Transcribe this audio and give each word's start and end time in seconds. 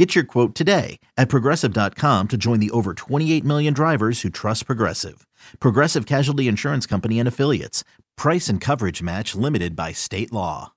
Get 0.00 0.14
your 0.14 0.24
quote 0.24 0.54
today 0.54 0.98
at 1.18 1.28
progressive.com 1.28 2.28
to 2.28 2.38
join 2.38 2.58
the 2.58 2.70
over 2.70 2.94
28 2.94 3.44
million 3.44 3.74
drivers 3.74 4.22
who 4.22 4.30
trust 4.30 4.64
Progressive. 4.64 5.26
Progressive 5.60 6.06
Casualty 6.06 6.48
Insurance 6.48 6.86
Company 6.86 7.18
and 7.18 7.28
Affiliates. 7.28 7.84
Price 8.16 8.48
and 8.48 8.62
coverage 8.62 9.02
match 9.02 9.34
limited 9.34 9.76
by 9.76 9.92
state 9.92 10.32
law. 10.32 10.72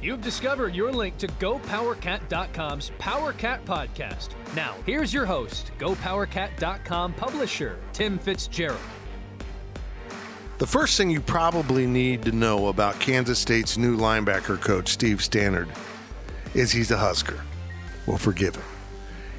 You've 0.00 0.22
discovered 0.22 0.76
your 0.76 0.92
link 0.92 1.18
to 1.18 1.26
GoPowerCat.com's 1.26 2.92
PowerCat 3.00 3.64
podcast. 3.64 4.28
Now, 4.54 4.76
here's 4.86 5.12
your 5.12 5.26
host, 5.26 5.72
GoPowerCat.com 5.80 7.14
publisher, 7.14 7.80
Tim 7.92 8.16
Fitzgerald. 8.16 8.78
The 10.58 10.66
first 10.66 10.96
thing 10.96 11.08
you 11.08 11.20
probably 11.20 11.86
need 11.86 12.22
to 12.22 12.32
know 12.32 12.66
about 12.66 12.98
Kansas 12.98 13.38
State's 13.38 13.78
new 13.78 13.96
linebacker 13.96 14.60
coach, 14.60 14.88
Steve 14.88 15.22
Stannard, 15.22 15.68
is 16.52 16.72
he's 16.72 16.90
a 16.90 16.96
Husker. 16.96 17.40
We'll 18.08 18.18
forgive 18.18 18.56
him. 18.56 18.64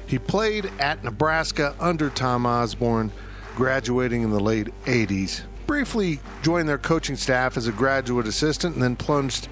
He 0.06 0.18
played 0.18 0.72
at 0.78 1.04
Nebraska 1.04 1.76
under 1.78 2.08
Tom 2.08 2.46
Osborne, 2.46 3.12
graduating 3.54 4.22
in 4.22 4.30
the 4.30 4.40
late 4.40 4.68
80s. 4.86 5.42
Briefly 5.66 6.20
joined 6.40 6.66
their 6.66 6.78
coaching 6.78 7.16
staff 7.16 7.58
as 7.58 7.66
a 7.66 7.72
graduate 7.72 8.26
assistant 8.26 8.76
and 8.76 8.82
then 8.82 8.96
plunged 8.96 9.48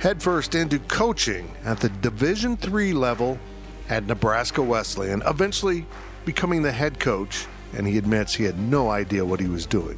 headfirst 0.00 0.56
into 0.56 0.80
coaching 0.80 1.48
at 1.64 1.78
the 1.78 1.90
Division 1.90 2.58
III 2.60 2.92
level 2.92 3.38
at 3.88 4.04
Nebraska 4.04 4.60
Wesleyan, 4.60 5.22
eventually 5.26 5.86
becoming 6.24 6.62
the 6.62 6.72
head 6.72 6.98
coach, 6.98 7.46
and 7.76 7.86
he 7.86 7.98
admits 7.98 8.34
he 8.34 8.42
had 8.42 8.58
no 8.58 8.90
idea 8.90 9.24
what 9.24 9.38
he 9.38 9.46
was 9.46 9.64
doing. 9.64 9.96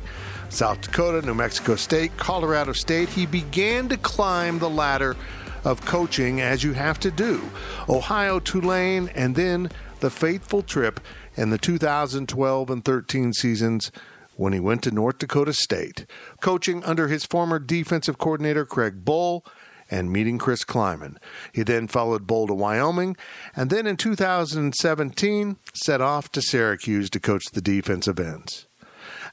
South 0.50 0.80
Dakota, 0.80 1.24
New 1.24 1.34
Mexico 1.34 1.76
State, 1.76 2.16
Colorado 2.16 2.72
State, 2.72 3.08
he 3.08 3.24
began 3.24 3.88
to 3.88 3.96
climb 3.96 4.58
the 4.58 4.68
ladder 4.68 5.16
of 5.64 5.84
coaching 5.84 6.40
as 6.40 6.64
you 6.64 6.72
have 6.72 6.98
to 7.00 7.10
do. 7.10 7.40
Ohio, 7.88 8.40
Tulane, 8.40 9.08
and 9.14 9.36
then 9.36 9.70
the 10.00 10.10
fateful 10.10 10.62
trip 10.62 11.00
in 11.36 11.50
the 11.50 11.58
2012 11.58 12.68
and 12.68 12.84
13 12.84 13.32
seasons 13.32 13.92
when 14.36 14.52
he 14.52 14.60
went 14.60 14.82
to 14.82 14.90
North 14.90 15.18
Dakota 15.18 15.52
State, 15.52 16.06
coaching 16.40 16.82
under 16.84 17.08
his 17.08 17.24
former 17.24 17.58
defensive 17.58 18.18
coordinator 18.18 18.64
Craig 18.64 19.04
Bohl 19.04 19.42
and 19.90 20.12
meeting 20.12 20.38
Chris 20.38 20.64
Klieman. 20.64 21.16
He 21.52 21.62
then 21.62 21.86
followed 21.86 22.26
Bohl 22.26 22.46
to 22.46 22.54
Wyoming, 22.54 23.16
and 23.54 23.70
then 23.70 23.86
in 23.86 23.96
2017 23.96 25.56
set 25.74 26.00
off 26.00 26.32
to 26.32 26.42
Syracuse 26.42 27.10
to 27.10 27.20
coach 27.20 27.44
the 27.52 27.60
defensive 27.60 28.18
ends. 28.18 28.66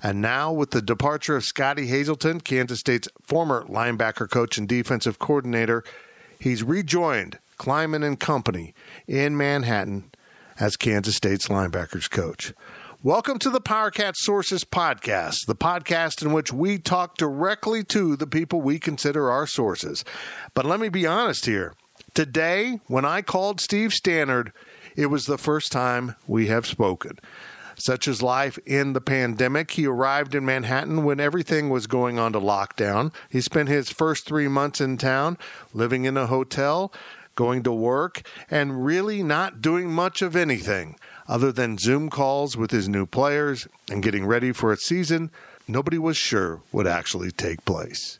And 0.01 0.21
now, 0.21 0.51
with 0.51 0.71
the 0.71 0.81
departure 0.81 1.35
of 1.35 1.43
Scottie 1.43 1.87
Hazelton, 1.87 2.41
Kansas 2.41 2.79
State's 2.79 3.07
former 3.23 3.63
linebacker 3.65 4.29
coach 4.29 4.57
and 4.57 4.67
defensive 4.67 5.17
coordinator, 5.17 5.83
he's 6.39 6.61
rejoined 6.61 7.39
Klieman 7.57 8.05
and 8.05 8.19
Company 8.19 8.75
in 9.07 9.35
Manhattan 9.35 10.11
as 10.59 10.77
Kansas 10.77 11.15
State's 11.15 11.47
linebackers 11.47 12.09
coach. 12.09 12.53
Welcome 13.03 13.39
to 13.39 13.49
the 13.49 13.61
PowerCat 13.61 14.13
Sources 14.15 14.63
Podcast, 14.63 15.45
the 15.47 15.55
podcast 15.55 16.23
in 16.23 16.33
which 16.33 16.51
we 16.51 16.77
talk 16.77 17.17
directly 17.17 17.83
to 17.85 18.15
the 18.15 18.27
people 18.27 18.61
we 18.61 18.79
consider 18.79 19.31
our 19.31 19.47
sources. 19.47 20.03
But 20.53 20.65
let 20.65 20.79
me 20.79 20.89
be 20.89 21.05
honest 21.07 21.45
here. 21.45 21.73
Today, 22.13 22.79
when 22.87 23.05
I 23.05 23.21
called 23.21 23.61
Steve 23.61 23.93
Stannard, 23.93 24.51
it 24.95 25.07
was 25.07 25.25
the 25.25 25.37
first 25.37 25.71
time 25.71 26.15
we 26.27 26.47
have 26.47 26.65
spoken. 26.65 27.19
Such 27.77 28.07
as 28.07 28.23
life 28.23 28.57
in 28.65 28.93
the 28.93 29.01
pandemic, 29.01 29.71
he 29.71 29.85
arrived 29.85 30.33
in 30.33 30.43
Manhattan 30.45 31.03
when 31.03 31.19
everything 31.19 31.69
was 31.69 31.85
going 31.85 32.17
on 32.17 32.33
to 32.33 32.39
lockdown. 32.39 33.13
He 33.29 33.39
spent 33.39 33.69
his 33.69 33.91
first 33.91 34.25
three 34.25 34.47
months 34.47 34.81
in 34.81 34.97
town, 34.97 35.37
living 35.73 36.05
in 36.05 36.17
a 36.17 36.25
hotel, 36.25 36.91
going 37.35 37.61
to 37.63 37.71
work, 37.71 38.27
and 38.49 38.83
really 38.83 39.21
not 39.21 39.61
doing 39.61 39.91
much 39.91 40.23
of 40.23 40.35
anything 40.35 40.97
other 41.27 41.51
than 41.51 41.77
Zoom 41.77 42.09
calls 42.09 42.57
with 42.57 42.71
his 42.71 42.89
new 42.89 43.05
players 43.05 43.67
and 43.91 44.01
getting 44.01 44.25
ready 44.25 44.51
for 44.51 44.71
a 44.71 44.77
season 44.77 45.29
nobody 45.67 45.97
was 45.97 46.17
sure 46.17 46.61
would 46.71 46.87
actually 46.87 47.31
take 47.31 47.63
place. 47.65 48.19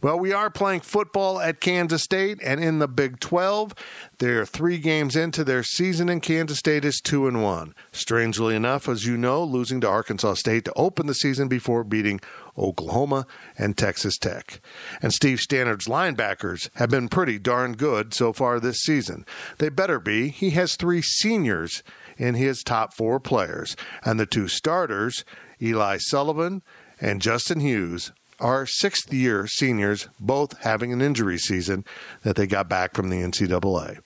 Well, 0.00 0.18
we 0.18 0.32
are 0.32 0.50
playing 0.50 0.80
football 0.80 1.40
at 1.40 1.60
Kansas 1.60 2.02
State 2.02 2.38
and 2.42 2.62
in 2.62 2.78
the 2.78 2.88
Big 2.88 3.20
12. 3.20 3.74
They're 4.18 4.46
3 4.46 4.78
games 4.78 5.16
into 5.16 5.44
their 5.44 5.62
season 5.62 6.08
and 6.08 6.22
Kansas 6.22 6.58
State 6.58 6.84
is 6.84 7.00
2 7.00 7.26
and 7.26 7.42
1. 7.42 7.74
Strangely 7.92 8.56
enough, 8.56 8.88
as 8.88 9.06
you 9.06 9.16
know, 9.16 9.44
losing 9.44 9.80
to 9.82 9.88
Arkansas 9.88 10.34
State 10.34 10.64
to 10.64 10.72
open 10.74 11.06
the 11.06 11.14
season 11.14 11.48
before 11.48 11.84
beating 11.84 12.20
Oklahoma 12.56 13.26
and 13.56 13.76
Texas 13.76 14.18
Tech. 14.18 14.60
And 15.00 15.12
Steve 15.12 15.40
Stannard's 15.40 15.86
linebackers 15.86 16.68
have 16.74 16.90
been 16.90 17.08
pretty 17.08 17.38
darn 17.38 17.72
good 17.74 18.14
so 18.14 18.32
far 18.32 18.60
this 18.60 18.78
season. 18.78 19.24
They 19.58 19.68
better 19.68 19.98
be. 20.00 20.28
He 20.28 20.50
has 20.50 20.76
3 20.76 21.02
seniors 21.02 21.82
in 22.18 22.34
his 22.34 22.62
top 22.62 22.94
4 22.94 23.20
players, 23.20 23.76
and 24.04 24.20
the 24.20 24.26
two 24.26 24.48
starters, 24.48 25.24
Eli 25.60 25.96
Sullivan 25.98 26.62
and 27.00 27.22
Justin 27.22 27.60
Hughes, 27.60 28.12
are 28.42 28.66
sixth 28.66 29.12
year 29.14 29.46
seniors, 29.46 30.08
both 30.20 30.58
having 30.62 30.92
an 30.92 31.00
injury 31.00 31.38
season 31.38 31.84
that 32.22 32.36
they 32.36 32.46
got 32.46 32.68
back 32.68 32.94
from 32.94 33.08
the 33.08 33.22
NCAA. 33.22 34.00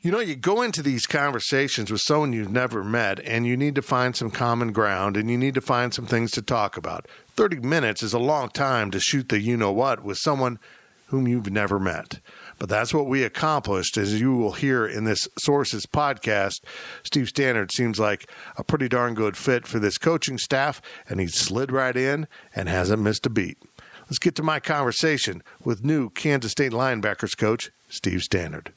You 0.00 0.10
know, 0.10 0.20
you 0.20 0.34
go 0.34 0.62
into 0.62 0.82
these 0.82 1.06
conversations 1.06 1.92
with 1.92 2.00
someone 2.00 2.32
you've 2.32 2.50
never 2.50 2.82
met, 2.82 3.20
and 3.20 3.46
you 3.46 3.56
need 3.56 3.74
to 3.76 3.82
find 3.82 4.16
some 4.16 4.30
common 4.30 4.72
ground 4.72 5.16
and 5.16 5.30
you 5.30 5.36
need 5.36 5.54
to 5.54 5.60
find 5.60 5.92
some 5.92 6.06
things 6.06 6.30
to 6.32 6.42
talk 6.42 6.76
about. 6.76 7.06
30 7.36 7.60
minutes 7.60 8.02
is 8.02 8.14
a 8.14 8.18
long 8.18 8.48
time 8.48 8.90
to 8.90 8.98
shoot 8.98 9.28
the 9.28 9.38
you 9.38 9.56
know 9.56 9.72
what 9.72 10.02
with 10.02 10.18
someone 10.18 10.58
whom 11.08 11.28
you've 11.28 11.50
never 11.50 11.78
met. 11.78 12.18
But 12.58 12.68
that's 12.68 12.94
what 12.94 13.06
we 13.06 13.22
accomplished, 13.22 13.96
as 13.96 14.20
you 14.20 14.34
will 14.34 14.52
hear 14.52 14.86
in 14.86 15.04
this 15.04 15.28
Sources 15.38 15.86
podcast. 15.86 16.60
Steve 17.02 17.28
Stannard 17.28 17.70
seems 17.72 17.98
like 17.98 18.30
a 18.56 18.64
pretty 18.64 18.88
darn 18.88 19.14
good 19.14 19.36
fit 19.36 19.66
for 19.66 19.78
this 19.78 19.98
coaching 19.98 20.38
staff, 20.38 20.80
and 21.08 21.20
he 21.20 21.26
slid 21.26 21.72
right 21.72 21.96
in 21.96 22.26
and 22.54 22.68
hasn't 22.68 23.02
missed 23.02 23.26
a 23.26 23.30
beat. 23.30 23.58
Let's 24.06 24.18
get 24.18 24.34
to 24.34 24.42
my 24.42 24.60
conversation 24.60 25.42
with 25.64 25.82
new 25.82 26.10
Kansas 26.10 26.52
State 26.52 26.72
linebackers 26.72 27.38
coach, 27.38 27.70
Steve 27.88 28.22
Stannard. 28.22 28.74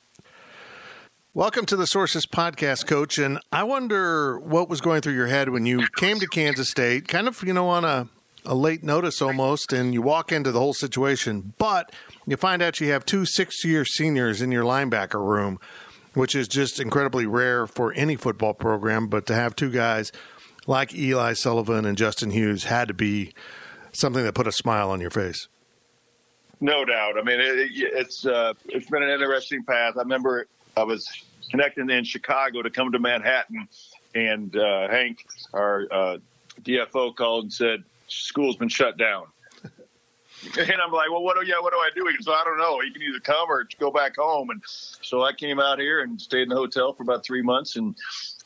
Welcome 1.34 1.66
to 1.66 1.76
the 1.76 1.86
Sources 1.86 2.26
Podcast, 2.26 2.88
Coach. 2.88 3.18
And 3.18 3.38
I 3.52 3.64
wonder 3.64 4.40
what 4.40 4.70
was 4.70 4.80
going 4.80 5.02
through 5.02 5.16
your 5.16 5.28
head 5.28 5.50
when 5.50 5.66
you 5.66 5.86
came 5.98 6.22
to 6.22 6.28
Kansas 6.28 6.70
State, 6.70 7.10
kind 7.10 7.28
of, 7.28 7.44
you 7.44 7.52
know, 7.52 7.68
on 7.68 7.84
a, 7.84 8.08
a 8.46 8.56
late 8.56 8.84
notice 8.86 9.22
almost, 9.22 9.74
and 9.74 9.94
you 9.94 10.02
walk 10.02 10.32
into 10.32 10.54
the 10.54 10.60
whole 10.60 10.74
situation, 10.74 11.54
but 11.58 11.94
you 12.26 12.38
find 12.38 12.62
out 12.62 12.80
you 12.80 12.92
have 12.92 13.04
two 13.04 13.26
six 13.26 13.66
year 13.66 13.84
seniors 13.84 14.42
in 14.42 14.50
your 14.50 14.64
linebacker 14.64 15.22
room, 15.22 15.60
which 16.14 16.36
is 16.36 16.48
just 16.48 16.80
incredibly 16.80 17.26
rare 17.26 17.68
for 17.68 17.92
any 17.94 18.16
football 18.16 18.54
program. 18.54 19.08
But 19.08 19.26
to 19.26 19.36
have 19.36 19.58
two 19.58 19.72
guys 19.72 20.14
like 20.68 20.96
Eli 20.96 21.34
Sullivan 21.34 21.86
and 21.86 21.98
Justin 21.98 22.32
Hughes 22.32 22.64
had 22.64 22.88
to 22.88 22.94
be 22.94 23.34
something 24.00 24.24
that 24.24 24.36
put 24.36 24.48
a 24.48 24.52
smile 24.52 24.90
on 24.90 25.02
your 25.02 25.10
face. 25.10 25.48
No 26.60 26.86
doubt. 26.86 27.18
I 27.20 27.24
mean, 27.24 27.40
it, 27.40 27.70
it's 27.72 28.26
uh, 28.26 28.54
it's 28.66 28.90
been 28.90 29.04
an 29.04 29.10
interesting 29.10 29.64
path. 29.64 29.94
I 29.96 30.02
remember 30.02 30.48
I 30.76 30.84
was 30.84 31.08
connecting 31.52 31.90
in 31.90 32.04
Chicago 32.04 32.62
to 32.62 32.70
come 32.70 32.92
to 32.92 33.00
Manhattan, 33.00 33.68
and 34.16 34.56
uh, 34.56 34.90
Hank, 34.90 35.26
our 35.54 35.88
uh, 35.92 36.18
DFO, 36.62 37.16
called 37.16 37.46
and 37.46 37.54
said 37.54 37.84
school's 38.08 38.56
been 38.56 38.70
shut 38.70 38.98
down. 38.98 39.26
and 39.64 40.82
I'm 40.84 40.92
like, 40.92 41.12
well, 41.12 41.24
what 41.24 41.40
do 41.40 41.46
yeah, 41.46 41.60
what 41.60 41.74
do 41.74 41.78
I 41.78 41.90
do? 41.96 42.08
So 42.22 42.32
I 42.32 42.44
don't 42.44 42.58
know. 42.58 42.82
You 42.82 42.92
can 42.92 43.04
either 43.04 43.20
come 43.20 43.50
or 43.50 43.68
go 43.80 43.92
back 43.92 44.16
home. 44.16 44.50
And 44.50 44.62
so 44.66 45.24
I 45.24 45.34
came 45.34 45.60
out 45.60 45.80
here 45.80 46.02
and 46.02 46.20
stayed 46.20 46.44
in 46.44 46.50
the 46.50 46.56
hotel 46.56 46.94
for 46.94 47.04
about 47.04 47.24
three 47.24 47.42
months, 47.44 47.76
and 47.76 47.96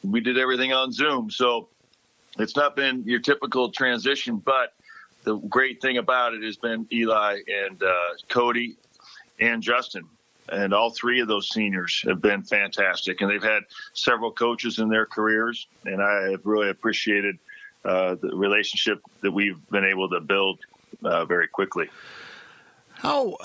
we 0.04 0.20
did 0.20 0.38
everything 0.38 0.74
on 0.74 0.92
Zoom. 0.92 1.30
So 1.30 1.70
it's 2.40 2.56
not 2.56 2.76
been 2.76 3.04
your 3.06 3.20
typical 3.20 3.70
transition, 3.70 4.38
but 4.38 4.74
the 5.24 5.38
great 5.38 5.82
thing 5.82 5.98
about 5.98 6.34
it 6.34 6.44
has 6.44 6.58
been 6.58 6.88
Eli 6.92 7.40
and 7.48 7.82
uh, 7.82 8.14
Cody 8.30 8.76
and 9.40 9.62
Justin. 9.62 10.08
And 10.50 10.74
all 10.74 10.90
three 10.90 11.22
of 11.22 11.28
those 11.28 11.50
seniors 11.50 12.04
have 12.08 12.22
been 12.22 12.44
fantastic. 12.44 13.22
And 13.22 13.30
they've 13.30 13.42
had 13.42 13.64
several 13.94 14.32
coaches 14.32 14.80
in 14.80 14.90
their 14.90 15.06
careers. 15.06 15.68
And 15.86 16.02
I 16.02 16.32
have 16.32 16.46
really 16.46 16.70
appreciated 16.70 17.38
uh, 17.86 18.16
the 18.16 18.36
relationship 18.36 19.02
that 19.22 19.32
we've 19.32 19.58
been 19.70 19.86
able 19.86 20.10
to 20.10 20.20
build 20.20 20.60
uh, 21.04 21.26
very 21.26 21.48
quickly. 21.48 21.90
How 22.94 23.38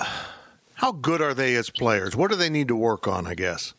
how 0.75 0.93
good 0.93 1.23
are 1.23 1.33
they 1.33 1.55
as 1.55 1.71
players? 1.71 2.15
What 2.15 2.31
do 2.31 2.37
they 2.37 2.51
need 2.51 2.69
to 2.69 2.77
work 2.77 3.09
on? 3.09 3.27
I 3.27 3.35
guess. 3.35 3.73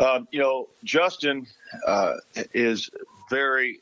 Um, 0.00 0.28
you 0.30 0.40
know, 0.40 0.68
Justin 0.84 1.46
uh, 1.86 2.14
is 2.52 2.90
very 3.30 3.80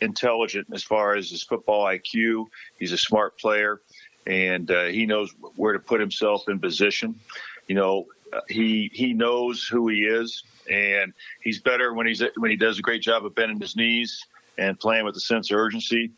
intelligent 0.00 0.68
as 0.72 0.82
far 0.82 1.14
as 1.14 1.30
his 1.30 1.42
football 1.42 1.84
IQ. 1.84 2.46
He's 2.78 2.92
a 2.92 2.98
smart 2.98 3.38
player, 3.38 3.80
and 4.26 4.70
uh, 4.70 4.84
he 4.84 5.06
knows 5.06 5.34
where 5.56 5.72
to 5.72 5.78
put 5.78 6.00
himself 6.00 6.48
in 6.48 6.58
position. 6.58 7.18
You 7.66 7.74
know, 7.74 8.06
uh, 8.32 8.40
he 8.48 8.90
he 8.92 9.12
knows 9.12 9.66
who 9.66 9.88
he 9.88 10.04
is, 10.04 10.44
and 10.70 11.12
he's 11.42 11.60
better 11.60 11.94
when 11.94 12.06
he's 12.06 12.22
when 12.36 12.50
he 12.50 12.56
does 12.56 12.78
a 12.78 12.82
great 12.82 13.02
job 13.02 13.24
of 13.24 13.34
bending 13.34 13.60
his 13.60 13.76
knees 13.76 14.26
and 14.58 14.78
playing 14.78 15.04
with 15.04 15.16
a 15.16 15.20
sense 15.20 15.50
of 15.50 15.56
urgency 15.56 16.10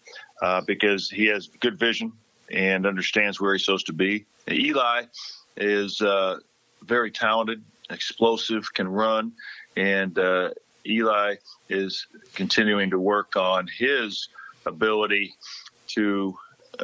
uh, 0.43 0.61
because 0.67 1.08
he 1.08 1.26
has 1.26 1.49
good 1.61 1.79
vision 1.79 2.12
and 2.50 2.87
understands 2.87 3.40
where 3.40 3.52
he's 3.55 3.64
supposed 3.64 3.87
to 3.87 3.93
be. 3.93 4.26
Eli 4.50 5.05
is 5.56 6.00
uh, 6.00 6.38
very 6.82 7.11
talented, 7.11 7.62
explosive, 7.90 8.73
can 8.73 8.88
run, 8.88 9.32
and 9.76 10.19
uh, 10.19 10.50
Eli 10.87 11.37
is 11.69 12.06
continuing 12.34 12.90
to 12.90 12.99
work 12.99 13.37
on 13.37 13.67
his 13.79 14.29
ability 14.67 15.34
to 15.88 16.37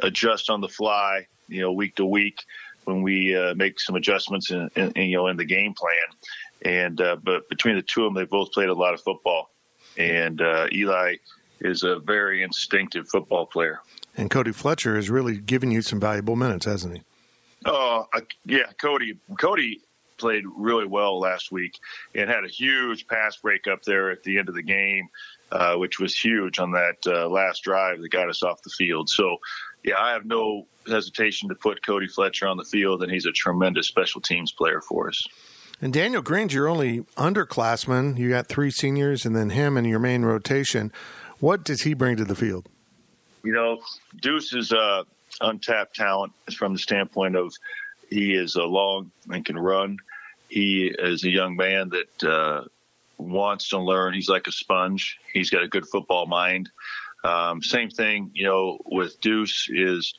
adjust 0.03 0.49
on 0.49 0.61
the 0.61 0.67
fly, 0.67 1.27
you 1.47 1.61
know, 1.61 1.71
week 1.71 1.95
to 1.95 2.05
week 2.05 2.43
when 2.85 3.01
we 3.01 3.35
uh, 3.35 3.53
make 3.55 3.79
some 3.79 3.95
adjustments 3.95 4.51
in, 4.51 4.69
in, 4.75 4.91
you 4.95 5.17
know 5.17 5.27
in 5.27 5.37
the 5.37 5.45
game 5.45 5.73
plan. 5.73 5.93
And 6.63 6.99
uh, 6.99 7.17
but 7.21 7.47
between 7.49 7.75
the 7.75 7.81
two 7.81 8.05
of 8.05 8.13
them, 8.13 8.21
they 8.21 8.25
both 8.25 8.51
played 8.51 8.69
a 8.69 8.73
lot 8.73 8.93
of 8.93 9.01
football, 9.01 9.51
and 9.97 10.41
uh, 10.41 10.67
Eli 10.73 11.15
is 11.61 11.83
a 11.83 11.99
very 11.99 12.43
instinctive 12.43 13.07
football 13.07 13.45
player. 13.45 13.81
And 14.17 14.29
Cody 14.29 14.51
Fletcher 14.51 14.95
has 14.95 15.09
really 15.09 15.37
given 15.37 15.71
you 15.71 15.81
some 15.81 15.99
valuable 15.99 16.35
minutes, 16.35 16.65
hasn't 16.65 16.97
he? 16.97 17.03
Oh, 17.65 18.07
uh, 18.13 18.21
yeah, 18.45 18.71
Cody. 18.81 19.17
Cody 19.39 19.81
played 20.19 20.43
really 20.55 20.85
well 20.85 21.19
last 21.19 21.51
week 21.51 21.79
and 22.13 22.29
had 22.29 22.43
a 22.43 22.49
huge 22.49 23.07
pass 23.07 23.37
break 23.37 23.67
up 23.67 23.83
there 23.83 24.11
at 24.11 24.23
the 24.23 24.37
end 24.37 24.49
of 24.49 24.55
the 24.55 24.61
game, 24.61 25.09
uh, 25.51 25.75
which 25.75 25.99
was 25.99 26.15
huge 26.15 26.59
on 26.59 26.71
that 26.71 26.97
uh, 27.07 27.27
last 27.27 27.63
drive 27.63 28.01
that 28.01 28.09
got 28.09 28.29
us 28.29 28.43
off 28.43 28.61
the 28.61 28.69
field. 28.69 29.09
So, 29.09 29.37
yeah, 29.83 29.99
I 29.99 30.11
have 30.11 30.25
no 30.25 30.67
hesitation 30.87 31.49
to 31.49 31.55
put 31.55 31.85
Cody 31.85 32.07
Fletcher 32.07 32.47
on 32.47 32.57
the 32.57 32.63
field, 32.63 33.01
and 33.01 33.11
he's 33.11 33.25
a 33.25 33.31
tremendous 33.31 33.87
special 33.87 34.21
teams 34.21 34.51
player 34.51 34.81
for 34.81 35.09
us. 35.09 35.25
And 35.81 35.93
Daniel 35.93 36.21
Green's 36.21 36.53
your 36.53 36.67
only 36.67 37.01
underclassman. 37.15 38.17
You 38.17 38.29
got 38.29 38.47
three 38.47 38.69
seniors, 38.69 39.25
and 39.25 39.35
then 39.35 39.51
him 39.51 39.77
in 39.77 39.85
your 39.85 39.99
main 39.99 40.23
rotation. 40.23 40.91
What 41.39 41.63
does 41.63 41.83
he 41.83 41.93
bring 41.93 42.17
to 42.17 42.25
the 42.25 42.35
field? 42.35 42.67
You 43.43 43.53
know, 43.53 43.79
Deuce 44.21 44.53
is 44.53 44.73
uh, 44.73 45.03
untapped 45.39 45.95
talent 45.95 46.33
from 46.57 46.73
the 46.73 46.79
standpoint 46.79 47.37
of 47.37 47.53
he 48.09 48.33
is 48.33 48.55
a 48.55 48.63
long 48.63 49.11
and 49.29 49.45
can 49.45 49.57
run. 49.57 49.97
He 50.49 50.87
is 50.87 51.23
a 51.23 51.29
young 51.29 51.55
man 51.55 51.89
that 51.89 52.23
uh, 52.23 52.63
wants 53.17 53.69
to 53.69 53.79
learn. 53.79 54.13
He's 54.13 54.29
like 54.29 54.47
a 54.47 54.51
sponge. 54.51 55.19
He's 55.33 55.49
got 55.49 55.63
a 55.63 55.67
good 55.67 55.87
football 55.87 56.25
mind. 56.25 56.69
Um, 57.23 57.61
same 57.61 57.89
thing, 57.89 58.31
you 58.33 58.45
know, 58.45 58.79
with 58.85 59.19
Deuce 59.21 59.67
is 59.69 60.13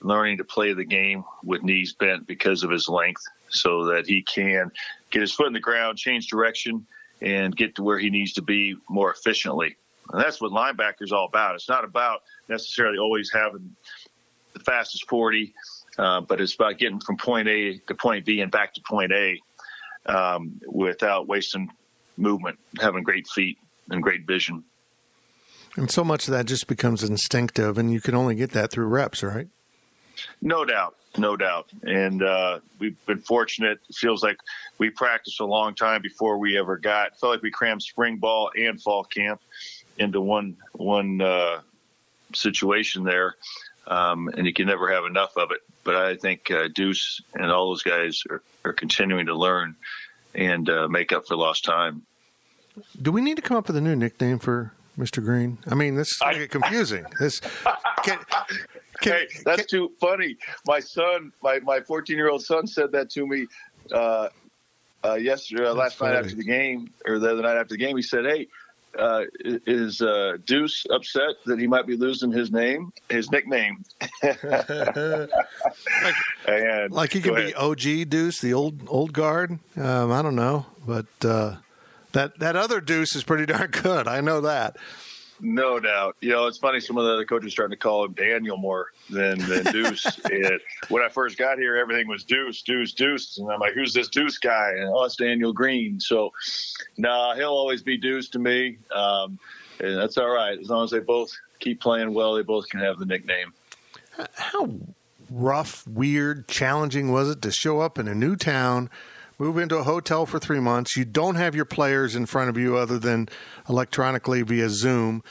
learning 0.00 0.38
to 0.38 0.44
play 0.44 0.72
the 0.72 0.84
game 0.84 1.24
with 1.42 1.62
knees 1.62 1.94
bent 1.94 2.26
because 2.26 2.62
of 2.62 2.70
his 2.70 2.88
length, 2.88 3.22
so 3.48 3.84
that 3.86 4.06
he 4.06 4.22
can 4.22 4.70
get 5.10 5.22
his 5.22 5.32
foot 5.32 5.46
in 5.46 5.52
the 5.52 5.60
ground, 5.60 5.98
change 5.98 6.26
direction, 6.26 6.86
and 7.20 7.56
get 7.56 7.74
to 7.76 7.82
where 7.82 7.98
he 7.98 8.10
needs 8.10 8.34
to 8.34 8.42
be 8.42 8.76
more 8.88 9.10
efficiently. 9.10 9.76
And 10.10 10.20
that's 10.22 10.40
what 10.40 10.52
linebackers 10.52 11.12
all 11.12 11.26
about. 11.26 11.54
It's 11.54 11.68
not 11.68 11.84
about 11.84 12.22
necessarily 12.48 12.98
always 12.98 13.30
having 13.32 13.74
the 14.52 14.60
fastest 14.60 15.08
40, 15.08 15.54
uh, 15.98 16.20
but 16.20 16.40
it's 16.40 16.54
about 16.54 16.78
getting 16.78 17.00
from 17.00 17.16
point 17.16 17.48
A 17.48 17.78
to 17.78 17.94
point 17.94 18.24
B 18.24 18.40
and 18.40 18.50
back 18.50 18.74
to 18.74 18.82
point 18.88 19.12
A 19.12 19.40
um, 20.06 20.60
without 20.66 21.28
wasting 21.28 21.70
movement, 22.16 22.58
having 22.80 23.02
great 23.02 23.26
feet 23.28 23.58
and 23.90 24.02
great 24.02 24.26
vision. 24.26 24.64
And 25.76 25.90
so 25.90 26.04
much 26.04 26.28
of 26.28 26.32
that 26.32 26.46
just 26.46 26.66
becomes 26.66 27.02
instinctive, 27.02 27.78
and 27.78 27.92
you 27.92 28.00
can 28.00 28.14
only 28.14 28.34
get 28.34 28.50
that 28.50 28.70
through 28.70 28.86
reps, 28.86 29.22
right? 29.22 29.48
No 30.42 30.64
doubt, 30.64 30.96
no 31.16 31.36
doubt. 31.36 31.70
And 31.82 32.22
uh, 32.22 32.60
we've 32.78 32.96
been 33.06 33.20
fortunate. 33.20 33.80
It 33.88 33.94
feels 33.94 34.22
like 34.22 34.36
we 34.78 34.90
practiced 34.90 35.40
a 35.40 35.46
long 35.46 35.74
time 35.74 36.02
before 36.02 36.36
we 36.36 36.58
ever 36.58 36.76
got. 36.76 37.18
Felt 37.18 37.32
like 37.32 37.42
we 37.42 37.50
crammed 37.50 37.82
spring 37.82 38.18
ball 38.18 38.50
and 38.54 38.80
fall 38.80 39.04
camp 39.04 39.40
into 39.98 40.20
one 40.20 40.56
one 40.72 41.22
uh, 41.22 41.60
situation 42.34 43.04
there, 43.04 43.36
um, 43.86 44.28
and 44.28 44.46
you 44.46 44.52
can 44.52 44.66
never 44.66 44.92
have 44.92 45.04
enough 45.04 45.36
of 45.36 45.50
it. 45.50 45.60
But 45.84 45.96
I 45.96 46.16
think 46.16 46.50
uh, 46.50 46.68
Deuce 46.72 47.20
and 47.34 47.50
all 47.50 47.68
those 47.68 47.82
guys 47.82 48.22
are, 48.30 48.42
are 48.64 48.72
continuing 48.72 49.26
to 49.26 49.34
learn 49.34 49.76
and 50.34 50.68
uh, 50.68 50.88
make 50.88 51.12
up 51.12 51.26
for 51.26 51.36
lost 51.36 51.64
time. 51.64 52.02
Do 53.00 53.12
we 53.12 53.20
need 53.20 53.36
to 53.36 53.42
come 53.42 53.56
up 53.56 53.66
with 53.66 53.76
a 53.76 53.80
new 53.80 53.96
nickname 53.96 54.38
for 54.38 54.72
Mr. 54.98 55.22
Green? 55.22 55.58
I 55.66 55.74
mean, 55.74 55.94
this 55.94 56.08
is 56.08 56.22
I, 56.22 56.46
confusing. 56.50 57.04
this 57.20 57.40
can, 58.02 58.18
can, 59.00 59.12
hey, 59.12 59.26
that's 59.44 59.66
can, 59.66 59.68
too 59.68 59.92
funny. 60.00 60.36
My 60.66 60.80
son, 60.80 61.32
my 61.42 61.60
my 61.60 61.80
14 61.80 62.16
year 62.16 62.30
old 62.30 62.42
son, 62.42 62.66
said 62.66 62.92
that 62.92 63.10
to 63.10 63.26
me 63.26 63.46
uh, 63.92 64.28
uh, 65.04 65.14
yesterday, 65.14 65.66
uh, 65.66 65.74
last 65.74 65.96
funny. 65.96 66.14
night 66.14 66.24
after 66.24 66.36
the 66.36 66.44
game, 66.44 66.90
or 67.06 67.18
the 67.18 67.30
other 67.30 67.42
night 67.42 67.56
after 67.56 67.74
the 67.74 67.78
game. 67.78 67.96
He 67.96 68.02
said, 68.02 68.24
"Hey, 68.24 68.48
uh, 68.98 69.22
is 69.44 70.00
uh, 70.02 70.36
Deuce 70.44 70.86
upset 70.90 71.36
that 71.46 71.58
he 71.58 71.66
might 71.66 71.86
be 71.86 71.96
losing 71.96 72.30
his 72.32 72.50
name, 72.50 72.92
his 73.08 73.30
nickname? 73.30 73.84
like, 74.22 75.30
and, 76.46 76.92
like 76.92 77.12
he 77.12 77.20
could 77.20 77.36
be 77.36 77.54
OG 77.54 78.08
Deuce, 78.08 78.40
the 78.40 78.54
old 78.54 78.82
old 78.88 79.12
guard. 79.12 79.58
Um, 79.76 80.12
I 80.12 80.22
don't 80.22 80.36
know, 80.36 80.66
but 80.86 81.06
uh, 81.24 81.56
that 82.12 82.38
that 82.38 82.56
other 82.56 82.80
Deuce 82.80 83.16
is 83.16 83.24
pretty 83.24 83.46
darn 83.46 83.70
good. 83.70 84.06
I 84.08 84.20
know 84.20 84.42
that. 84.42 84.76
No 85.44 85.80
doubt. 85.80 86.16
You 86.20 86.30
know, 86.30 86.46
it's 86.46 86.56
funny. 86.56 86.78
Some 86.78 86.96
of 86.96 87.04
the 87.04 87.12
other 87.12 87.24
coaches 87.24 87.52
starting 87.52 87.72
to 87.72 87.76
call 87.76 88.04
him 88.04 88.12
Daniel 88.12 88.56
more 88.56 88.92
than, 89.10 89.40
than 89.40 89.64
Deuce. 89.64 90.06
and 90.24 90.60
when 90.88 91.02
I 91.02 91.08
first 91.08 91.36
got 91.36 91.58
here, 91.58 91.76
everything 91.76 92.06
was 92.06 92.22
Deuce, 92.22 92.62
Deuce, 92.62 92.92
Deuce. 92.92 93.38
And 93.38 93.50
I'm 93.50 93.58
like, 93.58 93.72
who's 93.74 93.92
this 93.92 94.06
Deuce 94.06 94.38
guy? 94.38 94.70
And 94.70 94.88
oh, 94.88 95.02
it's 95.02 95.16
Daniel 95.16 95.52
Green. 95.52 95.98
So, 95.98 96.32
nah, 96.96 97.34
he'll 97.34 97.48
always 97.48 97.82
be 97.82 97.96
Deuce 97.96 98.28
to 98.30 98.38
me. 98.38 98.78
Um, 98.94 99.36
and 99.80 99.98
that's 99.98 100.16
all 100.16 100.30
right. 100.30 100.56
As 100.56 100.70
long 100.70 100.84
as 100.84 100.92
they 100.92 101.00
both 101.00 101.32
keep 101.58 101.80
playing 101.80 102.14
well, 102.14 102.34
they 102.34 102.42
both 102.42 102.68
can 102.68 102.78
have 102.78 103.00
the 103.00 103.06
nickname. 103.06 103.52
How 104.34 104.70
rough, 105.28 105.84
weird, 105.88 106.46
challenging 106.46 107.10
was 107.10 107.28
it 107.28 107.42
to 107.42 107.50
show 107.50 107.80
up 107.80 107.98
in 107.98 108.06
a 108.06 108.14
new 108.14 108.36
town? 108.36 108.90
Move 109.42 109.58
into 109.58 109.76
a 109.76 109.82
hotel 109.82 110.24
for 110.24 110.38
three 110.38 110.60
months. 110.60 110.96
You 110.96 111.04
don't 111.04 111.34
have 111.34 111.56
your 111.56 111.64
players 111.64 112.14
in 112.14 112.26
front 112.26 112.48
of 112.48 112.56
you 112.56 112.76
other 112.76 112.96
than 112.96 113.28
electronically 113.68 114.42
via 114.42 114.68
Zoom, 114.68 115.24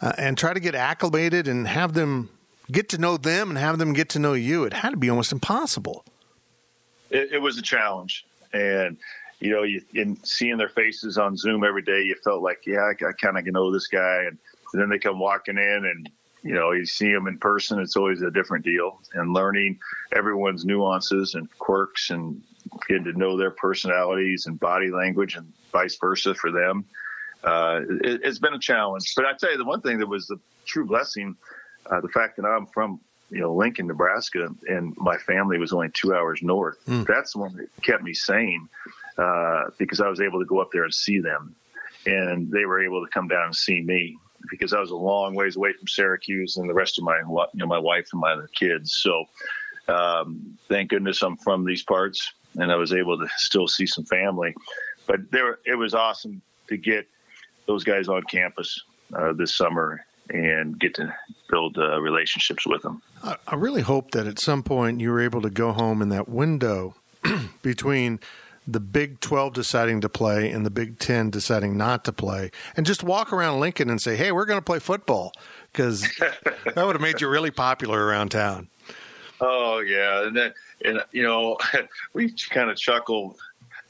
uh, 0.00 0.12
and 0.16 0.38
try 0.38 0.54
to 0.54 0.60
get 0.60 0.76
acclimated 0.76 1.48
and 1.48 1.66
have 1.66 1.92
them 1.94 2.30
get 2.70 2.88
to 2.90 2.98
know 2.98 3.16
them 3.16 3.48
and 3.48 3.58
have 3.58 3.78
them 3.78 3.92
get 3.92 4.08
to 4.10 4.20
know 4.20 4.34
you. 4.34 4.62
It 4.62 4.72
had 4.72 4.90
to 4.90 4.96
be 4.96 5.10
almost 5.10 5.32
impossible. 5.32 6.04
It, 7.10 7.32
it 7.32 7.38
was 7.42 7.58
a 7.58 7.62
challenge, 7.62 8.24
and 8.52 8.98
you 9.40 9.50
know, 9.50 9.64
you, 9.64 9.82
in 9.94 10.16
seeing 10.22 10.58
their 10.58 10.68
faces 10.68 11.18
on 11.18 11.36
Zoom 11.36 11.64
every 11.64 11.82
day, 11.82 12.02
you 12.02 12.14
felt 12.22 12.42
like, 12.42 12.66
yeah, 12.66 12.78
I, 12.78 12.90
I 12.92 13.12
kind 13.20 13.36
of 13.36 13.44
know 13.46 13.72
this 13.72 13.88
guy, 13.88 14.26
and, 14.28 14.38
and 14.72 14.82
then 14.82 14.88
they 14.90 14.98
come 15.00 15.18
walking 15.18 15.58
in 15.58 15.84
and 15.86 16.08
you 16.42 16.54
know, 16.54 16.70
you 16.70 16.86
see 16.86 17.12
them 17.12 17.26
in 17.26 17.38
person, 17.38 17.80
it's 17.80 17.96
always 17.96 18.22
a 18.22 18.30
different 18.30 18.64
deal. 18.64 19.00
And 19.14 19.32
learning 19.32 19.80
everyone's 20.14 20.64
nuances 20.64 21.34
and 21.34 21.50
quirks 21.58 22.10
and 22.10 22.40
getting 22.86 23.04
to 23.04 23.12
know 23.12 23.36
their 23.36 23.50
personalities 23.50 24.46
and 24.46 24.58
body 24.58 24.90
language 24.90 25.36
and 25.36 25.52
vice 25.72 25.96
versa 25.96 26.34
for 26.34 26.50
them. 26.50 26.84
Uh, 27.44 27.80
it, 28.02 28.24
has 28.24 28.38
been 28.38 28.54
a 28.54 28.58
challenge. 28.58 29.14
But 29.14 29.26
I 29.26 29.32
tell 29.38 29.52
you, 29.52 29.58
the 29.58 29.64
one 29.64 29.80
thing 29.80 29.98
that 29.98 30.08
was 30.08 30.26
the 30.26 30.38
true 30.64 30.86
blessing, 30.86 31.36
uh, 31.90 32.00
the 32.00 32.08
fact 32.08 32.36
that 32.36 32.44
I'm 32.44 32.66
from, 32.66 33.00
you 33.30 33.40
know, 33.40 33.54
Lincoln, 33.54 33.86
Nebraska, 33.86 34.48
and 34.68 34.96
my 34.96 35.16
family 35.16 35.58
was 35.58 35.72
only 35.72 35.90
two 35.92 36.14
hours 36.14 36.42
north. 36.42 36.78
Mm. 36.86 37.06
That's 37.06 37.32
the 37.32 37.38
one 37.38 37.56
that 37.56 37.68
kept 37.82 38.02
me 38.02 38.14
sane 38.14 38.68
uh, 39.18 39.64
because 39.78 40.00
I 40.00 40.08
was 40.08 40.20
able 40.20 40.40
to 40.40 40.46
go 40.46 40.60
up 40.60 40.70
there 40.72 40.84
and 40.84 40.94
see 40.94 41.20
them. 41.20 41.54
And 42.04 42.50
they 42.50 42.64
were 42.64 42.84
able 42.84 43.04
to 43.04 43.10
come 43.10 43.28
down 43.28 43.46
and 43.46 43.56
see 43.56 43.80
me 43.80 44.16
because 44.50 44.72
I 44.72 44.80
was 44.80 44.90
a 44.90 44.96
long 44.96 45.34
ways 45.34 45.56
away 45.56 45.72
from 45.72 45.88
Syracuse 45.88 46.56
and 46.56 46.68
the 46.68 46.74
rest 46.74 46.98
of 46.98 47.04
my, 47.04 47.18
you 47.18 47.46
know, 47.54 47.66
my 47.66 47.78
wife 47.78 48.08
and 48.12 48.20
my 48.20 48.32
other 48.32 48.48
kids. 48.54 48.94
So, 48.94 49.24
um, 49.88 50.58
thank 50.68 50.90
goodness 50.90 51.22
I'm 51.22 51.36
from 51.36 51.64
these 51.64 51.82
parts 51.82 52.32
and 52.56 52.72
I 52.72 52.76
was 52.76 52.92
able 52.92 53.18
to 53.18 53.28
still 53.36 53.68
see 53.68 53.86
some 53.86 54.04
family. 54.04 54.54
But 55.06 55.30
there, 55.30 55.58
it 55.64 55.76
was 55.76 55.94
awesome 55.94 56.42
to 56.68 56.76
get 56.76 57.06
those 57.66 57.84
guys 57.84 58.08
on 58.08 58.22
campus 58.22 58.82
uh, 59.14 59.32
this 59.32 59.54
summer 59.54 60.04
and 60.30 60.78
get 60.78 60.94
to 60.94 61.14
build 61.48 61.78
uh, 61.78 62.00
relationships 62.00 62.66
with 62.66 62.82
them. 62.82 63.00
I 63.22 63.54
really 63.54 63.82
hope 63.82 64.10
that 64.12 64.26
at 64.26 64.40
some 64.40 64.62
point 64.62 65.00
you 65.00 65.10
were 65.10 65.20
able 65.20 65.42
to 65.42 65.50
go 65.50 65.72
home 65.72 66.02
in 66.02 66.08
that 66.10 66.28
window 66.28 66.96
between 67.62 68.20
the 68.66 68.80
Big 68.80 69.20
12 69.20 69.52
deciding 69.52 70.00
to 70.00 70.08
play 70.08 70.50
and 70.50 70.66
the 70.66 70.70
Big 70.70 70.98
10 70.98 71.30
deciding 71.30 71.76
not 71.76 72.04
to 72.04 72.12
play 72.12 72.50
and 72.76 72.84
just 72.84 73.04
walk 73.04 73.32
around 73.32 73.60
Lincoln 73.60 73.88
and 73.88 74.00
say, 74.00 74.16
hey, 74.16 74.32
we're 74.32 74.44
going 74.44 74.58
to 74.58 74.64
play 74.64 74.80
football 74.80 75.32
because 75.72 76.00
that 76.18 76.76
would 76.76 76.96
have 76.96 77.00
made 77.00 77.20
you 77.20 77.28
really 77.28 77.52
popular 77.52 78.04
around 78.04 78.30
town. 78.30 78.68
Oh, 79.40 79.80
yeah. 79.80 80.26
And 80.26 80.36
then, 80.36 80.54
and 80.84 81.00
you 81.12 81.22
know, 81.22 81.58
we 82.12 82.32
kind 82.50 82.70
of 82.70 82.76
chuckle 82.76 83.36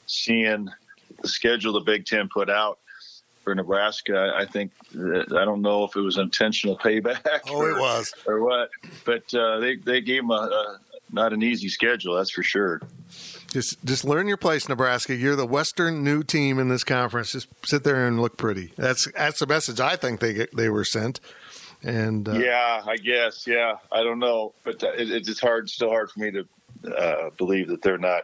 seeing 0.05 0.69
the 1.21 1.27
schedule 1.27 1.73
the 1.73 1.81
Big 1.81 2.05
Ten 2.05 2.29
put 2.29 2.49
out 2.49 2.79
for 3.47 3.55
Nebraska, 3.55 4.33
I 4.35 4.43
think 4.43 4.73
I 4.93 5.45
don't 5.45 5.61
know 5.61 5.85
if 5.85 5.95
it 5.95 6.01
was 6.01 6.17
intentional 6.17 6.77
payback. 6.77 7.39
Oh, 7.47 7.55
or, 7.55 7.69
it 7.69 7.79
was 7.79 8.13
or 8.25 8.43
what, 8.43 8.69
but 9.05 9.33
uh, 9.33 9.59
they 9.59 9.77
they 9.77 10.01
gave 10.01 10.23
them 10.23 10.31
a, 10.31 10.33
a 10.33 10.79
not 11.13 11.31
an 11.31 11.41
easy 11.41 11.69
schedule, 11.69 12.15
that's 12.15 12.31
for 12.31 12.43
sure. 12.43 12.81
Just 13.49 13.77
just 13.85 14.03
learn 14.03 14.27
your 14.27 14.35
place, 14.35 14.67
Nebraska. 14.67 15.15
You're 15.15 15.37
the 15.37 15.45
Western 15.45 16.03
new 16.03 16.23
team 16.23 16.59
in 16.59 16.67
this 16.67 16.83
conference. 16.83 17.31
Just 17.31 17.47
sit 17.63 17.85
there 17.85 18.05
and 18.05 18.19
look 18.19 18.35
pretty. 18.35 18.73
That's 18.75 19.09
that's 19.13 19.39
the 19.39 19.47
message 19.47 19.79
I 19.79 19.95
think 19.95 20.19
they 20.19 20.33
get, 20.33 20.53
they 20.53 20.67
were 20.67 20.83
sent. 20.83 21.21
And 21.83 22.27
uh, 22.27 22.33
yeah, 22.33 22.81
I 22.85 22.97
guess 22.97 23.45
yeah, 23.45 23.75
I 23.91 24.03
don't 24.03 24.19
know, 24.19 24.53
but 24.63 24.81
it, 24.81 25.11
it's 25.11 25.39
hard, 25.39 25.69
still 25.69 25.89
hard 25.89 26.09
for 26.09 26.19
me 26.19 26.31
to 26.31 26.47
uh, 26.95 27.29
believe 27.37 27.67
that 27.67 27.81
they're 27.81 27.97
not 27.97 28.23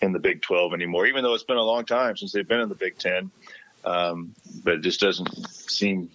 in 0.00 0.12
the 0.12 0.18
Big 0.18 0.42
Twelve 0.42 0.72
anymore. 0.72 1.06
Even 1.06 1.24
though 1.24 1.34
it's 1.34 1.44
been 1.44 1.56
a 1.56 1.62
long 1.62 1.84
time 1.84 2.16
since 2.16 2.32
they've 2.32 2.46
been 2.46 2.60
in 2.60 2.68
the 2.68 2.74
Big 2.74 2.98
Ten, 2.98 3.30
um, 3.84 4.34
but 4.62 4.74
it 4.74 4.80
just 4.80 5.00
doesn't 5.00 5.28
seem 5.48 6.10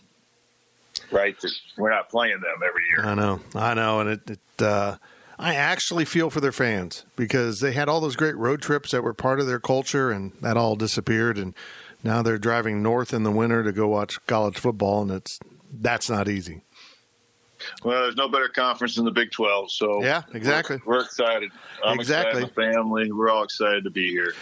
right 1.11 1.39
that 1.41 1.51
we're 1.77 1.89
not 1.89 2.09
playing 2.09 2.39
them 2.39 2.55
every 2.65 2.83
year. 2.89 3.05
I 3.05 3.13
know, 3.15 3.39
I 3.55 3.73
know, 3.73 3.99
and 3.99 4.09
it. 4.09 4.29
it 4.29 4.63
uh, 4.63 4.97
I 5.41 5.55
actually 5.55 6.03
feel 6.03 6.29
for 6.29 6.41
their 6.41 6.51
fans 6.51 7.05
because 7.15 7.61
they 7.61 7.71
had 7.71 7.87
all 7.87 8.01
those 8.01 8.17
great 8.17 8.35
road 8.35 8.61
trips 8.61 8.91
that 8.91 9.03
were 9.03 9.13
part 9.13 9.39
of 9.39 9.47
their 9.47 9.59
culture, 9.59 10.11
and 10.11 10.33
that 10.41 10.57
all 10.57 10.75
disappeared. 10.75 11.37
And 11.37 11.55
now 12.03 12.21
they're 12.21 12.37
driving 12.37 12.83
north 12.83 13.13
in 13.13 13.23
the 13.23 13.31
winter 13.31 13.63
to 13.63 13.71
go 13.71 13.87
watch 13.87 14.19
college 14.27 14.57
football, 14.57 15.01
and 15.01 15.11
it's 15.11 15.39
that's 15.71 16.09
not 16.09 16.27
easy. 16.27 16.63
Well, 17.83 18.03
there's 18.03 18.15
no 18.15 18.29
better 18.29 18.49
conference 18.49 18.95
than 18.95 19.05
the 19.05 19.11
Big 19.11 19.31
12, 19.31 19.71
so 19.71 20.03
yeah, 20.03 20.23
exactly. 20.33 20.79
We're, 20.85 20.97
we're 20.97 21.03
excited. 21.03 21.51
I'm 21.83 21.99
exactly. 21.99 22.43
Excited, 22.43 22.73
family, 22.73 23.11
we're 23.11 23.29
all 23.29 23.43
excited 23.43 23.83
to 23.83 23.89
be 23.89 24.09
here. 24.09 24.33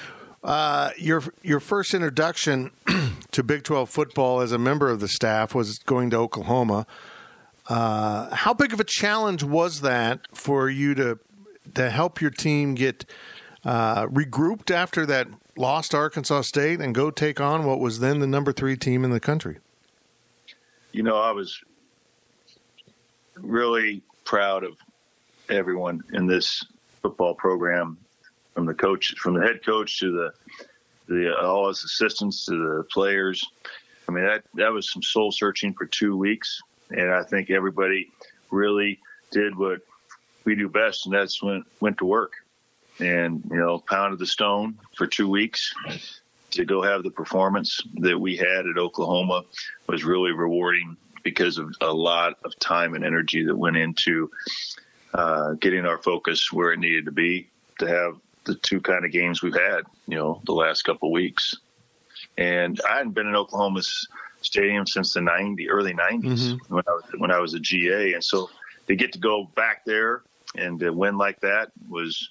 Uh, 0.43 0.91
your 0.97 1.23
your 1.41 1.59
first 1.59 1.93
introduction 1.93 2.71
to 3.31 3.43
Big 3.43 3.63
12 3.63 3.89
football 3.89 4.41
as 4.41 4.51
a 4.51 4.57
member 4.57 4.89
of 4.89 4.99
the 4.99 5.07
staff 5.07 5.55
was 5.55 5.79
going 5.79 6.09
to 6.11 6.17
Oklahoma. 6.17 6.85
Uh, 7.67 8.33
how 8.33 8.53
big 8.53 8.71
of 8.71 8.79
a 8.79 8.85
challenge 8.85 9.43
was 9.43 9.81
that 9.81 10.21
for 10.33 10.69
you 10.69 10.95
to 10.95 11.19
to 11.73 11.89
help 11.89 12.21
your 12.21 12.31
team 12.31 12.75
get 12.75 13.03
uh, 13.65 14.05
regrouped 14.07 14.71
after 14.71 15.05
that 15.05 15.27
lost 15.57 15.93
Arkansas 15.93 16.41
State 16.41 16.79
and 16.79 16.95
go 16.95 17.11
take 17.11 17.41
on 17.41 17.65
what 17.65 17.79
was 17.79 17.99
then 17.99 18.19
the 18.19 18.27
number 18.27 18.53
three 18.53 18.77
team 18.77 19.03
in 19.03 19.11
the 19.11 19.19
country? 19.19 19.57
You 20.91 21.03
know, 21.03 21.17
I 21.17 21.31
was 21.31 21.59
really 23.41 24.01
proud 24.23 24.63
of 24.63 24.77
everyone 25.49 26.03
in 26.13 26.27
this 26.27 26.65
football 27.01 27.33
program, 27.33 27.97
from 28.53 28.65
the 28.65 28.73
coach, 28.73 29.13
from 29.17 29.33
the 29.35 29.41
head 29.41 29.65
coach 29.65 29.99
to 29.99 30.11
the 30.11 30.33
the 31.07 31.37
all 31.37 31.69
his 31.69 31.83
assistants 31.83 32.45
to 32.45 32.51
the 32.51 32.83
players. 32.91 33.45
I 34.09 34.11
mean, 34.11 34.25
that 34.25 34.43
that 34.55 34.71
was 34.71 34.91
some 34.91 35.03
soul 35.03 35.31
searching 35.31 35.73
for 35.73 35.85
two 35.85 36.17
weeks 36.17 36.61
and 36.91 37.11
I 37.11 37.23
think 37.23 37.49
everybody 37.49 38.11
really 38.51 38.99
did 39.31 39.57
what 39.57 39.81
we 40.45 40.55
do 40.55 40.69
best, 40.69 41.05
and 41.05 41.15
that's 41.15 41.41
went 41.43 41.65
went 41.79 41.97
to 41.99 42.05
work, 42.05 42.33
and 42.99 43.43
you 43.49 43.57
know 43.57 43.79
pounded 43.79 44.19
the 44.19 44.25
stone 44.25 44.77
for 44.95 45.07
two 45.07 45.29
weeks 45.29 45.73
to 46.51 46.65
go 46.65 46.81
have 46.81 47.03
the 47.03 47.11
performance 47.11 47.81
that 47.95 48.17
we 48.17 48.37
had 48.37 48.65
at 48.67 48.77
Oklahoma 48.77 49.43
was 49.87 50.05
really 50.05 50.31
rewarding 50.31 50.95
because 51.27 51.57
of 51.57 51.75
a 51.81 51.91
lot 51.91 52.35
of 52.45 52.57
time 52.57 52.93
and 52.93 53.03
energy 53.03 53.43
that 53.43 53.55
went 53.55 53.75
into 53.75 54.31
uh, 55.13 55.55
getting 55.59 55.85
our 55.85 55.97
focus 55.97 56.53
where 56.53 56.71
it 56.71 56.79
needed 56.79 57.03
to 57.03 57.11
be 57.11 57.49
to 57.79 57.85
have 57.85 58.15
the 58.45 58.55
two 58.55 58.79
kind 58.79 59.03
of 59.03 59.11
games 59.11 59.43
we've 59.43 59.53
had, 59.53 59.81
you 60.07 60.15
know, 60.15 60.41
the 60.45 60.53
last 60.53 60.83
couple 60.83 61.09
of 61.09 61.11
weeks. 61.11 61.53
And 62.37 62.79
I 62.89 62.99
hadn't 62.99 63.11
been 63.11 63.27
in 63.27 63.35
Oklahoma's 63.35 64.07
stadium 64.39 64.87
since 64.87 65.11
the 65.13 65.19
90 65.19 65.69
early 65.69 65.93
90s 65.93 66.21
mm-hmm. 66.23 66.75
when 66.75 66.83
I 66.87 66.91
was 66.91 67.03
when 67.17 67.31
I 67.31 67.39
was 67.39 67.53
a 67.55 67.59
GA 67.59 68.13
and 68.13 68.23
so 68.23 68.49
to 68.87 68.95
get 68.95 69.11
to 69.13 69.19
go 69.19 69.49
back 69.53 69.83
there 69.83 70.21
and 70.55 70.79
to 70.79 70.91
win 70.91 71.17
like 71.17 71.41
that 71.41 71.73
was 71.89 72.29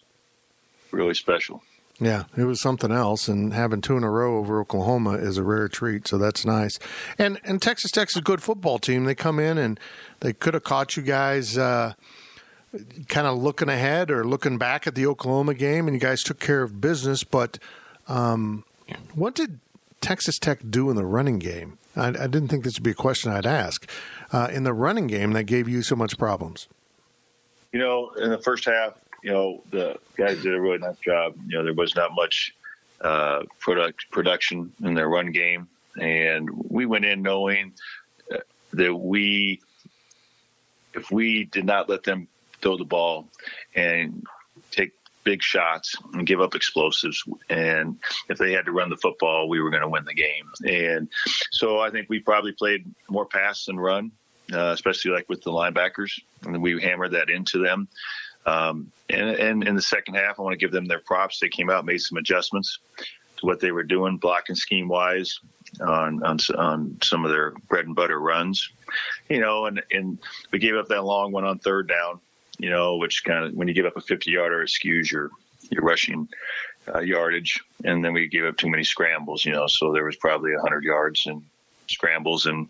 really 0.91 1.13
special. 1.13 1.63
Yeah, 1.99 2.25
it 2.37 2.45
was 2.45 2.61
something 2.61 2.93
else, 2.93 3.27
and 3.27 3.55
having 3.55 3.81
two 3.81 3.97
in 3.97 4.05
a 4.05 4.11
row 4.11 4.37
over 4.37 4.61
Oklahoma 4.61 5.13
is 5.13 5.39
a 5.39 5.43
rare 5.43 5.67
treat. 5.67 6.07
So 6.07 6.19
that's 6.19 6.45
nice. 6.45 6.79
And 7.19 7.41
and 7.43 7.63
Texas 7.63 7.91
Tech's 7.91 8.17
a 8.17 8.21
good 8.21 8.43
football 8.43 8.79
team. 8.79 9.05
They 9.05 9.15
come 9.15 9.39
in 9.39 9.57
and 9.57 9.81
they 10.21 10.35
could 10.35 10.53
have 10.53 10.65
caught 10.65 10.97
you 10.97 11.03
guys 11.03 11.57
uh, 11.57 11.95
kind 13.09 13.27
of 13.27 13.39
looking 13.39 13.71
ahead 13.71 14.11
or 14.11 14.25
looking 14.25 14.59
back 14.59 14.87
at 14.87 14.95
the 14.95 15.07
Oklahoma 15.07 15.55
game, 15.55 15.89
and 15.89 15.95
you 15.95 16.01
guys 16.01 16.23
took 16.23 16.39
care 16.39 16.63
of 16.63 16.83
business. 16.83 17.25
But 17.25 17.59
um, 18.09 18.65
what 19.15 19.35
did 19.35 19.61
Texas 20.03 20.39
Tech 20.39 20.59
do 20.69 20.91
in 20.91 20.97
the 20.97 21.07
running 21.07 21.39
game? 21.39 21.79
I, 21.97 22.09
I 22.09 22.27
didn't 22.27 22.49
think 22.49 22.65
this 22.65 22.75
would 22.75 22.85
be 22.85 22.91
a 22.91 22.95
question 22.95 23.33
I'd 23.33 23.47
ask. 23.47 23.91
Uh, 24.33 24.49
in 24.53 24.65
the 24.65 24.75
running 24.75 25.07
game 25.07 25.33
that 25.33 25.45
gave 25.45 25.67
you 25.67 25.83
so 25.83 25.97
much 25.97 26.19
problems? 26.19 26.69
You 27.73 27.79
know, 27.81 28.11
in 28.21 28.31
the 28.31 28.39
first 28.39 28.65
half, 28.65 28.95
you 29.27 29.33
know, 29.33 29.61
the 29.73 29.99
guys 30.17 30.41
did 30.41 30.55
a 30.55 30.61
really 30.61 30.79
nice 30.79 30.99
job. 30.99 31.35
You 31.49 31.59
know, 31.59 31.65
there 31.65 31.75
was 31.75 31.97
not 31.97 32.15
much 32.15 32.55
uh, 33.01 33.43
product 33.59 34.09
production 34.13 34.73
in 34.85 34.95
their 34.95 35.09
run 35.09 35.33
game, 35.33 35.67
and 36.01 36.49
we 36.71 36.87
went 36.87 37.05
in 37.05 37.23
knowing 37.23 37.73
that 38.73 38.95
we, 38.95 39.61
if 40.95 41.11
we 41.11 41.43
did 41.43 41.65
not 41.65 41.89
let 41.89 42.05
them 42.05 42.29
throw 42.63 42.77
the 42.77 42.85
ball 42.85 43.29
and 43.75 44.25
take 44.71 44.93
big 45.25 45.43
shots 45.43 45.97
and 46.13 46.25
give 46.25 46.41
up 46.41 46.55
explosives. 46.55 47.25
And 47.51 47.99
if 48.29 48.39
they 48.39 48.53
had 48.53 48.67
to 48.67 48.73
run 48.73 48.91
the 48.91 48.97
football, 48.97 49.49
we 49.49 49.61
were 49.61 49.71
going 49.71 49.83
to 49.83 49.89
win 49.89 50.05
the 50.05 50.15
game. 50.15 50.49
And 50.65 51.09
so 51.51 51.81
I 51.81 51.91
think 51.91 52.09
we 52.09 52.21
probably 52.21 52.53
played 52.53 52.85
more 53.11 53.27
pass 53.27 53.65
than 53.65 53.77
run, 53.77 54.13
uh, 54.53 54.71
especially 54.73 55.11
like 55.11 55.29
with 55.29 55.43
the 55.43 55.51
linebackers, 55.51 56.13
and 56.45 56.63
we 56.63 56.81
hammered 56.81 57.11
that 57.11 57.29
into 57.29 57.59
them. 57.59 57.89
Um, 58.47 58.91
and, 59.11 59.31
and 59.31 59.69
in 59.69 59.75
the 59.75 59.83
second 59.83 60.15
half, 60.15 60.39
I 60.39 60.43
want 60.43 60.53
to 60.53 60.65
give 60.65 60.73
them 60.73 60.87
their 60.87 61.01
props. 61.01 61.41
They 61.41 61.49
came 61.49 61.69
out, 61.69 61.85
made 61.85 61.99
some 61.99 62.17
adjustments 62.19 62.79
to 63.39 63.47
what 63.47 63.61
they 63.61 63.73
were 63.73 63.83
doing, 63.83 64.17
blocking 64.17 64.57
scheme 64.57 64.89
wise 64.89 65.41
on, 65.81 66.23
on 66.23 66.39
on 66.57 66.97
some 67.03 67.25
of 67.25 67.31
their 67.31 67.51
bread 67.69 67.87
and 67.87 67.95
butter 67.95 68.21
runs, 68.21 68.71
you 69.29 69.41
know. 69.41 69.67
And 69.67 69.83
and 69.91 70.19
we 70.53 70.59
gave 70.59 70.77
up 70.77 70.89
that 70.89 71.05
long 71.05 71.33
one 71.33 71.45
on 71.45 71.59
third 71.59 71.89
down, 71.89 72.21
you 72.59 72.71
know, 72.71 72.97
which 72.97 73.25
kind 73.25 73.45
of 73.45 73.55
when 73.55 73.69
you 73.69 73.75
give 73.75 73.87
up 73.87 73.97
a 73.97 74.01
50 74.01 74.31
yarder, 74.31 74.63
it 74.63 74.71
skews 74.71 75.11
your 75.11 75.31
your 75.71 75.83
rushing 75.83 76.29
uh, 76.95 77.01
yardage. 77.01 77.61
And 77.85 78.05
then 78.05 78.13
we 78.13 78.29
gave 78.29 78.45
up 78.45 78.57
too 78.57 78.71
many 78.71 78.85
scrambles, 78.85 79.45
you 79.45 79.53
know, 79.53 79.67
so 79.67 79.93
there 79.93 80.05
was 80.05 80.17
probably 80.17 80.53
100 80.53 80.85
yards 80.85 81.27
and 81.27 81.43
scrambles 81.89 82.47
and 82.47 82.69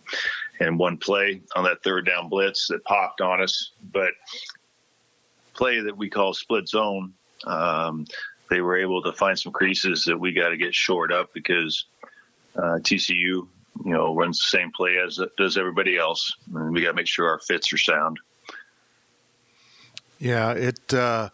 and 0.60 0.78
one 0.78 0.96
play 0.96 1.40
on 1.54 1.64
that 1.64 1.82
third 1.82 2.06
down 2.06 2.28
blitz 2.28 2.68
that 2.68 2.84
popped 2.84 3.20
on 3.20 3.42
us, 3.42 3.72
but 3.92 4.12
play 5.56 5.80
that 5.80 5.96
we 5.96 6.10
call 6.10 6.34
split 6.34 6.68
zone. 6.68 7.14
Um, 7.44 8.06
they 8.50 8.60
were 8.60 8.76
able 8.76 9.02
to 9.02 9.12
find 9.12 9.38
some 9.38 9.52
creases 9.52 10.04
that 10.04 10.18
we 10.18 10.32
got 10.32 10.50
to 10.50 10.56
get 10.56 10.74
shored 10.74 11.12
up 11.12 11.32
because 11.32 11.86
uh, 12.56 12.78
TCU, 12.80 13.14
you 13.14 13.48
know, 13.84 14.14
runs 14.14 14.38
the 14.38 14.58
same 14.58 14.70
play 14.72 14.98
as 15.04 15.20
does 15.36 15.58
everybody 15.58 15.98
else, 15.98 16.34
and 16.54 16.72
we 16.72 16.82
got 16.82 16.88
to 16.88 16.94
make 16.94 17.08
sure 17.08 17.28
our 17.28 17.38
fits 17.38 17.72
are 17.72 17.78
sound. 17.78 18.18
Yeah, 20.18 20.52
it. 20.52 20.94
Uh, 20.94 21.30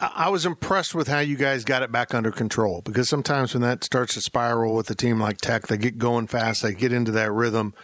I 0.00 0.30
was 0.30 0.46
impressed 0.46 0.94
with 0.94 1.08
how 1.08 1.18
you 1.18 1.36
guys 1.36 1.64
got 1.64 1.82
it 1.82 1.92
back 1.92 2.14
under 2.14 2.30
control 2.30 2.80
because 2.82 3.08
sometimes 3.08 3.52
when 3.52 3.62
that 3.62 3.84
starts 3.84 4.14
to 4.14 4.22
spiral 4.22 4.74
with 4.74 4.88
a 4.90 4.94
team 4.94 5.20
like 5.20 5.38
Tech, 5.38 5.66
they 5.66 5.76
get 5.76 5.98
going 5.98 6.26
fast, 6.26 6.62
they 6.62 6.72
get 6.72 6.92
into 6.92 7.12
that 7.12 7.30
rhythm. 7.30 7.74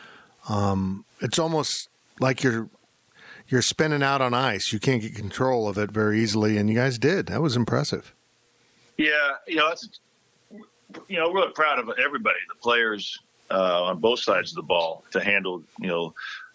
Um, 0.48 1.04
it's 1.20 1.38
almost 1.38 1.88
like 2.18 2.42
you're 2.42 2.70
you're 3.48 3.62
spinning 3.62 4.02
out 4.02 4.20
on 4.20 4.34
ice. 4.34 4.72
You 4.72 4.78
can't 4.78 5.02
get 5.02 5.14
control 5.14 5.68
of 5.68 5.78
it 5.78 5.90
very 5.90 6.20
easily, 6.20 6.56
and 6.56 6.68
you 6.68 6.76
guys 6.76 6.98
did. 6.98 7.26
That 7.26 7.42
was 7.42 7.56
impressive. 7.56 8.14
Yeah, 8.96 9.32
you 9.46 9.56
know, 9.56 9.68
that's 9.68 9.88
you 11.08 11.18
know, 11.18 11.32
really 11.32 11.52
proud 11.52 11.78
of 11.78 11.90
everybody, 11.98 12.38
the 12.48 12.54
players 12.60 13.18
uh, 13.50 13.84
on 13.84 13.98
both 13.98 14.20
sides 14.20 14.52
of 14.52 14.56
the 14.56 14.62
ball 14.62 15.04
to 15.10 15.22
handle, 15.22 15.62
you 15.78 15.88
know, 15.88 16.14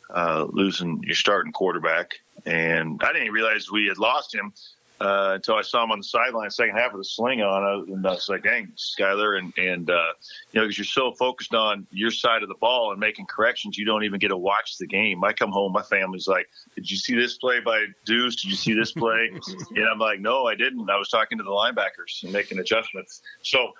uh, 0.10 0.46
losing 0.52 1.02
your 1.04 1.16
starting 1.16 1.52
quarterback 1.54 2.16
and 2.46 3.02
I 3.04 3.14
didn't 3.14 3.32
realize 3.32 3.72
we 3.72 3.88
had 3.88 3.98
lost 3.98 4.34
him 4.34 4.54
uh, 5.02 5.32
until 5.34 5.56
I 5.56 5.64
saw 5.64 5.84
him 5.84 5.92
on 5.92 5.98
the 5.98 6.04
sideline, 6.04 6.52
second 6.52 6.78
half 6.78 6.94
with 6.94 7.02
a 7.02 7.06
sling 7.06 7.42
on, 7.42 7.88
and 7.90 8.06
I 8.06 8.12
was 8.12 8.30
like, 8.30 8.44
"Dang, 8.44 8.72
Skylar!" 8.78 9.40
And 9.40 9.52
and 9.58 9.90
uh, 9.90 10.14
you 10.52 10.60
know, 10.60 10.68
because 10.68 10.78
you're 10.78 10.86
so 10.86 11.12
focused 11.14 11.56
on 11.56 11.88
your 11.90 12.12
side 12.12 12.44
of 12.44 12.50
the 12.50 12.56
ball 12.56 12.92
and 12.92 13.00
making 13.00 13.26
corrections, 13.26 13.80
you 13.80 13.86
don't 13.86 14.04
even 14.04 14.20
get 14.20 14.28
to 14.28 14.38
watch 14.38 14.78
the 14.78 14.86
game. 14.86 15.24
I 15.24 15.34
come 15.34 15.52
home, 15.52 15.72
my 15.72 15.82
family's 15.82 16.28
like, 16.28 16.48
"Did 16.76 16.90
you 16.90 16.98
see 16.98 17.16
this 17.16 17.40
play 17.40 17.60
by 17.60 17.86
Deuce? 18.06 18.36
Did 18.36 18.52
you 18.52 18.56
see 18.56 18.74
this 18.74 18.92
play?" 18.92 19.32
and 19.76 19.86
I'm 19.92 19.98
like, 19.98 20.20
"No, 20.20 20.46
I 20.46 20.54
didn't. 20.54 20.88
I 20.88 20.98
was 20.98 21.10
talking 21.10 21.40
to 21.40 21.44
the 21.44 21.50
linebackers 21.50 22.22
and 22.22 22.32
making 22.32 22.60
adjustments." 22.60 23.24
So, 23.42 23.72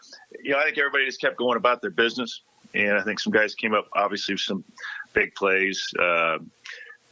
you 0.44 0.52
know, 0.52 0.58
I 0.58 0.64
think 0.64 0.80
everybody 0.80 1.06
just 1.06 1.22
kept 1.22 1.38
going 1.38 1.58
about 1.58 1.84
their 1.84 1.92
business, 1.92 2.42
and 2.74 2.98
I 2.98 3.04
think 3.04 3.20
some 3.20 3.32
guys 3.32 3.54
came 3.54 3.76
up, 3.76 3.88
obviously, 3.94 4.34
with 4.34 4.42
some 4.42 4.64
big 5.14 5.36
plays. 5.36 5.94
Uh, 6.00 6.40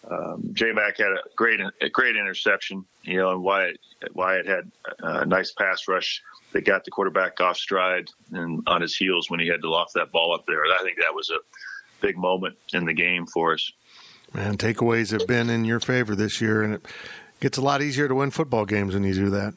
um, 0.10 0.50
J 0.54 0.72
Mac 0.72 0.98
had 0.98 1.12
a 1.12 1.20
great 1.36 1.60
a 1.60 1.90
great 1.90 2.16
interception, 2.16 2.86
you 3.04 3.18
know, 3.18 3.32
and 3.32 3.44
Wyatt 3.44 3.80
Wyatt 4.14 4.48
had 4.48 4.72
a 5.00 5.26
nice 5.26 5.52
pass 5.52 5.88
rush 5.88 6.22
that 6.54 6.66
got 6.66 6.84
the 6.84 6.92
quarterback 6.92 7.40
off 7.42 7.58
stride 7.58 8.10
and 8.32 8.64
on 8.68 8.82
his 8.82 8.96
heels 8.96 9.30
when 9.30 9.40
he 9.40 9.48
had 9.48 9.62
to 9.62 9.70
loft 9.70 9.94
that 9.94 10.12
ball 10.12 10.34
up 10.34 10.46
there. 10.48 10.64
I 10.64 10.80
think 10.84 10.98
that 10.98 11.14
was 11.14 11.30
a 11.30 11.40
big 12.02 12.18
moment 12.18 12.58
in 12.74 12.86
the 12.86 12.94
game 12.94 13.26
for 13.26 13.54
us. 13.54 13.72
Man, 14.34 14.58
takeaways 14.58 15.12
have 15.12 15.28
been 15.28 15.50
in 15.50 15.66
your 15.66 15.80
favor 15.80 16.16
this 16.16 16.40
year, 16.40 16.62
and 16.62 16.76
it 16.76 16.86
gets 17.40 17.58
a 17.58 17.62
lot 17.62 17.82
easier 17.82 18.08
to 18.08 18.16
win 18.16 18.32
football 18.32 18.66
games 18.66 18.94
when 18.94 19.04
you 19.04 19.14
do 19.14 19.30
that. 19.32 19.54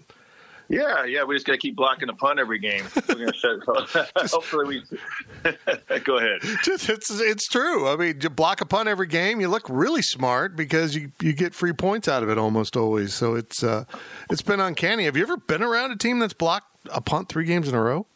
Yeah, 0.72 1.04
yeah, 1.04 1.22
we 1.24 1.36
just 1.36 1.44
got 1.44 1.52
to 1.52 1.58
keep 1.58 1.76
blocking 1.76 2.06
the 2.06 2.14
punt 2.14 2.38
every 2.38 2.58
game. 2.58 2.84
hopefully, 4.32 4.66
we 4.66 5.98
go 6.04 6.16
ahead. 6.16 6.40
Just, 6.64 6.88
it's 6.88 7.10
it's 7.10 7.46
true. 7.46 7.86
I 7.86 7.96
mean, 7.96 8.18
you 8.22 8.30
block 8.30 8.62
a 8.62 8.64
punt 8.64 8.88
every 8.88 9.06
game, 9.06 9.38
you 9.38 9.48
look 9.48 9.68
really 9.68 10.00
smart 10.00 10.56
because 10.56 10.96
you, 10.96 11.12
you 11.20 11.34
get 11.34 11.54
free 11.54 11.74
points 11.74 12.08
out 12.08 12.22
of 12.22 12.30
it 12.30 12.38
almost 12.38 12.74
always. 12.74 13.12
So 13.12 13.34
it's 13.34 13.62
uh, 13.62 13.84
it's 14.30 14.40
been 14.40 14.60
uncanny. 14.60 15.04
Have 15.04 15.14
you 15.14 15.22
ever 15.24 15.36
been 15.36 15.62
around 15.62 15.90
a 15.90 15.96
team 15.96 16.20
that's 16.20 16.32
blocked 16.32 16.74
a 16.90 17.02
punt 17.02 17.28
three 17.28 17.44
games 17.44 17.68
in 17.68 17.74
a 17.74 17.82
row? 17.82 18.06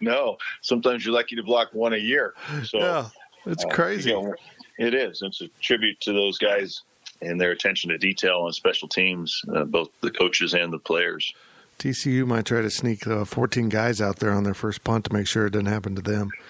no. 0.00 0.38
Sometimes 0.62 1.04
you're 1.04 1.14
lucky 1.14 1.36
to 1.36 1.42
block 1.42 1.68
one 1.74 1.92
a 1.92 1.98
year. 1.98 2.32
So 2.64 2.78
yeah, 2.78 3.08
it's 3.44 3.66
uh, 3.66 3.68
crazy. 3.68 4.08
You 4.08 4.22
know, 4.22 4.34
it 4.78 4.94
is. 4.94 5.20
It's 5.20 5.42
a 5.42 5.48
tribute 5.60 6.00
to 6.00 6.14
those 6.14 6.38
guys 6.38 6.82
and 7.22 7.40
their 7.40 7.50
attention 7.50 7.90
to 7.90 7.98
detail 7.98 8.42
on 8.42 8.52
special 8.52 8.88
teams, 8.88 9.42
uh, 9.54 9.64
both 9.64 9.88
the 10.00 10.10
coaches 10.10 10.54
and 10.54 10.72
the 10.72 10.78
players. 10.78 11.32
TCU 11.78 12.26
might 12.26 12.46
try 12.46 12.60
to 12.60 12.70
sneak 12.70 13.06
uh, 13.06 13.24
14 13.24 13.68
guys 13.68 14.00
out 14.00 14.18
there 14.18 14.32
on 14.32 14.44
their 14.44 14.54
first 14.54 14.84
punt 14.84 15.04
to 15.06 15.12
make 15.12 15.26
sure 15.26 15.46
it 15.46 15.50
doesn't 15.50 15.66
happen 15.66 15.94
to 15.96 16.02
them. 16.02 16.30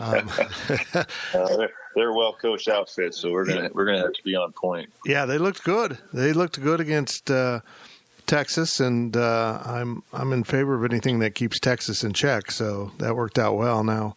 Um, 0.00 0.30
uh, 0.94 1.04
they're, 1.32 1.72
they're 1.96 2.12
well 2.12 2.32
coached 2.40 2.68
outfits, 2.68 3.18
so 3.18 3.32
we're 3.32 3.44
gonna 3.44 3.70
we're 3.74 3.86
gonna 3.86 3.98
have 3.98 4.12
to 4.12 4.22
be 4.22 4.36
on 4.36 4.52
point. 4.52 4.88
Yeah, 5.04 5.26
they 5.26 5.36
looked 5.36 5.64
good. 5.64 5.98
They 6.12 6.32
looked 6.32 6.62
good 6.62 6.78
against 6.78 7.28
uh, 7.28 7.58
Texas, 8.24 8.78
and 8.78 9.16
uh, 9.16 9.60
I'm 9.64 10.04
I'm 10.12 10.32
in 10.32 10.44
favor 10.44 10.76
of 10.76 10.88
anything 10.88 11.18
that 11.18 11.34
keeps 11.34 11.58
Texas 11.58 12.04
in 12.04 12.12
check. 12.12 12.52
So 12.52 12.92
that 12.98 13.16
worked 13.16 13.36
out 13.36 13.56
well. 13.56 13.82
Now 13.82 14.14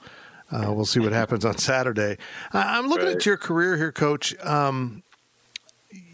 uh, 0.53 0.71
we'll 0.71 0.85
see 0.85 0.99
what 0.99 1.13
happens 1.13 1.45
on 1.45 1.57
Saturday. 1.57 2.17
I'm 2.51 2.87
looking 2.87 3.07
right. 3.07 3.15
at 3.15 3.25
your 3.25 3.37
career 3.37 3.77
here, 3.77 3.91
Coach. 3.91 4.37
Um, 4.43 5.02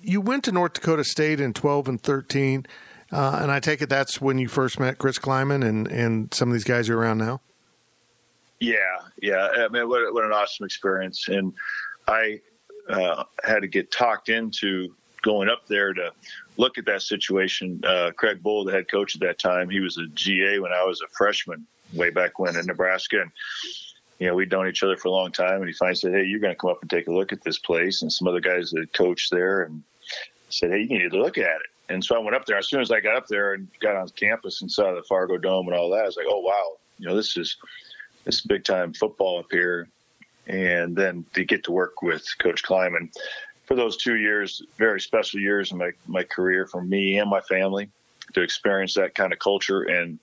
you 0.01 0.21
went 0.21 0.43
to 0.45 0.51
North 0.51 0.73
Dakota 0.73 1.03
State 1.03 1.39
in 1.39 1.53
12 1.53 1.87
and 1.87 2.01
13, 2.01 2.65
uh, 3.11 3.39
and 3.41 3.51
I 3.51 3.59
take 3.59 3.81
it 3.81 3.89
that's 3.89 4.21
when 4.21 4.37
you 4.37 4.47
first 4.47 4.79
met 4.79 4.97
Chris 4.97 5.17
Klieman 5.17 5.65
and, 5.67 5.87
and 5.87 6.33
some 6.33 6.49
of 6.49 6.53
these 6.53 6.63
guys 6.63 6.87
you're 6.87 6.97
around 6.97 7.17
now? 7.17 7.41
Yeah, 8.59 8.75
yeah. 9.21 9.47
I 9.57 9.67
mean, 9.69 9.87
what, 9.87 10.13
what 10.13 10.25
an 10.25 10.31
awesome 10.31 10.65
experience. 10.65 11.27
And 11.29 11.53
I 12.07 12.41
uh, 12.89 13.23
had 13.43 13.61
to 13.61 13.67
get 13.67 13.91
talked 13.91 14.29
into 14.29 14.93
going 15.21 15.49
up 15.49 15.67
there 15.67 15.93
to 15.93 16.11
look 16.57 16.77
at 16.77 16.85
that 16.85 17.01
situation. 17.01 17.81
Uh, 17.85 18.11
Craig 18.15 18.43
Bohl, 18.43 18.65
the 18.65 18.71
head 18.71 18.89
coach 18.89 19.15
at 19.15 19.21
that 19.21 19.39
time, 19.39 19.69
he 19.69 19.79
was 19.79 19.97
a 19.97 20.07
GA 20.13 20.59
when 20.59 20.71
I 20.71 20.83
was 20.83 21.01
a 21.01 21.07
freshman 21.17 21.65
way 21.93 22.09
back 22.09 22.37
when 22.39 22.55
in 22.55 22.65
Nebraska. 22.65 23.21
And 23.21 23.31
you 24.19 24.27
know, 24.27 24.35
we'd 24.35 24.51
known 24.51 24.67
each 24.67 24.83
other 24.83 24.97
for 24.97 25.07
a 25.07 25.11
long 25.11 25.31
time, 25.31 25.61
and 25.61 25.67
he 25.67 25.73
finally 25.73 25.95
said, 25.95 26.13
"Hey, 26.13 26.25
you're 26.25 26.39
going 26.39 26.53
to 26.53 26.59
come 26.59 26.69
up 26.69 26.81
and 26.81 26.89
take 26.89 27.07
a 27.07 27.13
look 27.13 27.31
at 27.31 27.41
this 27.43 27.57
place." 27.57 28.01
And 28.01 28.11
some 28.11 28.27
other 28.27 28.41
guys 28.41 28.69
that 28.71 28.93
coached 28.93 29.31
there, 29.31 29.63
and 29.63 29.81
said, 30.49 30.71
"Hey, 30.71 30.81
you 30.81 30.99
need 30.99 31.11
to 31.11 31.21
look 31.21 31.37
at 31.37 31.43
it." 31.55 31.67
And 31.87 32.03
so 32.03 32.15
I 32.15 32.19
went 32.19 32.35
up 32.35 32.45
there. 32.45 32.57
As 32.57 32.69
soon 32.69 32.81
as 32.81 32.91
I 32.91 32.99
got 32.99 33.15
up 33.15 33.27
there 33.27 33.53
and 33.53 33.67
got 33.79 33.95
on 33.95 34.09
campus 34.09 34.61
and 34.61 34.71
saw 34.71 34.93
the 34.93 35.03
Fargo 35.03 35.37
Dome 35.37 35.67
and 35.67 35.75
all 35.75 35.89
that, 35.91 36.03
I 36.03 36.05
was 36.05 36.17
like, 36.17 36.27
"Oh 36.29 36.41
wow, 36.41 36.77
you 36.97 37.07
know, 37.07 37.15
this 37.15 37.37
is 37.37 37.57
this 38.25 38.35
is 38.35 38.41
big 38.41 38.65
time 38.65 38.93
football 38.93 39.39
up 39.39 39.47
here." 39.51 39.87
And 40.47 40.95
then 40.95 41.25
to 41.33 41.45
get 41.45 41.63
to 41.65 41.71
work 41.71 42.01
with 42.01 42.25
Coach 42.39 42.63
Klieman 42.63 43.13
for 43.65 43.75
those 43.75 43.97
two 43.97 44.15
years, 44.15 44.61
very 44.77 44.99
special 44.99 45.39
years 45.39 45.71
in 45.71 45.77
my 45.77 45.91
my 46.07 46.23
career 46.23 46.67
for 46.67 46.83
me 46.83 47.19
and 47.19 47.29
my 47.29 47.41
family 47.41 47.89
to 48.33 48.41
experience 48.41 48.93
that 48.95 49.15
kind 49.15 49.31
of 49.31 49.39
culture 49.39 49.83
and 49.83 50.19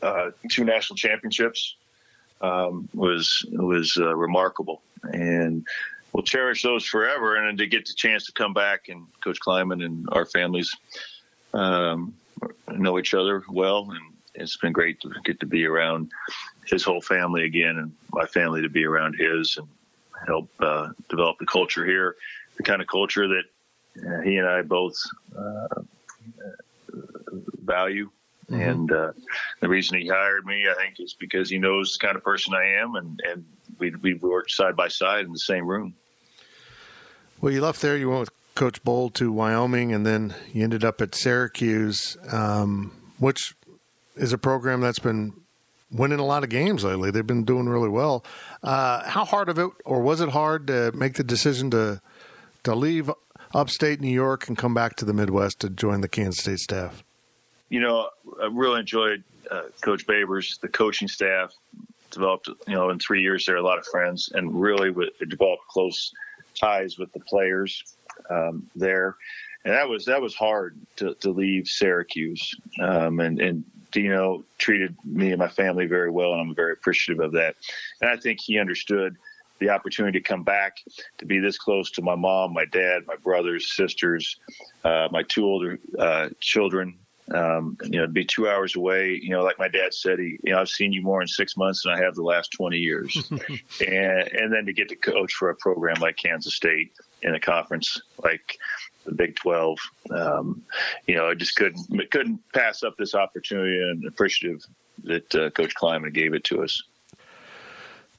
uh, 0.00 0.30
two 0.48 0.64
national 0.64 0.96
championships 0.96 1.76
um, 2.42 2.88
was 2.94 3.44
was 3.50 3.96
uh, 3.98 4.14
remarkable, 4.14 4.82
and 5.04 5.66
we'll 6.12 6.22
cherish 6.22 6.62
those 6.62 6.84
forever. 6.84 7.36
And 7.36 7.58
to 7.58 7.66
get 7.66 7.86
the 7.86 7.94
chance 7.94 8.26
to 8.26 8.32
come 8.32 8.52
back 8.52 8.88
and 8.88 9.06
Coach 9.22 9.38
Klieman 9.40 9.84
and 9.84 10.08
our 10.12 10.26
families 10.26 10.74
um, 11.54 12.14
know 12.68 12.98
each 12.98 13.14
other 13.14 13.42
well, 13.48 13.90
and 13.90 14.14
it's 14.34 14.56
been 14.56 14.72
great 14.72 15.00
to 15.00 15.12
get 15.24 15.40
to 15.40 15.46
be 15.46 15.64
around 15.66 16.10
his 16.66 16.82
whole 16.82 17.00
family 17.00 17.44
again, 17.44 17.78
and 17.78 17.92
my 18.12 18.26
family 18.26 18.62
to 18.62 18.68
be 18.68 18.84
around 18.84 19.14
his 19.14 19.56
and 19.56 19.68
help 20.26 20.48
uh, 20.60 20.88
develop 21.08 21.38
the 21.38 21.46
culture 21.46 21.84
here, 21.84 22.16
the 22.56 22.62
kind 22.62 22.80
of 22.80 22.88
culture 22.88 23.28
that 23.28 23.44
uh, 24.06 24.20
he 24.22 24.36
and 24.36 24.48
I 24.48 24.62
both 24.62 24.96
uh, 25.36 25.82
value 27.62 28.10
Mm-hmm. 28.52 28.70
And 28.70 28.92
uh, 28.92 29.12
the 29.60 29.68
reason 29.68 29.98
he 29.98 30.08
hired 30.08 30.44
me, 30.44 30.66
I 30.68 30.74
think, 30.74 31.00
is 31.00 31.14
because 31.14 31.48
he 31.48 31.58
knows 31.58 31.92
the 31.92 32.06
kind 32.06 32.16
of 32.16 32.22
person 32.22 32.52
I 32.54 32.82
am, 32.82 32.96
and 32.96 33.20
and 33.24 33.44
we 33.78 33.94
we 33.94 34.14
worked 34.14 34.50
side 34.50 34.76
by 34.76 34.88
side 34.88 35.24
in 35.24 35.32
the 35.32 35.38
same 35.38 35.66
room. 35.66 35.94
Well, 37.40 37.52
you 37.52 37.62
left 37.62 37.80
there. 37.80 37.96
You 37.96 38.10
went 38.10 38.20
with 38.20 38.54
Coach 38.54 38.84
Bohl 38.84 39.12
to 39.14 39.32
Wyoming, 39.32 39.92
and 39.92 40.04
then 40.04 40.34
you 40.52 40.62
ended 40.62 40.84
up 40.84 41.00
at 41.00 41.14
Syracuse, 41.14 42.18
um, 42.30 42.92
which 43.18 43.54
is 44.16 44.32
a 44.32 44.38
program 44.38 44.82
that's 44.82 44.98
been 44.98 45.32
winning 45.90 46.18
a 46.18 46.24
lot 46.24 46.44
of 46.44 46.50
games 46.50 46.84
lately. 46.84 47.10
They've 47.10 47.26
been 47.26 47.44
doing 47.44 47.68
really 47.68 47.88
well. 47.88 48.22
Uh, 48.62 49.08
how 49.08 49.24
hard 49.24 49.48
of 49.48 49.58
it, 49.58 49.70
or 49.86 50.02
was 50.02 50.20
it 50.20 50.28
hard 50.28 50.66
to 50.66 50.92
make 50.92 51.14
the 51.14 51.24
decision 51.24 51.70
to 51.70 52.02
to 52.64 52.74
leave 52.74 53.10
upstate 53.54 54.00
New 54.00 54.12
York 54.12 54.46
and 54.46 54.58
come 54.58 54.74
back 54.74 54.94
to 54.96 55.06
the 55.06 55.14
Midwest 55.14 55.60
to 55.60 55.70
join 55.70 56.02
the 56.02 56.08
Kansas 56.08 56.42
State 56.42 56.58
staff? 56.58 57.02
You 57.72 57.80
know, 57.80 58.10
I 58.40 58.48
really 58.52 58.80
enjoyed 58.80 59.24
uh, 59.50 59.62
Coach 59.80 60.06
Babers, 60.06 60.60
the 60.60 60.68
coaching 60.68 61.08
staff. 61.08 61.54
Developed, 62.10 62.48
you 62.68 62.74
know, 62.74 62.90
in 62.90 62.98
three 62.98 63.22
years 63.22 63.46
there, 63.46 63.56
a 63.56 63.62
lot 63.62 63.78
of 63.78 63.86
friends, 63.86 64.30
and 64.34 64.60
really 64.60 64.90
with, 64.90 65.18
developed 65.30 65.66
close 65.68 66.12
ties 66.54 66.98
with 66.98 67.10
the 67.14 67.20
players 67.20 67.82
um, 68.28 68.68
there. 68.76 69.16
And 69.64 69.72
that 69.72 69.88
was 69.88 70.04
that 70.04 70.20
was 70.20 70.34
hard 70.34 70.76
to, 70.96 71.14
to 71.14 71.30
leave 71.30 71.66
Syracuse. 71.66 72.54
Um, 72.78 73.20
and 73.20 73.40
and 73.40 73.64
Dino 73.90 74.44
treated 74.58 74.94
me 75.06 75.30
and 75.30 75.38
my 75.38 75.48
family 75.48 75.86
very 75.86 76.10
well, 76.10 76.32
and 76.32 76.42
I'm 76.42 76.54
very 76.54 76.74
appreciative 76.74 77.24
of 77.24 77.32
that. 77.32 77.56
And 78.02 78.10
I 78.10 78.16
think 78.18 78.40
he 78.42 78.58
understood 78.58 79.16
the 79.60 79.70
opportunity 79.70 80.18
to 80.18 80.22
come 80.22 80.42
back 80.42 80.82
to 81.16 81.24
be 81.24 81.38
this 81.38 81.56
close 81.56 81.90
to 81.92 82.02
my 82.02 82.16
mom, 82.16 82.52
my 82.52 82.66
dad, 82.66 83.06
my 83.06 83.16
brothers, 83.16 83.72
sisters, 83.72 84.36
uh, 84.84 85.08
my 85.10 85.22
two 85.22 85.46
older 85.46 85.78
uh, 85.98 86.28
children, 86.40 86.98
um, 87.30 87.76
you 87.84 88.00
know, 88.00 88.06
be 88.06 88.24
two 88.24 88.48
hours 88.48 88.76
away. 88.76 89.18
You 89.22 89.30
know, 89.30 89.42
like 89.42 89.58
my 89.58 89.68
dad 89.68 89.94
said, 89.94 90.18
he, 90.18 90.38
you 90.42 90.52
know, 90.52 90.60
I've 90.60 90.68
seen 90.68 90.92
you 90.92 91.02
more 91.02 91.22
in 91.22 91.28
six 91.28 91.56
months 91.56 91.82
than 91.82 91.92
I 91.92 92.02
have 92.02 92.14
the 92.14 92.22
last 92.22 92.50
20 92.52 92.78
years. 92.78 93.16
and, 93.30 94.28
and 94.32 94.52
then 94.52 94.66
to 94.66 94.72
get 94.72 94.88
to 94.88 94.96
coach 94.96 95.34
for 95.34 95.50
a 95.50 95.56
program 95.56 95.96
like 96.00 96.16
Kansas 96.16 96.54
State 96.54 96.92
in 97.22 97.34
a 97.34 97.40
conference 97.40 98.00
like 98.22 98.58
the 99.04 99.12
Big 99.12 99.36
12, 99.36 99.78
um, 100.10 100.62
you 101.06 101.14
know, 101.14 101.28
I 101.28 101.34
just 101.34 101.56
couldn't, 101.56 102.10
couldn't 102.10 102.40
pass 102.52 102.82
up 102.82 102.96
this 102.96 103.14
opportunity 103.14 103.80
and 103.80 104.04
appreciative 104.06 104.64
that 105.04 105.34
uh, 105.34 105.50
Coach 105.50 105.74
Klieman 105.74 106.12
gave 106.12 106.34
it 106.34 106.44
to 106.44 106.62
us. 106.62 106.82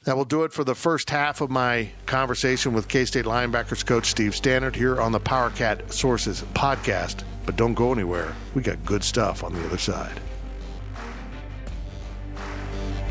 That 0.06 0.18
will 0.18 0.26
do 0.26 0.44
it 0.44 0.52
for 0.52 0.66
the 0.66 0.76
first 0.76 1.10
half 1.10 1.40
of 1.40 1.50
my 1.50 1.90
conversation 2.06 2.74
with 2.74 2.90
K 2.90 3.06
State 3.06 3.24
linebackers 3.24 3.86
coach 3.86 4.08
Steve 4.08 4.36
Stannard 4.36 4.76
here 4.76 5.00
on 5.00 5.14
the 5.14 5.20
PowerCat 5.20 5.94
Sources 5.94 6.44
podcast. 6.54 7.24
But 7.46 7.56
don't 7.56 7.74
go 7.74 7.92
anywhere. 7.92 8.34
We 8.54 8.62
got 8.62 8.84
good 8.86 9.04
stuff 9.04 9.44
on 9.44 9.54
the 9.54 9.66
other 9.66 9.78
side. 9.78 10.20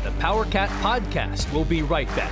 The 0.03 0.11
Power 0.19 0.45
Cat 0.45 0.69
podcast 0.81 1.51
will 1.53 1.65
be 1.65 1.81
right 1.81 2.07
back. 2.15 2.31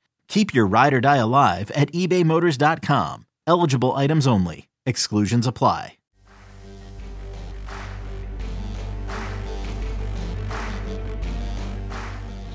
Keep 0.31 0.53
your 0.53 0.65
ride 0.65 0.93
or 0.93 1.01
die 1.01 1.17
alive 1.17 1.69
at 1.71 1.91
ebaymotors.com. 1.91 3.25
Eligible 3.45 3.93
items 3.97 4.25
only. 4.25 4.69
Exclusions 4.85 5.45
apply. 5.45 5.97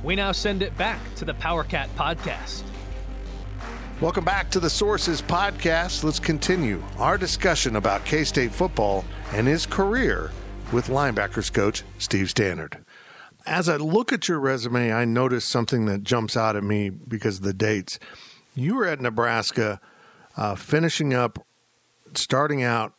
We 0.03 0.17
now 0.17 0.33
send 0.33 0.63
it 0.63 0.75
back 0.79 1.01
to 1.17 1.27
the 1.27 1.35
Power 1.35 1.65
Cat 1.65 1.91
podcast. 1.99 2.63
Welcome 4.01 4.25
back 4.25 4.51
to 4.53 4.61
the 4.61 4.71
Sources 4.71 5.21
podcast. 5.21 6.03
Let's 6.03 6.19
continue 6.19 6.83
our 6.97 7.19
discussion 7.19 7.77
about 7.77 8.07
K 8.07 8.25
State 8.25 8.53
football 8.53 9.05
and 9.35 9.47
his 9.47 9.67
career 9.67 10.31
with 10.73 10.87
linebackers 10.87 11.53
coach 11.53 11.83
Steve 11.99 12.31
Stannard. 12.31 12.86
As 13.47 13.69
I 13.69 13.77
look 13.77 14.13
at 14.13 14.29
your 14.29 14.41
resume, 14.41 14.93
I 14.93 15.05
notice 15.05 15.45
something 15.45 15.87
that 15.87 16.03
jumps 16.03 16.37
out 16.37 16.57
at 16.57 16.65
me 16.65 16.91
because 16.91 17.39
of 17.39 17.45
the 17.45 17.53
dates. 17.53 17.99
You 18.55 18.75
were 18.75 18.87
at 18.87 19.01
Nebraska, 19.01 19.81
uh, 20.37 20.57
finishing 20.57 21.15
up, 21.15 21.47
starting 22.15 22.63
out 22.63 22.95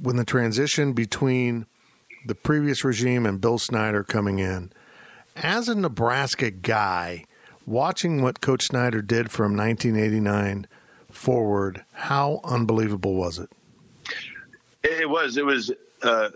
when 0.00 0.16
the 0.16 0.24
transition 0.24 0.94
between 0.94 1.66
the 2.24 2.34
previous 2.34 2.84
regime 2.84 3.26
and 3.26 3.40
Bill 3.40 3.58
Snyder 3.58 4.02
coming 4.02 4.38
in. 4.38 4.72
As 5.36 5.68
a 5.68 5.74
Nebraska 5.74 6.50
guy, 6.50 7.24
watching 7.66 8.22
what 8.22 8.40
Coach 8.40 8.66
Snyder 8.66 9.02
did 9.02 9.30
from 9.30 9.56
1989 9.56 10.66
forward, 11.10 11.84
how 11.92 12.40
unbelievable 12.44 13.14
was 13.14 13.38
it? 13.38 13.50
It 14.82 15.08
was. 15.08 15.36
It 15.36 15.44
was 15.44 15.70
a 16.02 16.30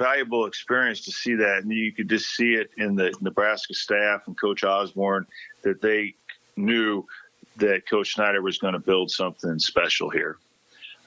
valuable 0.00 0.46
experience 0.46 1.02
to 1.02 1.12
see 1.12 1.34
that, 1.34 1.58
and 1.58 1.70
you 1.70 1.92
could 1.92 2.08
just 2.08 2.30
see 2.30 2.54
it 2.54 2.70
in 2.78 2.96
the 2.96 3.12
Nebraska 3.20 3.74
staff 3.74 4.22
and 4.26 4.40
Coach 4.40 4.64
Osborne 4.64 5.26
that 5.62 5.82
they 5.82 6.14
knew 6.56 7.04
that 7.56 7.88
Coach 7.88 8.14
Snyder 8.14 8.40
was 8.40 8.58
going 8.58 8.72
to 8.72 8.80
build 8.80 9.10
something 9.10 9.58
special 9.58 10.08
here. 10.08 10.38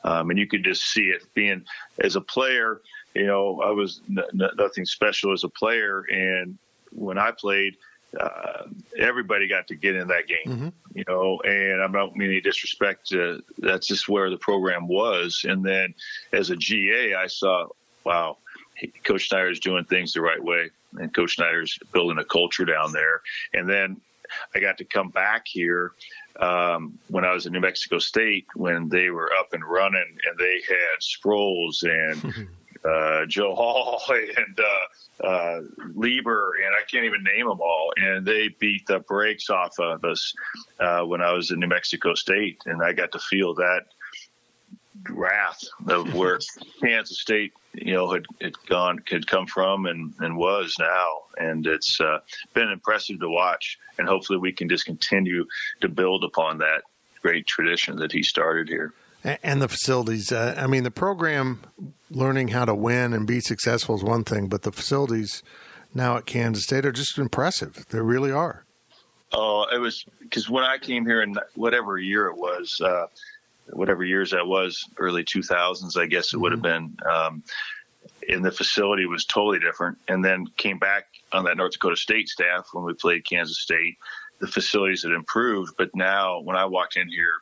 Um, 0.03 0.29
and 0.29 0.37
you 0.37 0.45
could 0.47 0.63
just 0.63 0.83
see 0.91 1.05
it 1.05 1.23
being 1.33 1.63
as 2.03 2.15
a 2.15 2.21
player. 2.21 2.81
You 3.15 3.25
know, 3.25 3.61
I 3.61 3.71
was 3.71 4.01
n- 4.09 4.23
n- 4.39 4.51
nothing 4.57 4.85
special 4.85 5.33
as 5.33 5.43
a 5.43 5.49
player, 5.49 6.03
and 6.11 6.57
when 6.91 7.17
I 7.17 7.31
played, 7.31 7.77
uh, 8.19 8.67
everybody 8.99 9.47
got 9.47 9.67
to 9.69 9.75
get 9.75 9.95
in 9.95 10.07
that 10.09 10.27
game, 10.27 10.45
mm-hmm. 10.45 10.69
you 10.93 11.03
know, 11.07 11.39
and 11.45 11.81
I 11.81 11.87
don't 11.87 12.15
mean 12.15 12.29
any 12.29 12.41
disrespect. 12.41 13.09
To, 13.09 13.41
that's 13.57 13.87
just 13.87 14.07
where 14.07 14.29
the 14.29 14.37
program 14.37 14.87
was. 14.87 15.45
And 15.47 15.65
then 15.65 15.95
as 16.31 16.51
a 16.51 16.55
GA, 16.55 17.15
I 17.15 17.25
saw, 17.25 17.69
wow, 18.03 18.37
Coach 19.03 19.29
Snyder's 19.29 19.59
doing 19.59 19.85
things 19.85 20.13
the 20.13 20.21
right 20.21 20.43
way, 20.43 20.69
and 20.93 21.13
Coach 21.13 21.35
Snyder's 21.35 21.77
building 21.91 22.17
a 22.17 22.25
culture 22.25 22.65
down 22.65 22.91
there. 22.91 23.21
And 23.53 23.69
then 23.69 24.01
I 24.55 24.59
got 24.59 24.77
to 24.79 24.85
come 24.85 25.09
back 25.09 25.47
here 25.47 25.91
um, 26.39 26.97
when 27.09 27.25
I 27.25 27.33
was 27.33 27.45
in 27.45 27.53
New 27.53 27.59
Mexico 27.59 27.99
State 27.99 28.47
when 28.55 28.89
they 28.89 29.09
were 29.09 29.29
up 29.39 29.53
and 29.53 29.63
running, 29.63 30.17
and 30.27 30.37
they 30.37 30.61
had 30.67 31.01
Sproles 31.01 31.83
and 31.83 32.47
uh, 32.85 33.25
Joe 33.25 33.55
Hall 33.55 34.01
and 34.09 34.59
uh, 34.59 35.25
uh, 35.25 35.61
Lieber, 35.93 36.53
and 36.65 36.75
I 36.75 36.83
can't 36.89 37.05
even 37.05 37.23
name 37.23 37.47
them 37.47 37.61
all. 37.61 37.93
And 37.97 38.25
they 38.25 38.49
beat 38.59 38.85
the 38.87 38.99
brakes 38.99 39.49
off 39.49 39.79
of 39.79 40.03
us 40.03 40.33
uh, 40.79 41.01
when 41.01 41.21
I 41.21 41.33
was 41.33 41.51
in 41.51 41.59
New 41.59 41.67
Mexico 41.67 42.13
State, 42.15 42.61
and 42.65 42.81
I 42.83 42.93
got 42.93 43.11
to 43.13 43.19
feel 43.19 43.53
that 43.55 43.83
wrath 45.09 45.63
of 45.87 46.13
where 46.13 46.39
Kansas 46.81 47.19
State, 47.19 47.53
you 47.73 47.93
know, 47.93 48.11
had, 48.11 48.25
had 48.41 48.53
gone, 48.67 49.03
had 49.09 49.27
come 49.27 49.47
from, 49.47 49.85
and 49.85 50.13
and 50.19 50.37
was 50.37 50.75
now, 50.79 51.23
and 51.37 51.65
it's 51.65 51.99
uh, 51.99 52.19
been 52.53 52.69
impressive 52.69 53.19
to 53.19 53.29
watch. 53.29 53.79
And 53.97 54.07
hopefully, 54.07 54.39
we 54.39 54.51
can 54.51 54.69
just 54.69 54.85
continue 54.85 55.45
to 55.81 55.89
build 55.89 56.23
upon 56.23 56.59
that 56.59 56.83
great 57.21 57.47
tradition 57.47 57.95
that 57.97 58.11
he 58.11 58.21
started 58.21 58.67
here 58.67 58.93
and 59.23 59.61
the 59.61 59.67
facilities. 59.67 60.31
Uh, 60.31 60.55
I 60.57 60.67
mean, 60.67 60.83
the 60.83 60.91
program 60.91 61.61
learning 62.09 62.49
how 62.49 62.65
to 62.65 62.75
win 62.75 63.13
and 63.13 63.25
be 63.25 63.39
successful 63.39 63.95
is 63.95 64.03
one 64.03 64.23
thing, 64.23 64.47
but 64.47 64.63
the 64.63 64.71
facilities 64.71 65.43
now 65.93 66.17
at 66.17 66.25
Kansas 66.25 66.63
State 66.63 66.85
are 66.85 66.91
just 66.91 67.17
impressive. 67.17 67.85
They 67.89 68.01
really 68.01 68.31
are. 68.31 68.65
Oh, 69.31 69.65
it 69.73 69.79
was 69.79 70.05
because 70.19 70.49
when 70.49 70.63
I 70.63 70.77
came 70.77 71.05
here 71.05 71.23
in 71.23 71.35
whatever 71.55 71.97
year 71.97 72.27
it 72.27 72.37
was, 72.37 72.79
uh, 72.81 73.07
whatever 73.75 74.03
years 74.03 74.31
that 74.31 74.47
was, 74.47 74.87
early 74.97 75.23
2000s, 75.23 75.97
I 75.97 76.05
guess 76.05 76.27
it 76.27 76.35
mm-hmm. 76.35 76.41
would 76.41 76.51
have 76.51 76.61
been. 76.61 76.97
Um, 77.09 77.43
and 78.27 78.43
the 78.43 78.51
facility 78.51 79.05
was 79.05 79.25
totally 79.25 79.59
different. 79.59 79.97
And 80.07 80.23
then 80.23 80.47
came 80.57 80.77
back 80.77 81.07
on 81.31 81.45
that 81.45 81.57
North 81.57 81.73
Dakota 81.73 81.95
State 81.95 82.29
staff 82.29 82.69
when 82.73 82.83
we 82.83 82.93
played 82.93 83.25
Kansas 83.25 83.59
State. 83.59 83.97
The 84.39 84.47
facilities 84.47 85.03
had 85.03 85.13
improved, 85.13 85.75
but 85.77 85.95
now 85.95 86.39
when 86.41 86.57
I 86.57 86.65
walked 86.65 86.97
in 86.97 87.07
here, 87.07 87.35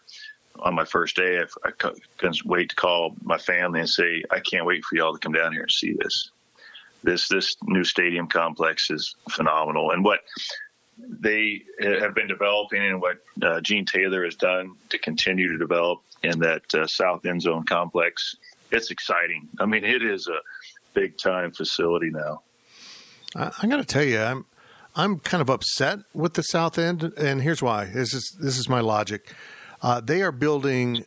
on 0.60 0.76
my 0.76 0.86
first 0.86 1.16
day, 1.16 1.40
I, 1.40 1.46
I 1.68 1.72
couldn't 2.18 2.46
wait 2.46 2.70
to 2.70 2.76
call 2.76 3.16
my 3.24 3.38
family 3.38 3.80
and 3.80 3.90
say, 3.90 4.24
I 4.30 4.40
can't 4.40 4.66
wait 4.66 4.84
for 4.84 4.96
y'all 4.96 5.14
to 5.14 5.20
come 5.20 5.32
down 5.32 5.54
here 5.54 5.64
and 5.64 5.72
see 5.72 5.94
this. 5.94 6.32
This 7.04 7.28
this 7.28 7.58
new 7.64 7.84
stadium 7.84 8.28
complex 8.28 8.92
is 8.92 9.16
phenomenal, 9.30 9.90
and 9.92 10.04
what 10.04 10.20
they 11.08 11.64
have 11.82 12.16
been 12.16 12.28
developing 12.28 12.84
and 12.84 13.02
what 13.02 13.18
uh, 13.42 13.62
Gene 13.62 13.86
Taylor 13.86 14.24
has 14.24 14.36
done 14.36 14.76
to 14.90 14.98
continue 14.98 15.52
to 15.52 15.58
develop 15.58 16.02
in 16.24 16.40
that 16.40 16.64
uh, 16.74 16.88
south 16.88 17.26
end 17.26 17.42
zone 17.42 17.66
complex, 17.66 18.36
it's 18.72 18.92
exciting. 18.92 19.50
I 19.60 19.66
mean, 19.66 19.84
it 19.84 20.04
is 20.04 20.28
a 20.28 20.40
big 20.94 21.18
time 21.18 21.52
facility 21.52 22.10
now. 22.10 22.42
I, 23.36 23.52
I'm 23.62 23.70
going 23.70 23.82
to 23.82 23.88
tell 23.88 24.04
you, 24.04 24.20
I'm 24.20 24.46
I'm 24.96 25.20
kind 25.20 25.42
of 25.42 25.50
upset 25.50 26.00
with 26.14 26.34
the 26.34 26.42
south 26.42 26.78
end, 26.78 27.04
and 27.18 27.42
here's 27.42 27.62
why. 27.62 27.86
This 27.86 28.14
is 28.14 28.38
this 28.40 28.58
is 28.58 28.68
my 28.68 28.82
logic. 28.82 29.34
Uh, 29.82 30.02
they 30.02 30.22
are 30.22 30.32
building, 30.32 31.06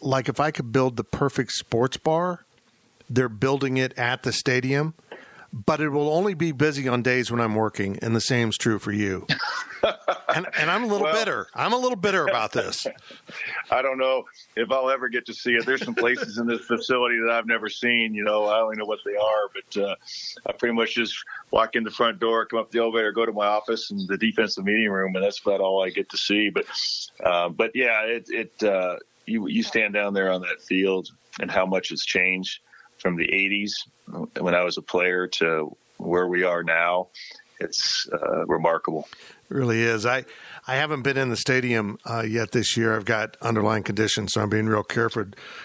like 0.00 0.28
if 0.28 0.40
I 0.40 0.50
could 0.50 0.72
build 0.72 0.96
the 0.96 1.04
perfect 1.04 1.52
sports 1.52 1.96
bar, 1.96 2.44
they're 3.08 3.28
building 3.28 3.76
it 3.76 3.96
at 3.98 4.22
the 4.22 4.32
stadium, 4.32 4.94
but 5.52 5.80
it 5.80 5.88
will 5.88 6.10
only 6.10 6.34
be 6.34 6.52
busy 6.52 6.88
on 6.88 7.02
days 7.02 7.30
when 7.30 7.40
I'm 7.40 7.54
working, 7.54 7.98
and 8.02 8.14
the 8.14 8.20
same's 8.20 8.58
true 8.58 8.78
for 8.78 8.92
you. 8.92 9.26
and, 10.34 10.46
and, 10.58 10.70
I'm 10.70 10.84
a 10.84 10.86
little 10.86 11.04
well, 11.04 11.14
bitter. 11.14 11.46
I'm 11.54 11.72
a 11.72 11.78
little 11.78 11.96
bitter 11.96 12.26
about 12.26 12.52
this. 12.52 12.86
I 13.70 13.80
don't 13.80 13.98
know 13.98 14.24
if 14.56 14.70
I'll 14.70 14.90
ever 14.90 15.08
get 15.08 15.26
to 15.26 15.34
see 15.34 15.52
it. 15.52 15.64
There's 15.64 15.84
some 15.84 15.94
places 15.94 16.38
in 16.38 16.46
this 16.46 16.60
facility 16.60 17.18
that 17.20 17.30
I've 17.30 17.46
never 17.46 17.68
seen. 17.68 18.14
You 18.14 18.24
know, 18.24 18.44
I 18.44 18.60
only 18.60 18.76
know 18.76 18.84
what 18.84 18.98
they 19.04 19.16
are, 19.16 19.50
but 19.54 19.82
uh, 19.82 19.94
I 20.46 20.52
pretty 20.52 20.74
much 20.74 20.94
just 20.94 21.16
walk 21.50 21.76
in 21.76 21.84
the 21.84 21.90
front 21.90 22.20
door, 22.20 22.44
come 22.44 22.58
up 22.58 22.70
the 22.70 22.80
elevator, 22.80 23.12
go 23.12 23.24
to 23.24 23.32
my 23.32 23.46
office 23.46 23.90
and 23.90 24.06
the 24.06 24.18
defensive 24.18 24.64
meeting 24.64 24.90
room, 24.90 25.14
and 25.16 25.24
that's 25.24 25.40
about 25.40 25.60
all 25.60 25.82
I 25.82 25.90
get 25.90 26.10
to 26.10 26.16
see. 26.18 26.50
But, 26.50 26.66
uh, 27.24 27.48
but 27.48 27.72
yeah, 27.74 28.02
it, 28.02 28.26
it 28.28 28.62
uh, 28.62 28.96
you 29.24 29.46
you 29.48 29.62
stand 29.62 29.94
down 29.94 30.12
there 30.12 30.30
on 30.30 30.42
that 30.42 30.60
field 30.60 31.08
and 31.40 31.50
how 31.50 31.64
much 31.64 31.90
it's 31.90 32.04
changed 32.04 32.60
from 32.98 33.16
the 33.16 33.26
80s 33.26 33.72
when 34.40 34.54
I 34.54 34.64
was 34.64 34.76
a 34.76 34.82
player 34.82 35.26
to 35.26 35.76
where 35.98 36.26
we 36.26 36.44
are 36.44 36.62
now. 36.62 37.08
It's 37.60 38.08
uh, 38.12 38.46
remarkable. 38.46 39.08
It 39.50 39.54
really 39.54 39.82
is. 39.82 40.06
I 40.06 40.24
I 40.68 40.76
haven't 40.76 41.02
been 41.02 41.16
in 41.16 41.28
the 41.28 41.36
stadium 41.36 41.98
uh, 42.04 42.22
yet 42.22 42.52
this 42.52 42.76
year. 42.76 42.94
I've 42.94 43.04
got 43.04 43.36
underlying 43.40 43.82
conditions, 43.82 44.34
so 44.34 44.42
I'm 44.42 44.50
being 44.50 44.66
real 44.66 44.84
careful 44.84 45.24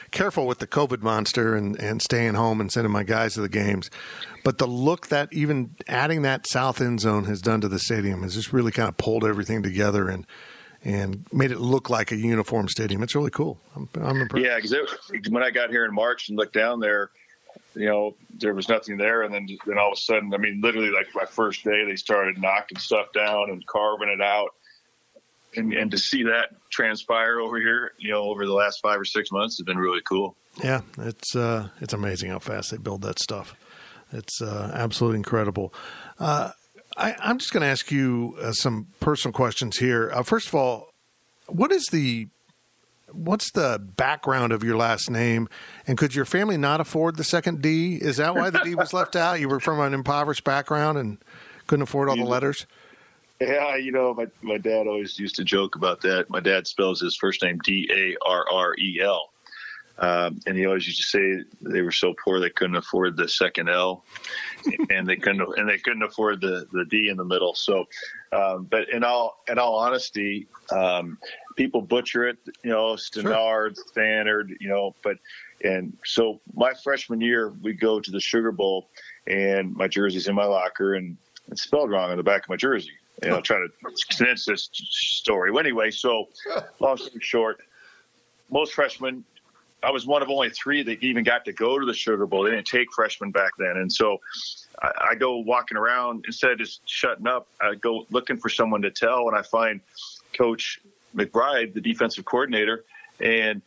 careful 0.10 0.48
with 0.48 0.58
the 0.58 0.65
COVID 0.65 1.04
monster 1.04 1.56
and, 1.56 1.80
and 1.80 2.02
staying 2.02 2.34
home 2.34 2.60
and 2.60 2.72
sending 2.72 2.91
my 2.91 3.04
guys 3.04 3.36
to 3.36 3.41
the 3.41 3.50
games. 3.50 3.91
But 4.43 4.58
the 4.58 4.65
look 4.65 5.08
that 5.08 5.32
even 5.32 5.76
adding 5.88 6.24
that 6.24 6.48
south 6.48 6.82
end 6.82 7.02
zone 7.02 7.26
has 7.26 7.41
done 7.41 7.62
to 7.62 7.67
the 7.67 7.80
stadium 7.80 8.24
has 8.24 8.34
just 8.34 8.54
really 8.54 8.72
kind 8.72 8.89
of 8.89 8.98
pulled 8.98 9.24
everything 9.24 9.62
together 9.62 10.10
and 10.10 10.26
and 10.84 11.26
made 11.32 11.52
it 11.52 11.60
look 11.60 11.89
like 11.89 12.12
a 12.12 12.15
uniform 12.15 12.67
stadium. 12.67 13.04
It's 13.04 13.15
really 13.15 13.32
cool. 13.32 13.60
I'm, 13.76 13.89
I'm 14.02 14.22
impressed. 14.22 14.46
Yeah, 14.46 14.56
because 14.56 15.30
when 15.30 15.43
I 15.43 15.52
got 15.52 15.69
here 15.69 15.86
in 15.86 15.93
March 15.93 16.30
and 16.30 16.38
looked 16.38 16.54
down 16.54 16.80
there, 16.80 17.12
you 17.76 17.86
know, 17.86 18.16
there 18.40 18.54
was 18.54 18.70
nothing 18.70 18.98
there. 18.98 19.24
And 19.24 19.34
then, 19.34 19.48
then 19.66 19.78
all 19.78 19.92
of 19.92 19.98
a 19.98 20.02
sudden, 20.02 20.34
I 20.34 20.38
mean, 20.38 20.62
literally 20.62 20.92
like 20.92 21.08
my 21.16 21.26
first 21.26 21.64
day, 21.64 21.86
they 21.86 21.96
started 21.96 22.42
knocking 22.42 22.78
stuff 22.78 23.08
down 23.14 23.50
and 23.50 23.66
carving 23.66 24.10
it 24.10 24.22
out. 24.22 24.50
and, 25.56 25.74
and 25.74 25.92
to 25.92 25.98
see 25.98 26.24
that 26.24 26.50
transpire 26.72 27.40
over 27.40 27.58
here, 27.58 27.94
you 27.98 28.12
know, 28.12 28.24
over 28.24 28.46
the 28.46 28.54
last 28.54 28.80
five 28.82 29.00
or 29.00 29.06
six 29.06 29.32
months 29.32 29.58
has 29.58 29.66
been 29.66 29.78
really 29.78 30.02
cool. 30.08 30.36
Yeah, 30.64 30.82
it's 31.00 31.36
uh, 31.36 31.70
it's 31.82 31.94
amazing 31.94 32.30
how 32.30 32.40
fast 32.40 32.72
they 32.72 32.78
build 32.78 33.02
that 33.02 33.20
stuff. 33.20 33.56
It's 34.12 34.42
uh, 34.42 34.72
absolutely 34.74 35.18
incredible. 35.18 35.74
Uh, 36.20 36.52
I, 36.96 37.16
am 37.24 37.40
just 37.40 37.52
going 37.52 37.62
to 37.62 37.68
ask 37.68 37.92
you 37.92 38.38
uh, 38.40 38.52
some 38.52 38.88
personal 39.00 39.34
questions 39.34 39.78
here. 39.78 40.12
Uh, 40.14 40.22
first 40.22 40.48
of 40.48 40.56
all, 40.56 40.90
what 41.48 41.72
is 41.72 41.86
the 41.92 42.28
what's 43.13 43.52
the 43.52 43.80
background 43.80 44.52
of 44.52 44.63
your 44.63 44.76
last 44.76 45.10
name? 45.10 45.47
And 45.88 45.97
could 45.97 46.15
your 46.15 46.26
family 46.26 46.58
not 46.58 46.82
afford 46.82 47.15
the 47.17 47.23
second 47.23 47.62
D? 47.62 47.95
Is 47.95 48.17
that 48.17 48.36
why 48.36 48.49
the 48.49 48.60
D 48.60 48.76
was 48.76 48.93
left 48.93 49.15
out? 49.15 49.39
You 49.39 49.49
were 49.49 49.60
from 49.60 49.80
an 49.80 49.93
impoverished 49.93 50.43
background 50.43 50.97
and 50.97 51.17
couldn't 51.67 51.84
afford 51.84 52.10
all 52.10 52.15
the 52.15 52.23
letters. 52.23 52.65
Yeah, 53.39 53.76
you 53.76 53.91
know, 53.91 54.13
my 54.13 54.28
my 54.41 54.58
dad 54.58 54.88
always 54.88 55.19
used 55.19 55.36
to 55.36 55.43
joke 55.43 55.76
about 55.76 56.02
that. 56.02 56.30
My 56.30 56.39
dad 56.39 56.67
spells 56.67 57.02
his 57.02 57.15
first 57.15 57.43
name 57.43 57.60
D 57.63 57.89
A 57.91 58.15
R 58.26 58.45
R 58.49 58.76
E 58.78 59.02
L. 59.02 59.33
Um, 59.99 60.39
and 60.47 60.58
he 60.58 60.65
always 60.65 60.88
used 60.88 61.01
to 61.01 61.06
say 61.06 61.43
they 61.62 61.82
were 61.82 61.91
so 61.91 62.15
poor 62.23 62.39
they 62.39 62.49
couldn't 62.49 62.75
afford 62.75 63.15
the 63.15 63.29
second 63.29 63.69
L, 63.69 64.03
and 64.89 65.08
they 65.08 65.15
couldn't 65.15 65.41
and 65.58 65.69
they 65.69 65.77
couldn't 65.77 66.01
afford 66.01 66.41
the, 66.41 66.67
the 66.71 66.86
D 66.86 67.10
in 67.10 67.17
the 67.17 67.23
middle. 67.23 67.53
So, 67.53 67.86
um, 68.32 68.67
but 68.69 68.89
in 68.89 69.03
all 69.03 69.43
in 69.47 69.60
all 69.60 69.75
honesty, 69.75 70.47
um, 70.71 71.19
people 71.56 71.82
butcher 71.82 72.27
it, 72.27 72.38
you 72.63 72.71
know, 72.71 72.95
Stenard, 72.95 73.75
sure. 73.75 73.86
Standard, 73.91 74.58
you 74.60 74.67
know, 74.67 74.95
but 75.03 75.17
and 75.63 75.95
so 76.03 76.41
my 76.56 76.73
freshman 76.84 77.21
year 77.21 77.53
we 77.62 77.73
go 77.73 77.99
to 77.99 78.12
the 78.12 78.19
Sugar 78.19 78.51
Bowl, 78.51 78.89
and 79.27 79.75
my 79.75 79.88
jersey's 79.88 80.27
in 80.27 80.34
my 80.34 80.45
locker 80.45 80.95
and 80.95 81.17
it's 81.51 81.63
spelled 81.63 81.91
wrong 81.91 82.10
on 82.10 82.17
the 82.17 82.23
back 82.23 82.43
of 82.43 82.49
my 82.49 82.56
jersey. 82.56 82.91
You 83.21 83.29
know, 83.29 83.41
trying 83.43 83.67
to 83.67 84.15
condense 84.15 84.45
this 84.45 84.69
story. 84.71 85.51
Well, 85.51 85.60
anyway, 85.60 85.91
so 85.91 86.29
long 86.79 86.97
story 86.97 87.19
short, 87.21 87.60
most 88.49 88.73
freshmen 88.73 89.23
I 89.84 89.91
was 89.91 90.06
one 90.06 90.22
of 90.22 90.30
only 90.30 90.50
three 90.50 90.84
that 90.84 91.04
even 91.04 91.24
got 91.24 91.46
to 91.46 91.54
go 91.54 91.80
to 91.80 91.86
the 91.86 91.93
Sugar 91.93 92.26
Bowl. 92.26 92.43
They 92.43 92.52
didn't 92.52 92.67
take 92.67 92.91
freshmen 92.91 93.32
back 93.32 93.52
then, 93.58 93.78
and 93.78 93.91
so 93.91 94.19
I, 94.82 94.91
I 95.12 95.15
go 95.15 95.38
walking 95.38 95.78
around 95.78 96.26
instead 96.28 96.52
of 96.52 96.60
just 96.60 96.82
shutting 96.86 97.28
up. 97.28 97.48
I 97.62 97.76
go 97.76 98.06
looking 98.10 98.38
for 98.38 98.50
someone 98.50 98.82
to 98.84 98.91
tell, 98.91 99.28
and 99.28 99.38
I 99.38 99.41
find 99.41 99.82
Coach 100.34 100.80
McBride, 101.15 101.74
the 101.74 101.82
defensive 101.82 102.26
coordinator, 102.26 102.86
and 103.19 103.62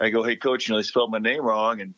I 0.00 0.10
go, 0.10 0.22
"Hey, 0.22 0.36
Coach, 0.36 0.68
you 0.68 0.74
know 0.74 0.78
they 0.78 0.84
spelled 0.84 1.10
my 1.10 1.18
name 1.18 1.42
wrong," 1.42 1.80
and 1.80 1.94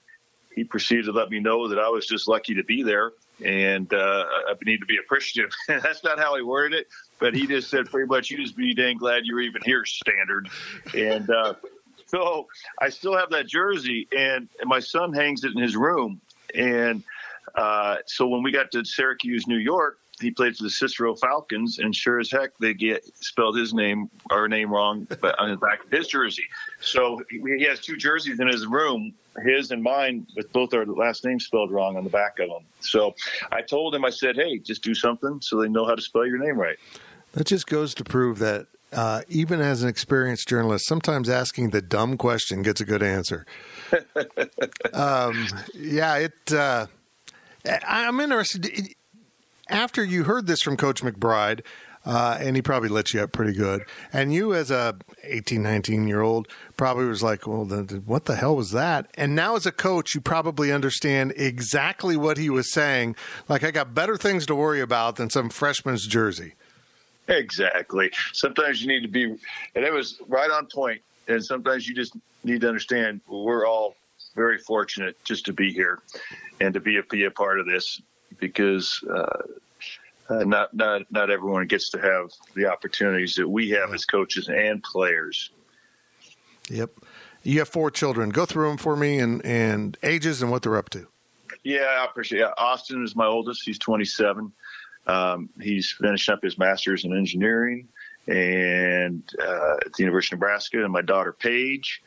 he 0.54 0.64
proceeded 0.64 1.06
to 1.06 1.12
let 1.12 1.30
me 1.30 1.40
know 1.40 1.68
that 1.68 1.78
I 1.78 1.88
was 1.88 2.06
just 2.06 2.28
lucky 2.28 2.54
to 2.54 2.64
be 2.64 2.82
there 2.82 3.12
and 3.44 3.92
uh, 3.92 4.24
I 4.48 4.54
need 4.64 4.80
to 4.80 4.86
be 4.86 4.96
appreciative. 4.96 5.52
That's 5.68 6.02
not 6.02 6.18
how 6.18 6.36
he 6.36 6.42
worded 6.42 6.80
it, 6.80 6.88
but 7.18 7.34
he 7.34 7.46
just 7.46 7.70
said 7.70 7.86
pretty 7.86 8.08
much, 8.08 8.30
"You 8.30 8.38
just 8.38 8.56
be 8.56 8.74
dang 8.74 8.98
glad 8.98 9.24
you're 9.24 9.40
even 9.40 9.62
here, 9.64 9.84
standard." 9.84 10.48
And 10.94 11.28
uh, 11.30 11.54
so 12.08 12.46
I 12.80 12.88
still 12.88 13.16
have 13.16 13.30
that 13.30 13.46
jersey, 13.46 14.08
and, 14.16 14.48
and 14.60 14.68
my 14.68 14.80
son 14.80 15.12
hangs 15.12 15.44
it 15.44 15.52
in 15.54 15.62
his 15.62 15.76
room. 15.76 16.20
And 16.54 17.02
uh, 17.54 17.96
so 18.06 18.26
when 18.26 18.42
we 18.42 18.50
got 18.50 18.70
to 18.72 18.84
Syracuse, 18.84 19.46
New 19.46 19.58
York, 19.58 19.98
he 20.20 20.30
played 20.30 20.56
for 20.56 20.64
the 20.64 20.70
Cicero 20.70 21.14
Falcons, 21.14 21.78
and 21.78 21.94
sure 21.94 22.18
as 22.18 22.30
heck, 22.30 22.56
they 22.58 22.74
get 22.74 23.04
spelled 23.22 23.56
his 23.56 23.72
name, 23.72 24.10
our 24.30 24.48
name 24.48 24.70
wrong, 24.70 25.06
but 25.20 25.38
on 25.38 25.50
the 25.50 25.56
back 25.56 25.84
of 25.84 25.90
his 25.90 26.08
jersey. 26.08 26.44
So 26.80 27.20
he 27.30 27.62
has 27.64 27.80
two 27.80 27.96
jerseys 27.96 28.40
in 28.40 28.48
his 28.48 28.66
room, 28.66 29.14
his 29.44 29.70
and 29.70 29.82
mine, 29.82 30.26
with 30.34 30.52
both 30.52 30.74
our 30.74 30.84
last 30.86 31.24
names 31.24 31.44
spelled 31.44 31.70
wrong 31.70 31.96
on 31.96 32.04
the 32.04 32.10
back 32.10 32.38
of 32.40 32.48
them. 32.48 32.64
So 32.80 33.14
I 33.52 33.62
told 33.62 33.94
him, 33.94 34.04
I 34.04 34.10
said, 34.10 34.36
"Hey, 34.36 34.58
just 34.58 34.82
do 34.82 34.94
something 34.94 35.40
so 35.40 35.60
they 35.60 35.68
know 35.68 35.84
how 35.84 35.94
to 35.94 36.02
spell 36.02 36.26
your 36.26 36.38
name 36.38 36.58
right." 36.58 36.78
That 37.32 37.46
just 37.46 37.66
goes 37.66 37.94
to 37.94 38.04
prove 38.04 38.38
that 38.40 38.66
uh, 38.92 39.22
even 39.28 39.60
as 39.60 39.82
an 39.82 39.88
experienced 39.88 40.48
journalist, 40.48 40.86
sometimes 40.86 41.28
asking 41.28 41.70
the 41.70 41.82
dumb 41.82 42.16
question 42.16 42.62
gets 42.62 42.80
a 42.80 42.84
good 42.84 43.02
answer. 43.02 43.46
um, 44.92 45.46
yeah, 45.74 46.16
it. 46.16 46.52
Uh, 46.52 46.86
I'm 47.86 48.20
interested. 48.20 48.94
After 49.68 50.02
you 50.02 50.24
heard 50.24 50.46
this 50.46 50.62
from 50.62 50.78
Coach 50.78 51.02
McBride, 51.02 51.60
uh, 52.06 52.38
and 52.40 52.56
he 52.56 52.62
probably 52.62 52.88
let 52.88 53.12
you 53.12 53.20
up 53.20 53.32
pretty 53.32 53.52
good. 53.52 53.82
And 54.12 54.32
you, 54.32 54.54
as 54.54 54.70
a 54.70 54.96
18, 55.24 55.62
19 55.62 56.08
year 56.08 56.22
old, 56.22 56.48
probably 56.76 57.04
was 57.04 57.22
like, 57.22 57.46
"Well, 57.46 57.66
the, 57.66 58.02
what 58.06 58.24
the 58.24 58.36
hell 58.36 58.56
was 58.56 58.70
that?" 58.70 59.10
And 59.14 59.34
now, 59.34 59.56
as 59.56 59.66
a 59.66 59.72
coach, 59.72 60.14
you 60.14 60.22
probably 60.22 60.72
understand 60.72 61.34
exactly 61.36 62.16
what 62.16 62.38
he 62.38 62.48
was 62.48 62.72
saying. 62.72 63.16
Like, 63.48 63.62
I 63.62 63.70
got 63.70 63.94
better 63.94 64.16
things 64.16 64.46
to 64.46 64.54
worry 64.54 64.80
about 64.80 65.16
than 65.16 65.28
some 65.28 65.50
freshman's 65.50 66.06
jersey. 66.06 66.54
Exactly. 67.36 68.10
Sometimes 68.32 68.80
you 68.80 68.88
need 68.88 69.02
to 69.02 69.08
be, 69.08 69.24
and 69.24 69.84
it 69.84 69.92
was 69.92 70.20
right 70.28 70.50
on 70.50 70.66
point. 70.66 71.02
And 71.26 71.44
sometimes 71.44 71.86
you 71.86 71.94
just 71.94 72.16
need 72.42 72.62
to 72.62 72.68
understand 72.68 73.20
we're 73.28 73.66
all 73.66 73.96
very 74.34 74.56
fortunate 74.56 75.22
just 75.24 75.44
to 75.44 75.52
be 75.52 75.70
here 75.70 76.00
and 76.60 76.72
to 76.72 76.80
be 76.80 76.96
a, 76.96 77.02
be 77.02 77.24
a 77.24 77.30
part 77.30 77.60
of 77.60 77.66
this 77.66 78.00
because 78.38 79.02
uh, 79.12 79.42
uh, 80.30 80.44
not 80.44 80.74
not 80.74 81.02
not 81.10 81.30
everyone 81.30 81.66
gets 81.66 81.90
to 81.90 81.98
have 82.00 82.30
the 82.54 82.66
opportunities 82.66 83.34
that 83.34 83.48
we 83.48 83.68
have 83.70 83.92
as 83.92 84.04
coaches 84.04 84.48
and 84.48 84.82
players. 84.82 85.50
Yep. 86.70 86.92
You 87.42 87.58
have 87.60 87.68
four 87.68 87.90
children. 87.90 88.30
Go 88.30 88.46
through 88.46 88.68
them 88.68 88.78
for 88.78 88.96
me 88.96 89.18
and 89.18 89.44
and 89.44 89.98
ages 90.02 90.40
and 90.40 90.50
what 90.50 90.62
they're 90.62 90.76
up 90.76 90.90
to. 90.90 91.06
Yeah, 91.64 91.86
I 91.98 92.04
appreciate 92.04 92.40
it. 92.40 92.50
Austin 92.56 93.04
is 93.04 93.16
my 93.16 93.26
oldest. 93.26 93.62
He's 93.64 93.78
27. 93.78 94.52
Um, 95.08 95.48
he's 95.60 95.90
finishing 95.90 96.34
up 96.34 96.42
his 96.42 96.58
master's 96.58 97.04
in 97.04 97.16
engineering 97.16 97.88
and 98.26 99.22
uh, 99.40 99.76
at 99.86 99.92
the 99.94 100.02
University 100.02 100.34
of 100.34 100.40
Nebraska. 100.40 100.84
And 100.84 100.92
my 100.92 101.02
daughter 101.02 101.32
Paige 101.32 102.02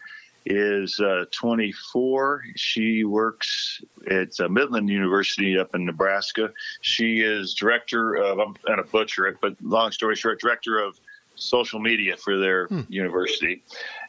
is 0.46 1.00
uh, 1.00 1.26
24. 1.32 2.44
She 2.56 3.04
works 3.04 3.82
at 4.10 4.40
uh, 4.40 4.48
Midland 4.48 4.90
University 4.90 5.58
up 5.58 5.74
in 5.76 5.86
Nebraska. 5.86 6.52
She 6.82 7.22
is 7.22 7.54
director 7.56 8.16
of 8.16 8.40
I'm 8.40 8.56
going 8.66 8.78
to 8.78 8.84
butcher 8.84 9.28
it, 9.28 9.38
but 9.42 9.56
long 9.62 9.92
story 9.92 10.16
short, 10.16 10.40
director 10.40 10.80
of 10.80 11.00
social 11.36 11.80
media 11.80 12.18
for 12.18 12.38
their 12.38 12.68
hmm. 12.68 12.82
university. 12.88 13.64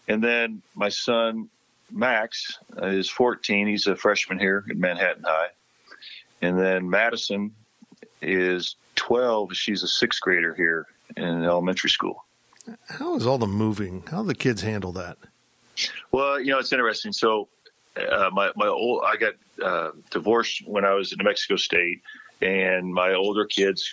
And 0.09 0.23
then 0.23 0.63
my 0.75 0.91
son 0.91 1.49
Max 1.91 2.59
is 2.79 3.09
14. 3.09 3.69
He's 3.69 3.87
a 3.87 3.97
freshman 3.97 4.39
here 4.39 4.65
at 4.69 4.77
Manhattan 4.77 5.25
High. 5.25 5.49
And 6.41 6.59
then 6.59 6.89
Madison 6.89 7.55
is 8.23 8.77
12. 8.97 9.55
She's 9.55 9.83
a 9.83 9.89
sixth 9.89 10.21
grader 10.21 10.55
here 10.55 10.87
in 11.17 11.45
elementary 11.45 11.91
school. 11.91 12.25
How 12.89 13.17
is 13.17 13.27
all 13.27 13.39
the 13.39 13.47
moving? 13.47 14.05
How 14.11 14.23
do 14.23 14.29
the 14.29 14.35
kids 14.35 14.63
handle 14.63 14.93
that? 14.93 15.19
Well, 16.13 16.41
you 16.41 16.53
know, 16.53 16.59
it's 16.59 16.73
interesting. 16.73 17.13
So, 17.13 17.49
uh, 17.97 18.31
my 18.33 18.53
my 18.57 18.69
old 18.69 19.03
I 19.05 19.17
got 19.17 19.35
uh, 19.63 19.91
divorced 20.11 20.67
when 20.67 20.85
I 20.85 20.95
was 20.95 21.13
in 21.13 21.19
New 21.19 21.25
Mexico 21.25 21.57
State, 21.57 22.03
and 22.41 22.93
my 22.93 23.15
older 23.15 23.45
kids 23.45 23.91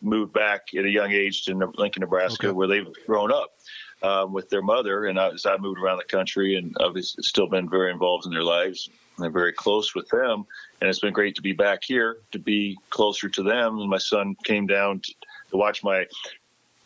moved 0.00 0.32
back 0.32 0.74
at 0.76 0.84
a 0.84 0.90
young 0.90 1.12
age 1.12 1.44
to 1.44 1.54
Lincoln, 1.76 2.00
Nebraska, 2.00 2.48
okay. 2.48 2.54
where 2.54 2.66
they've 2.66 2.88
grown 3.06 3.32
up 3.32 3.54
um, 4.02 4.32
with 4.32 4.48
their 4.50 4.62
mother. 4.62 5.06
And 5.06 5.18
I, 5.18 5.30
as 5.30 5.46
I 5.46 5.56
moved 5.56 5.78
around 5.80 5.98
the 5.98 6.04
country, 6.04 6.56
and 6.56 6.76
I've 6.80 7.02
still 7.04 7.46
been 7.46 7.68
very 7.68 7.90
involved 7.90 8.26
in 8.26 8.32
their 8.32 8.42
lives, 8.42 8.88
I'm 9.20 9.32
very 9.32 9.52
close 9.52 9.94
with 9.94 10.08
them, 10.08 10.46
and 10.80 10.88
it's 10.88 11.00
been 11.00 11.12
great 11.12 11.34
to 11.36 11.42
be 11.42 11.52
back 11.52 11.82
here 11.82 12.18
to 12.32 12.38
be 12.38 12.78
closer 12.90 13.28
to 13.28 13.42
them. 13.42 13.78
And 13.78 13.90
my 13.90 13.98
son 13.98 14.36
came 14.44 14.66
down 14.66 15.00
to, 15.00 15.14
to 15.50 15.56
watch 15.56 15.82
my 15.82 16.06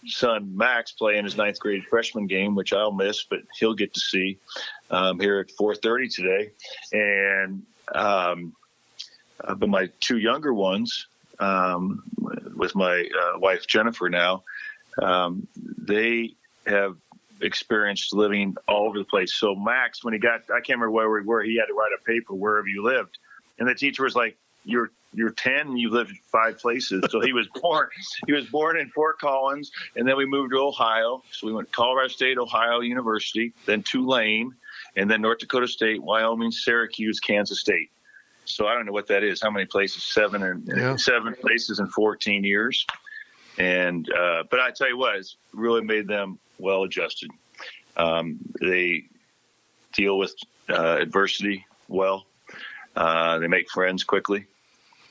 son 0.06 0.56
Max 0.56 0.92
play 0.92 1.18
in 1.18 1.24
his 1.24 1.36
ninth 1.36 1.58
grade 1.58 1.84
freshman 1.84 2.26
game, 2.26 2.54
which 2.54 2.72
I'll 2.72 2.92
miss, 2.92 3.24
but 3.24 3.40
he'll 3.58 3.74
get 3.74 3.94
to 3.94 4.00
see 4.00 4.38
um, 4.90 5.20
here 5.20 5.38
at 5.40 5.50
4:30 5.56 6.14
today. 6.14 6.50
And 6.92 7.62
um, 7.94 8.54
uh, 9.42 9.54
but 9.54 9.68
my 9.68 9.88
two 10.00 10.18
younger 10.18 10.54
ones, 10.54 11.06
um, 11.38 12.02
with 12.56 12.74
my 12.74 13.08
uh, 13.20 13.38
wife 13.38 13.66
Jennifer 13.66 14.08
now, 14.08 14.42
um, 15.00 15.46
they 15.56 16.34
have 16.66 16.96
experienced 17.40 18.14
living 18.14 18.56
all 18.68 18.86
over 18.86 18.98
the 18.98 19.04
place. 19.04 19.34
So 19.34 19.54
Max, 19.54 20.04
when 20.04 20.14
he 20.14 20.20
got, 20.20 20.42
I 20.42 20.60
can't 20.60 20.78
remember 20.78 20.92
where 20.92 21.10
we 21.10 21.22
were, 21.22 21.42
he 21.42 21.56
had 21.56 21.66
to 21.66 21.74
write 21.74 21.90
a 21.98 22.04
paper 22.04 22.34
wherever 22.34 22.68
you 22.68 22.84
lived, 22.84 23.18
and 23.62 23.70
the 23.70 23.76
teacher 23.76 24.02
was 24.02 24.16
like, 24.16 24.36
"You're 24.64 24.90
you're 25.14 25.30
10 25.30 25.52
and 25.68 25.78
you 25.78 25.88
lived 25.88 26.18
five 26.32 26.58
places." 26.58 27.04
So 27.10 27.20
he 27.20 27.32
was 27.32 27.46
born, 27.62 27.88
he 28.26 28.32
was 28.32 28.46
born 28.46 28.76
in 28.76 28.88
Fort 28.88 29.20
Collins, 29.20 29.70
and 29.94 30.06
then 30.06 30.16
we 30.16 30.26
moved 30.26 30.50
to 30.50 30.58
Ohio. 30.58 31.22
So 31.30 31.46
we 31.46 31.52
went 31.52 31.68
to 31.68 31.72
Colorado 31.72 32.08
State, 32.08 32.38
Ohio 32.38 32.80
University, 32.80 33.52
then 33.64 33.84
Tulane, 33.84 34.52
and 34.96 35.08
then 35.08 35.22
North 35.22 35.38
Dakota 35.38 35.68
State, 35.68 36.02
Wyoming, 36.02 36.50
Syracuse, 36.50 37.20
Kansas 37.20 37.60
State. 37.60 37.92
So 38.46 38.66
I 38.66 38.74
don't 38.74 38.84
know 38.84 38.92
what 38.92 39.06
that 39.06 39.22
is. 39.22 39.40
How 39.40 39.50
many 39.50 39.66
places? 39.66 40.02
Seven 40.02 40.42
and 40.42 40.66
yeah. 40.66 40.96
seven 40.96 41.36
places 41.36 41.78
in 41.78 41.86
14 41.86 42.42
years. 42.42 42.84
And 43.58 44.12
uh, 44.12 44.42
but 44.50 44.58
I 44.58 44.72
tell 44.72 44.88
you 44.88 44.98
what, 44.98 45.14
it's 45.14 45.36
really 45.52 45.82
made 45.82 46.08
them 46.08 46.40
well 46.58 46.82
adjusted. 46.82 47.30
Um, 47.96 48.40
they 48.60 49.04
deal 49.92 50.18
with 50.18 50.34
uh, 50.68 50.96
adversity 51.00 51.64
well. 51.86 52.26
Uh, 52.96 53.38
they 53.38 53.48
make 53.48 53.70
friends 53.70 54.04
quickly, 54.04 54.46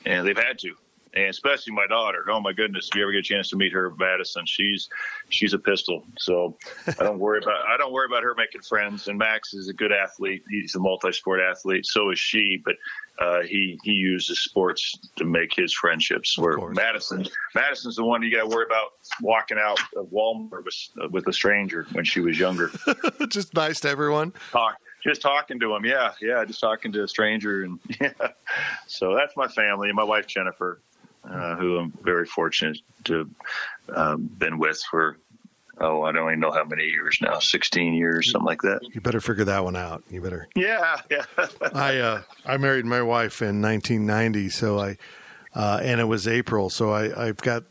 and 0.06 0.26
they've 0.26 0.36
had 0.36 0.58
to. 0.60 0.74
and 1.14 1.26
especially 1.26 1.72
my 1.74 1.86
daughter. 1.86 2.24
Oh 2.30 2.40
my 2.40 2.52
goodness, 2.52 2.88
if 2.90 2.96
you 2.96 3.02
ever 3.02 3.12
get 3.12 3.18
a 3.18 3.22
chance 3.22 3.50
to 3.50 3.56
meet 3.56 3.72
her, 3.72 3.92
Madison, 3.98 4.44
she's 4.46 4.88
she's 5.28 5.52
a 5.52 5.58
pistol. 5.58 6.04
So 6.18 6.56
I 6.86 7.02
don't 7.04 7.18
worry 7.18 7.40
about 7.42 7.66
I 7.68 7.76
don't 7.76 7.92
worry 7.92 8.06
about 8.06 8.22
her 8.22 8.34
making 8.34 8.62
friends. 8.62 9.08
And 9.08 9.18
Max 9.18 9.52
is 9.52 9.68
a 9.68 9.72
good 9.72 9.92
athlete. 9.92 10.42
He's 10.48 10.74
a 10.74 10.78
multi-sport 10.80 11.40
athlete. 11.40 11.86
So 11.86 12.10
is 12.10 12.18
she. 12.18 12.62
But 12.64 12.76
uh, 13.18 13.42
he 13.42 13.78
he 13.82 13.92
uses 13.92 14.40
sports 14.40 14.98
to 15.16 15.24
make 15.24 15.52
his 15.54 15.72
friendships. 15.72 16.38
Where 16.38 16.56
Madison 16.70 17.26
Madison's 17.54 17.96
the 17.96 18.04
one 18.04 18.22
you 18.22 18.34
got 18.34 18.48
to 18.48 18.54
worry 18.56 18.64
about 18.66 18.92
walking 19.20 19.58
out 19.58 19.80
of 19.96 20.06
Walmart 20.06 20.64
with, 20.64 21.12
with 21.12 21.28
a 21.28 21.32
stranger 21.32 21.86
when 21.92 22.04
she 22.04 22.20
was 22.20 22.38
younger. 22.38 22.70
just 23.28 23.54
nice 23.54 23.80
to 23.80 23.88
everyone. 23.90 24.32
Talk 24.50 24.76
just 25.02 25.22
talking 25.22 25.60
to 25.60 25.74
him. 25.74 25.84
Yeah, 25.84 26.12
yeah, 26.20 26.44
just 26.44 26.60
talking 26.60 26.92
to 26.92 27.04
a 27.04 27.08
stranger, 27.08 27.64
and 27.64 27.78
yeah. 28.00 28.12
So 28.86 29.14
that's 29.14 29.36
my 29.36 29.48
family 29.48 29.88
and 29.88 29.96
my 29.96 30.04
wife 30.04 30.26
Jennifer, 30.26 30.80
uh, 31.24 31.56
who 31.56 31.78
I'm 31.78 31.92
very 32.02 32.26
fortunate 32.26 32.78
to 33.04 33.28
um, 33.94 34.30
been 34.38 34.58
with 34.58 34.80
for 34.90 35.16
oh, 35.80 36.02
I 36.02 36.12
don't 36.12 36.28
even 36.28 36.40
know 36.40 36.52
how 36.52 36.64
many 36.64 36.84
years 36.84 37.18
now, 37.20 37.38
16 37.38 37.94
years, 37.94 38.30
something 38.30 38.46
like 38.46 38.62
that. 38.62 38.80
You 38.94 39.00
better 39.00 39.20
figure 39.20 39.44
that 39.44 39.64
one 39.64 39.76
out. 39.76 40.04
You 40.08 40.20
better. 40.20 40.48
Yeah, 40.56 41.00
yeah. 41.10 41.24
I 41.74 41.98
uh, 41.98 42.22
I 42.46 42.56
married 42.56 42.84
my 42.84 43.02
wife 43.02 43.42
in 43.42 43.60
1990, 43.60 44.50
so 44.50 44.78
I 44.78 44.96
uh, 45.54 45.80
and 45.82 46.00
it 46.00 46.04
was 46.04 46.28
April, 46.28 46.70
so 46.70 46.90
I 46.90 47.26
I've 47.26 47.38
got 47.38 47.64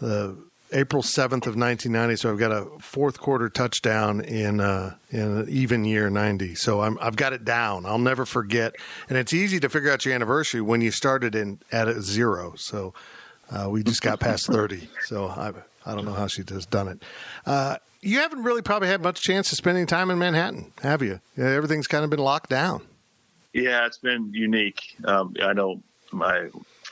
the 0.00 0.47
April 0.72 1.02
7th 1.02 1.46
of 1.46 1.56
1990, 1.56 2.16
so 2.16 2.30
I've 2.30 2.38
got 2.38 2.52
a 2.52 2.66
fourth 2.78 3.18
quarter 3.18 3.48
touchdown 3.48 4.20
in 4.20 4.60
uh, 4.60 4.96
in 5.10 5.20
an 5.20 5.46
even 5.48 5.84
year 5.84 6.10
90. 6.10 6.54
So 6.54 6.82
I'm 6.82 6.98
I've 7.00 7.16
got 7.16 7.32
it 7.32 7.44
down. 7.44 7.86
I'll 7.86 7.98
never 7.98 8.26
forget. 8.26 8.74
And 9.08 9.16
it's 9.16 9.32
easy 9.32 9.60
to 9.60 9.68
figure 9.68 9.90
out 9.90 10.04
your 10.04 10.14
anniversary 10.14 10.60
when 10.60 10.80
you 10.80 10.90
started 10.90 11.34
in 11.34 11.60
at 11.72 11.88
a 11.88 12.02
zero. 12.02 12.54
So 12.56 12.92
uh, 13.50 13.68
we 13.70 13.82
just 13.82 14.02
got 14.02 14.20
past 14.20 14.46
30. 14.52 14.88
So 15.06 15.26
I 15.26 15.52
I 15.86 15.94
don't 15.94 16.04
know 16.04 16.12
how 16.12 16.26
she 16.26 16.42
has 16.48 16.66
done 16.66 16.88
it. 16.88 17.02
Uh, 17.46 17.76
you 18.00 18.18
haven't 18.18 18.42
really 18.42 18.62
probably 18.62 18.88
had 18.88 19.02
much 19.02 19.22
chance 19.22 19.50
of 19.50 19.58
spending 19.58 19.86
time 19.86 20.10
in 20.10 20.18
Manhattan, 20.18 20.72
have 20.82 21.02
you? 21.02 21.20
Everything's 21.36 21.86
kind 21.86 22.04
of 22.04 22.10
been 22.10 22.20
locked 22.20 22.50
down. 22.50 22.82
Yeah, 23.52 23.86
it's 23.86 23.98
been 23.98 24.32
unique. 24.32 24.96
Um, 25.04 25.34
I 25.42 25.52
know 25.52 25.82
my 26.12 26.48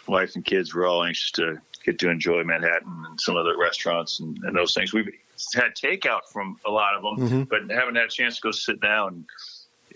wife 0.09 0.35
and 0.35 0.45
kids 0.45 0.75
were 0.75 0.87
all 0.87 1.05
anxious 1.05 1.31
to 1.33 1.61
get 1.87 2.01
to 2.01 2.11
enjoy 2.11 2.43
Manhattan 2.43 3.05
and 3.09 3.21
some 3.21 3.37
other 3.37 3.57
restaurants 3.57 4.21
and, 4.21 4.37
and 4.43 4.55
those 4.55 4.75
things. 4.75 4.93
We've 4.93 5.09
had 5.55 5.75
takeout 5.75 6.23
from 6.33 6.59
a 6.67 6.71
lot 6.71 6.95
of 6.95 7.03
them, 7.03 7.29
mm-hmm. 7.29 7.43
but 7.45 7.75
haven't 7.75 7.95
had 7.95 8.07
a 8.07 8.09
chance 8.09 8.37
to 8.37 8.43
go 8.43 8.51
sit 8.51 8.81
down. 8.81 9.25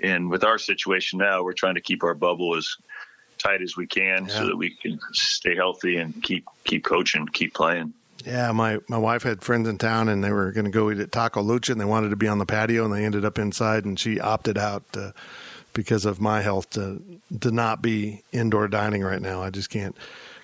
And 0.03 0.31
with 0.31 0.45
our 0.45 0.57
situation 0.57 1.19
now, 1.19 1.43
we're 1.43 1.53
trying 1.53 1.75
to 1.75 1.81
keep 1.81 2.05
our 2.05 2.15
bubble 2.15 2.57
as 2.57 2.77
tight 3.39 3.61
as 3.61 3.77
we 3.77 3.87
can 3.87 4.27
yeah. 4.27 4.35
so 4.35 4.47
that 4.47 4.57
we 4.57 4.71
can 4.71 5.01
stay 5.13 5.57
healthy 5.57 5.97
and 5.97 6.23
keep 6.23 6.47
keep 6.65 6.85
coaching, 6.85 7.27
keep 7.27 7.55
playing. 7.55 7.93
Yeah, 8.25 8.53
my, 8.53 8.79
my 8.87 8.99
wife 8.99 9.23
had 9.23 9.43
friends 9.43 9.67
in 9.67 9.79
town 9.79 10.11
and 10.11 10.23
they 10.23 10.31
were 10.31 10.53
going 10.53 10.67
to 10.67 10.71
go 10.71 10.91
eat 10.91 10.99
at 10.99 11.11
Taco 11.11 11.43
Lucha 11.43 11.71
and 11.71 11.81
they 11.81 11.87
wanted 11.87 12.11
to 12.11 12.17
be 12.17 12.29
on 12.29 12.37
the 12.37 12.45
patio 12.45 12.85
and 12.85 12.93
they 12.93 13.07
ended 13.07 13.25
up 13.25 13.39
inside 13.39 13.87
and 13.87 13.99
she 13.99 14.21
opted 14.21 14.59
out 14.59 14.85
uh, 14.95 15.13
because 15.73 16.05
of 16.05 16.21
my 16.21 16.43
health 16.43 16.69
to 16.71 17.03
to 17.41 17.51
not 17.51 17.81
be 17.81 18.23
indoor 18.31 18.69
dining 18.69 19.03
right 19.03 19.23
now. 19.23 19.43
I 19.43 19.49
just 19.49 19.71
can't 19.71 19.97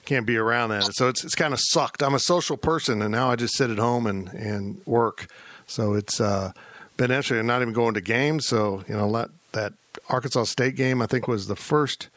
can't 0.06 0.24
be 0.24 0.36
around 0.36 0.70
that. 0.70 0.94
So 0.94 1.08
it's 1.08 1.24
it's 1.24 1.34
kind 1.34 1.52
of 1.52 1.60
sucked. 1.60 2.02
I'm 2.02 2.14
a 2.14 2.18
social 2.18 2.56
person, 2.56 3.02
and 3.02 3.12
now 3.12 3.30
I 3.30 3.36
just 3.36 3.54
sit 3.54 3.70
at 3.70 3.78
home 3.78 4.06
and 4.06 4.28
and 4.28 4.80
work. 4.86 5.26
So 5.66 5.94
it's 5.94 6.20
uh, 6.20 6.52
been 6.96 7.10
interesting. 7.10 7.38
I'm 7.38 7.46
not 7.46 7.60
even 7.60 7.74
going 7.74 7.94
to 7.94 8.00
games. 8.00 8.46
So 8.46 8.84
you 8.88 8.96
know, 8.96 9.08
let, 9.08 9.28
that 9.52 9.74
Arkansas 10.08 10.44
State 10.44 10.76
game 10.76 11.02
I 11.02 11.06
think 11.06 11.28
was 11.28 11.48
the 11.48 11.56
first 11.56 12.08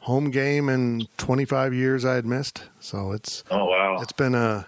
home 0.00 0.30
game 0.30 0.68
in 0.68 1.08
25 1.16 1.72
years 1.72 2.04
I 2.04 2.14
had 2.14 2.26
missed. 2.26 2.64
So 2.78 3.12
it's 3.12 3.42
oh 3.50 3.64
wow, 3.64 3.98
it's 4.00 4.12
been 4.12 4.34
a 4.34 4.66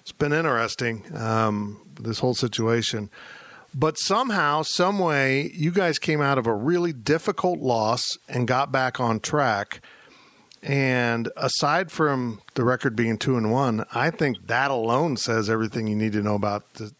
it's 0.00 0.12
been 0.12 0.32
interesting 0.32 1.04
um, 1.16 1.80
this 1.98 2.20
whole 2.20 2.34
situation. 2.34 3.10
But 3.74 3.98
somehow, 3.98 4.62
some 4.62 4.98
way, 4.98 5.50
you 5.54 5.70
guys 5.70 5.98
came 5.98 6.22
out 6.22 6.38
of 6.38 6.46
a 6.46 6.54
really 6.54 6.92
difficult 6.92 7.58
loss 7.58 8.02
and 8.26 8.48
got 8.48 8.72
back 8.72 8.98
on 8.98 9.20
track 9.20 9.82
and 10.62 11.28
aside 11.36 11.90
from 11.90 12.40
the 12.54 12.64
record 12.64 12.96
being 12.96 13.18
two 13.18 13.36
and 13.36 13.52
one, 13.52 13.84
I 13.94 14.10
think 14.10 14.46
that 14.46 14.70
alone 14.70 15.16
says 15.16 15.48
everything 15.48 15.86
you 15.86 15.96
need 15.96 16.12
to 16.12 16.22
know 16.22 16.34
about 16.34 16.74
the, 16.74 16.92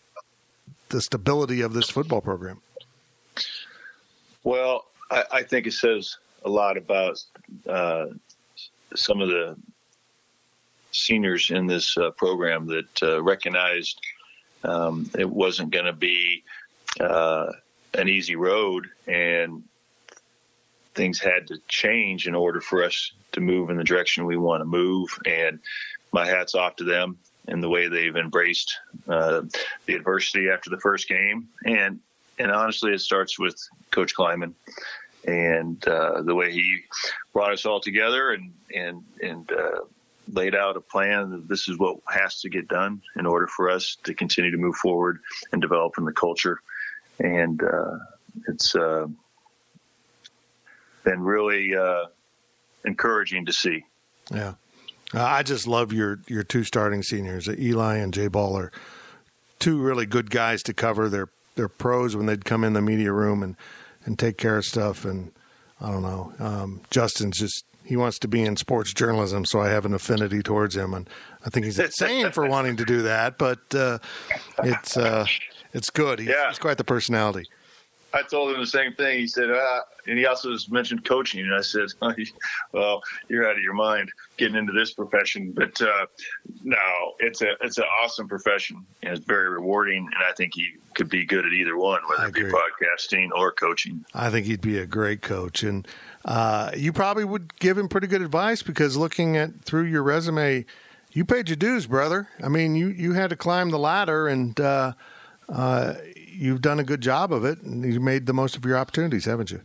the 0.90 1.00
stability 1.00 1.60
of 1.60 1.72
this 1.72 1.90
football 1.90 2.20
program. 2.20 2.60
Well, 4.44 4.86
I, 5.10 5.24
I 5.32 5.42
think 5.42 5.66
it 5.66 5.72
says 5.72 6.16
a 6.44 6.48
lot 6.48 6.76
about 6.76 7.22
uh, 7.68 8.06
some 8.94 9.20
of 9.20 9.28
the 9.28 9.56
seniors 10.92 11.50
in 11.50 11.66
this 11.66 11.96
uh, 11.98 12.10
program 12.12 12.66
that 12.66 13.02
uh, 13.02 13.22
recognized 13.22 14.00
um, 14.64 15.10
it 15.18 15.28
wasn't 15.28 15.70
going 15.70 15.84
to 15.84 15.92
be 15.92 16.42
uh, 17.00 17.52
an 17.94 18.08
easy 18.08 18.36
road 18.36 18.86
and 19.06 19.62
things 20.98 21.20
had 21.20 21.46
to 21.46 21.58
change 21.68 22.26
in 22.26 22.34
order 22.34 22.60
for 22.60 22.82
us 22.82 23.12
to 23.32 23.40
move 23.40 23.70
in 23.70 23.76
the 23.76 23.84
direction 23.84 24.26
we 24.26 24.36
want 24.36 24.60
to 24.60 24.64
move. 24.64 25.08
And 25.24 25.60
my 26.12 26.26
hat's 26.26 26.56
off 26.56 26.76
to 26.76 26.84
them 26.84 27.18
and 27.46 27.62
the 27.62 27.68
way 27.68 27.86
they've 27.86 28.16
embraced 28.16 28.76
uh, 29.08 29.42
the 29.86 29.94
adversity 29.94 30.50
after 30.50 30.70
the 30.70 30.80
first 30.80 31.08
game. 31.08 31.48
And 31.64 32.00
and 32.40 32.52
honestly, 32.52 32.92
it 32.92 33.00
starts 33.00 33.38
with 33.38 33.56
Coach 33.90 34.14
Klieman 34.14 34.54
and 35.26 35.86
uh, 35.88 36.22
the 36.22 36.34
way 36.34 36.52
he 36.52 36.82
brought 37.32 37.52
us 37.52 37.64
all 37.64 37.80
together 37.80 38.32
and 38.32 38.52
and 38.74 39.04
and 39.22 39.52
uh, 39.52 39.80
laid 40.32 40.54
out 40.54 40.76
a 40.76 40.80
plan 40.80 41.30
that 41.30 41.48
this 41.48 41.68
is 41.68 41.78
what 41.78 41.98
has 42.08 42.40
to 42.40 42.48
get 42.48 42.66
done 42.66 43.02
in 43.16 43.24
order 43.24 43.46
for 43.46 43.70
us 43.70 43.96
to 44.04 44.14
continue 44.14 44.50
to 44.50 44.58
move 44.58 44.76
forward 44.76 45.20
and 45.52 45.62
develop 45.62 45.96
in 45.96 46.04
the 46.04 46.12
culture. 46.12 46.60
And 47.20 47.62
uh, 47.62 47.98
it's 48.48 48.74
uh, 48.74 49.06
been 51.04 51.20
really 51.20 51.74
uh, 51.74 52.06
encouraging 52.84 53.46
to 53.46 53.52
see. 53.52 53.84
Yeah, 54.32 54.54
uh, 55.14 55.24
I 55.24 55.42
just 55.42 55.66
love 55.66 55.92
your 55.92 56.20
your 56.26 56.42
two 56.42 56.64
starting 56.64 57.02
seniors, 57.02 57.48
Eli 57.48 57.96
and 57.96 58.12
Jay 58.12 58.28
Baller, 58.28 58.70
two 59.58 59.80
really 59.80 60.06
good 60.06 60.30
guys 60.30 60.62
to 60.64 60.74
cover. 60.74 61.08
They're 61.08 61.30
they're 61.54 61.68
pros 61.68 62.14
when 62.14 62.26
they'd 62.26 62.44
come 62.44 62.64
in 62.64 62.72
the 62.72 62.82
media 62.82 63.12
room 63.12 63.42
and 63.42 63.56
and 64.04 64.18
take 64.18 64.38
care 64.38 64.56
of 64.56 64.64
stuff. 64.64 65.04
And 65.04 65.32
I 65.80 65.90
don't 65.90 66.02
know, 66.02 66.32
um, 66.38 66.80
Justin's 66.90 67.38
just 67.38 67.64
he 67.84 67.96
wants 67.96 68.18
to 68.18 68.28
be 68.28 68.42
in 68.42 68.56
sports 68.56 68.92
journalism, 68.92 69.46
so 69.46 69.60
I 69.62 69.68
have 69.68 69.86
an 69.86 69.94
affinity 69.94 70.42
towards 70.42 70.76
him, 70.76 70.92
and 70.92 71.08
I 71.46 71.48
think 71.48 71.64
he's 71.64 71.78
insane 71.78 72.30
for 72.32 72.46
wanting 72.46 72.76
to 72.76 72.84
do 72.84 73.00
that. 73.02 73.38
But 73.38 73.74
uh, 73.74 73.98
it's 74.62 74.94
uh, 74.94 75.26
it's 75.72 75.88
good. 75.88 76.18
He's, 76.18 76.28
yeah. 76.28 76.48
he's 76.48 76.58
quite 76.58 76.76
the 76.76 76.84
personality. 76.84 77.48
I 78.12 78.22
told 78.22 78.54
him 78.54 78.60
the 78.60 78.66
same 78.66 78.94
thing. 78.94 79.18
He 79.18 79.26
said, 79.26 79.50
ah, 79.50 79.80
and 80.06 80.18
he 80.18 80.24
also 80.24 80.52
just 80.52 80.72
mentioned 80.72 81.04
coaching. 81.04 81.40
And 81.40 81.54
I 81.54 81.60
said, 81.60 81.88
well, 82.72 83.02
you're 83.28 83.48
out 83.48 83.56
of 83.56 83.62
your 83.62 83.74
mind 83.74 84.10
getting 84.38 84.56
into 84.56 84.72
this 84.72 84.92
profession. 84.92 85.52
But 85.52 85.80
uh, 85.82 86.06
no, 86.62 86.76
it's 87.18 87.42
a 87.42 87.52
it's 87.60 87.78
an 87.78 87.84
awesome 88.02 88.28
profession 88.28 88.84
and 89.02 89.16
it's 89.16 89.26
very 89.26 89.50
rewarding. 89.50 90.06
And 90.06 90.24
I 90.26 90.32
think 90.32 90.54
he 90.54 90.68
could 90.94 91.10
be 91.10 91.26
good 91.26 91.44
at 91.44 91.52
either 91.52 91.76
one, 91.76 92.00
whether 92.08 92.28
it 92.28 92.34
be 92.34 92.42
podcasting 92.42 93.28
or 93.36 93.52
coaching. 93.52 94.04
I 94.14 94.30
think 94.30 94.46
he'd 94.46 94.62
be 94.62 94.78
a 94.78 94.86
great 94.86 95.20
coach. 95.20 95.62
And 95.62 95.86
uh, 96.24 96.70
you 96.76 96.92
probably 96.92 97.24
would 97.24 97.58
give 97.58 97.76
him 97.76 97.88
pretty 97.88 98.06
good 98.06 98.22
advice 98.22 98.62
because 98.62 98.96
looking 98.96 99.36
at 99.36 99.62
through 99.62 99.84
your 99.84 100.02
resume, 100.02 100.64
you 101.12 101.24
paid 101.26 101.48
your 101.50 101.56
dues, 101.56 101.86
brother. 101.86 102.28
I 102.42 102.48
mean, 102.48 102.74
you 102.74 102.88
you 102.88 103.12
had 103.12 103.28
to 103.30 103.36
climb 103.36 103.68
the 103.70 103.78
ladder 103.78 104.28
and. 104.28 104.58
Uh, 104.58 104.92
uh, 105.48 105.94
you've 106.38 106.62
done 106.62 106.78
a 106.78 106.84
good 106.84 107.00
job 107.00 107.32
of 107.32 107.44
it, 107.44 107.60
and 107.62 107.84
you 107.84 108.00
made 108.00 108.26
the 108.26 108.32
most 108.32 108.56
of 108.56 108.64
your 108.64 108.78
opportunities, 108.78 109.24
haven't 109.24 109.50
you? 109.50 109.60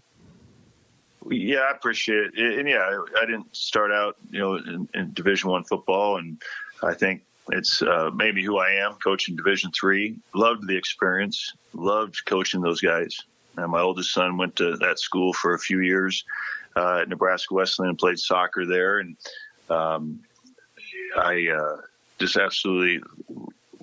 Yeah, 1.29 1.59
I 1.59 1.71
appreciate 1.71 2.31
it, 2.33 2.59
and 2.59 2.67
yeah, 2.67 2.99
I 3.21 3.25
didn't 3.25 3.55
start 3.55 3.91
out, 3.91 4.17
you 4.29 4.39
know, 4.39 4.55
in, 4.55 4.89
in 4.93 5.13
Division 5.13 5.49
One 5.49 5.63
football, 5.63 6.17
and 6.17 6.41
I 6.81 6.93
think 6.93 7.23
it's 7.51 7.81
uh, 7.81 8.09
maybe 8.13 8.43
who 8.43 8.57
I 8.57 8.71
am, 8.71 8.95
coaching 9.03 9.35
Division 9.35 9.71
Three. 9.71 10.17
Loved 10.33 10.67
the 10.67 10.75
experience, 10.75 11.53
loved 11.73 12.25
coaching 12.25 12.61
those 12.61 12.81
guys. 12.81 13.17
And 13.55 13.71
my 13.71 13.81
oldest 13.81 14.13
son 14.13 14.37
went 14.37 14.55
to 14.57 14.75
that 14.77 14.99
school 14.99 15.31
for 15.31 15.53
a 15.53 15.59
few 15.59 15.79
years 15.79 16.25
uh, 16.75 16.99
at 17.01 17.09
Nebraska 17.09 17.53
Wesleyan 17.53 17.89
and 17.89 17.97
played 17.97 18.19
soccer 18.19 18.65
there, 18.65 18.99
and 18.99 19.15
um, 19.69 20.19
I 21.15 21.47
uh, 21.47 21.81
just 22.19 22.35
absolutely 22.35 23.01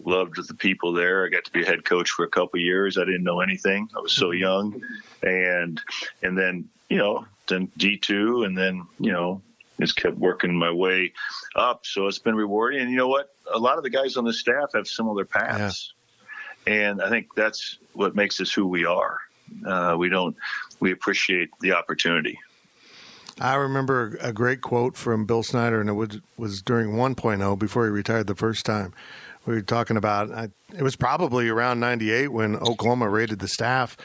loved 0.04 0.36
the 0.46 0.54
people 0.54 0.92
there. 0.92 1.24
I 1.24 1.28
got 1.28 1.44
to 1.44 1.52
be 1.52 1.62
a 1.62 1.66
head 1.66 1.84
coach 1.84 2.10
for 2.10 2.24
a 2.24 2.28
couple 2.28 2.60
years. 2.60 2.98
I 2.98 3.04
didn't 3.04 3.24
know 3.24 3.40
anything. 3.40 3.88
I 3.96 4.00
was 4.00 4.12
so 4.12 4.28
mm-hmm. 4.28 4.40
young, 4.40 4.82
and 5.22 5.80
and 6.22 6.36
then 6.36 6.68
you 6.88 6.98
know 6.98 7.26
then 7.48 7.70
D 7.76 7.96
two, 7.96 8.44
and 8.44 8.56
then 8.56 8.86
you 8.98 9.12
know 9.12 9.42
just 9.80 9.96
kept 9.96 10.16
working 10.16 10.54
my 10.54 10.70
way 10.70 11.12
up. 11.56 11.86
So 11.86 12.06
it's 12.06 12.18
been 12.18 12.34
rewarding. 12.34 12.82
And 12.82 12.90
you 12.90 12.96
know 12.96 13.08
what? 13.08 13.34
A 13.52 13.58
lot 13.58 13.78
of 13.78 13.82
the 13.82 13.90
guys 13.90 14.16
on 14.16 14.24
the 14.24 14.32
staff 14.32 14.72
have 14.74 14.86
similar 14.86 15.24
paths, 15.24 15.92
yeah. 16.66 16.72
and 16.72 17.02
I 17.02 17.08
think 17.08 17.34
that's 17.34 17.78
what 17.92 18.14
makes 18.14 18.40
us 18.40 18.52
who 18.52 18.66
we 18.66 18.84
are. 18.84 19.18
Uh, 19.66 19.96
we 19.98 20.08
don't 20.08 20.36
we 20.78 20.92
appreciate 20.92 21.50
the 21.60 21.72
opportunity. 21.72 22.38
I 23.40 23.54
remember 23.54 24.18
a 24.20 24.34
great 24.34 24.60
quote 24.60 24.98
from 24.98 25.24
Bill 25.24 25.42
Snyder, 25.42 25.80
and 25.80 25.88
it 25.88 25.94
was, 25.94 26.20
was 26.36 26.60
during 26.60 26.90
1.0 26.90 27.58
before 27.58 27.84
he 27.86 27.90
retired 27.90 28.26
the 28.26 28.34
first 28.34 28.66
time. 28.66 28.92
We 29.50 29.56
were 29.56 29.62
talking 29.62 29.96
about 29.96 30.30
I, 30.30 30.48
it 30.76 30.82
was 30.82 30.94
probably 30.94 31.48
around 31.48 31.80
98 31.80 32.28
when 32.28 32.54
Oklahoma 32.54 33.08
raided 33.08 33.40
the 33.40 33.48
staff 33.48 33.96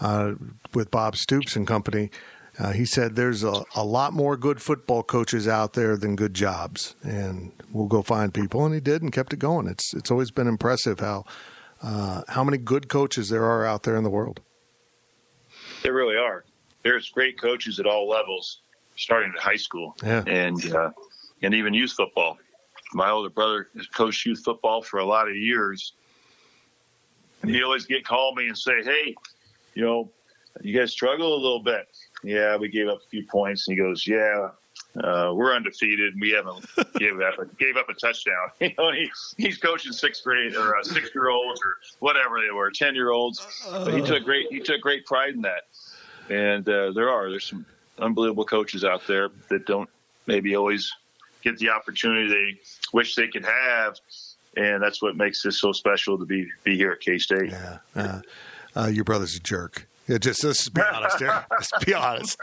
uh, 0.00 0.32
with 0.72 0.90
Bob 0.90 1.14
Stoops 1.16 1.56
and 1.56 1.66
company. 1.66 2.10
Uh, 2.58 2.72
he 2.72 2.86
said 2.86 3.14
there's 3.14 3.44
a, 3.44 3.64
a 3.74 3.84
lot 3.84 4.14
more 4.14 4.36
good 4.38 4.62
football 4.62 5.02
coaches 5.02 5.46
out 5.46 5.74
there 5.74 5.96
than 5.98 6.16
good 6.16 6.32
jobs, 6.32 6.94
and 7.02 7.52
we'll 7.70 7.86
go 7.88 8.00
find 8.00 8.32
people. 8.32 8.64
And 8.64 8.72
he 8.72 8.80
did, 8.80 9.02
and 9.02 9.12
kept 9.12 9.34
it 9.34 9.38
going. 9.40 9.66
It's 9.68 9.92
it's 9.92 10.10
always 10.10 10.30
been 10.30 10.46
impressive 10.46 11.00
how 11.00 11.24
uh, 11.82 12.22
how 12.28 12.42
many 12.42 12.56
good 12.56 12.88
coaches 12.88 13.28
there 13.28 13.44
are 13.44 13.66
out 13.66 13.82
there 13.82 13.96
in 13.96 14.04
the 14.04 14.10
world. 14.10 14.40
There 15.82 15.92
really 15.92 16.16
are. 16.16 16.44
There's 16.82 17.10
great 17.10 17.38
coaches 17.38 17.78
at 17.78 17.84
all 17.86 18.08
levels, 18.08 18.60
starting 18.96 19.32
at 19.36 19.42
high 19.42 19.56
school 19.56 19.96
Yeah. 20.02 20.22
and 20.26 20.74
uh, 20.74 20.92
and 21.42 21.52
even 21.54 21.74
youth 21.74 21.92
football. 21.92 22.38
My 22.94 23.10
older 23.10 23.30
brother 23.30 23.68
has 23.76 23.86
coached 23.86 24.24
youth 24.26 24.42
football 24.44 24.82
for 24.82 24.98
a 24.98 25.04
lot 25.04 25.28
of 25.28 25.36
years, 25.36 25.92
and 27.42 27.50
he 27.50 27.62
always 27.62 27.86
get 27.86 28.04
call 28.04 28.34
me 28.34 28.48
and 28.48 28.56
say, 28.56 28.82
"Hey, 28.82 29.14
you 29.74 29.84
know, 29.84 30.10
you 30.62 30.78
guys 30.78 30.92
struggle 30.92 31.34
a 31.34 31.40
little 31.40 31.62
bit. 31.62 31.88
Yeah, 32.22 32.56
we 32.56 32.68
gave 32.68 32.88
up 32.88 32.98
a 33.04 33.08
few 33.08 33.26
points." 33.26 33.66
And 33.68 33.76
he 33.76 33.82
goes, 33.82 34.06
"Yeah." 34.06 34.50
Uh, 34.96 35.32
we're 35.34 35.54
undefeated. 35.54 36.12
And 36.12 36.20
we 36.20 36.30
haven't 36.30 36.64
gave 36.98 37.20
up 37.20 37.34
gave 37.58 37.76
up 37.76 37.88
a 37.88 37.94
touchdown. 37.94 38.48
You 38.60 38.70
know, 38.78 38.92
he, 38.92 39.10
he's 39.36 39.58
coaching 39.58 39.92
sixth 39.92 40.22
grade 40.22 40.54
or 40.54 40.76
uh, 40.76 40.82
six 40.84 41.10
year 41.14 41.30
olds 41.30 41.60
or 41.64 41.76
whatever 41.98 42.40
they 42.40 42.52
were, 42.52 42.70
ten 42.70 42.94
year 42.94 43.10
olds. 43.10 43.44
But 43.68 43.94
he 43.94 44.02
took 44.02 44.24
great 44.24 44.46
he 44.50 44.60
took 44.60 44.80
great 44.80 45.04
pride 45.04 45.34
in 45.34 45.42
that. 45.42 45.64
And 46.30 46.68
uh, 46.68 46.92
there 46.92 47.10
are 47.10 47.28
there's 47.30 47.44
some 47.44 47.66
unbelievable 47.98 48.44
coaches 48.44 48.84
out 48.84 49.06
there 49.06 49.30
that 49.50 49.66
don't 49.66 49.90
maybe 50.26 50.56
always 50.56 50.92
get 51.44 51.58
the 51.58 51.70
opportunity 51.70 52.28
they 52.28 52.60
wish 52.92 53.14
they 53.14 53.28
could 53.28 53.44
have, 53.44 53.98
and 54.56 54.82
that's 54.82 55.00
what 55.00 55.16
makes 55.16 55.42
this 55.42 55.60
so 55.60 55.72
special 55.72 56.18
to 56.18 56.24
be 56.24 56.48
be 56.64 56.76
here 56.76 56.92
at 56.92 57.00
K 57.00 57.18
State. 57.18 57.50
Yeah, 57.50 57.78
uh, 57.94 58.20
uh, 58.74 58.86
your 58.86 59.04
brother's 59.04 59.36
a 59.36 59.40
jerk. 59.40 59.86
Yeah, 60.08 60.18
just 60.18 60.44
let's 60.44 60.68
be 60.68 60.82
honest 60.82 61.18
here. 61.18 61.46
Let's 61.50 61.70
be 61.84 61.94
honest. 61.94 62.38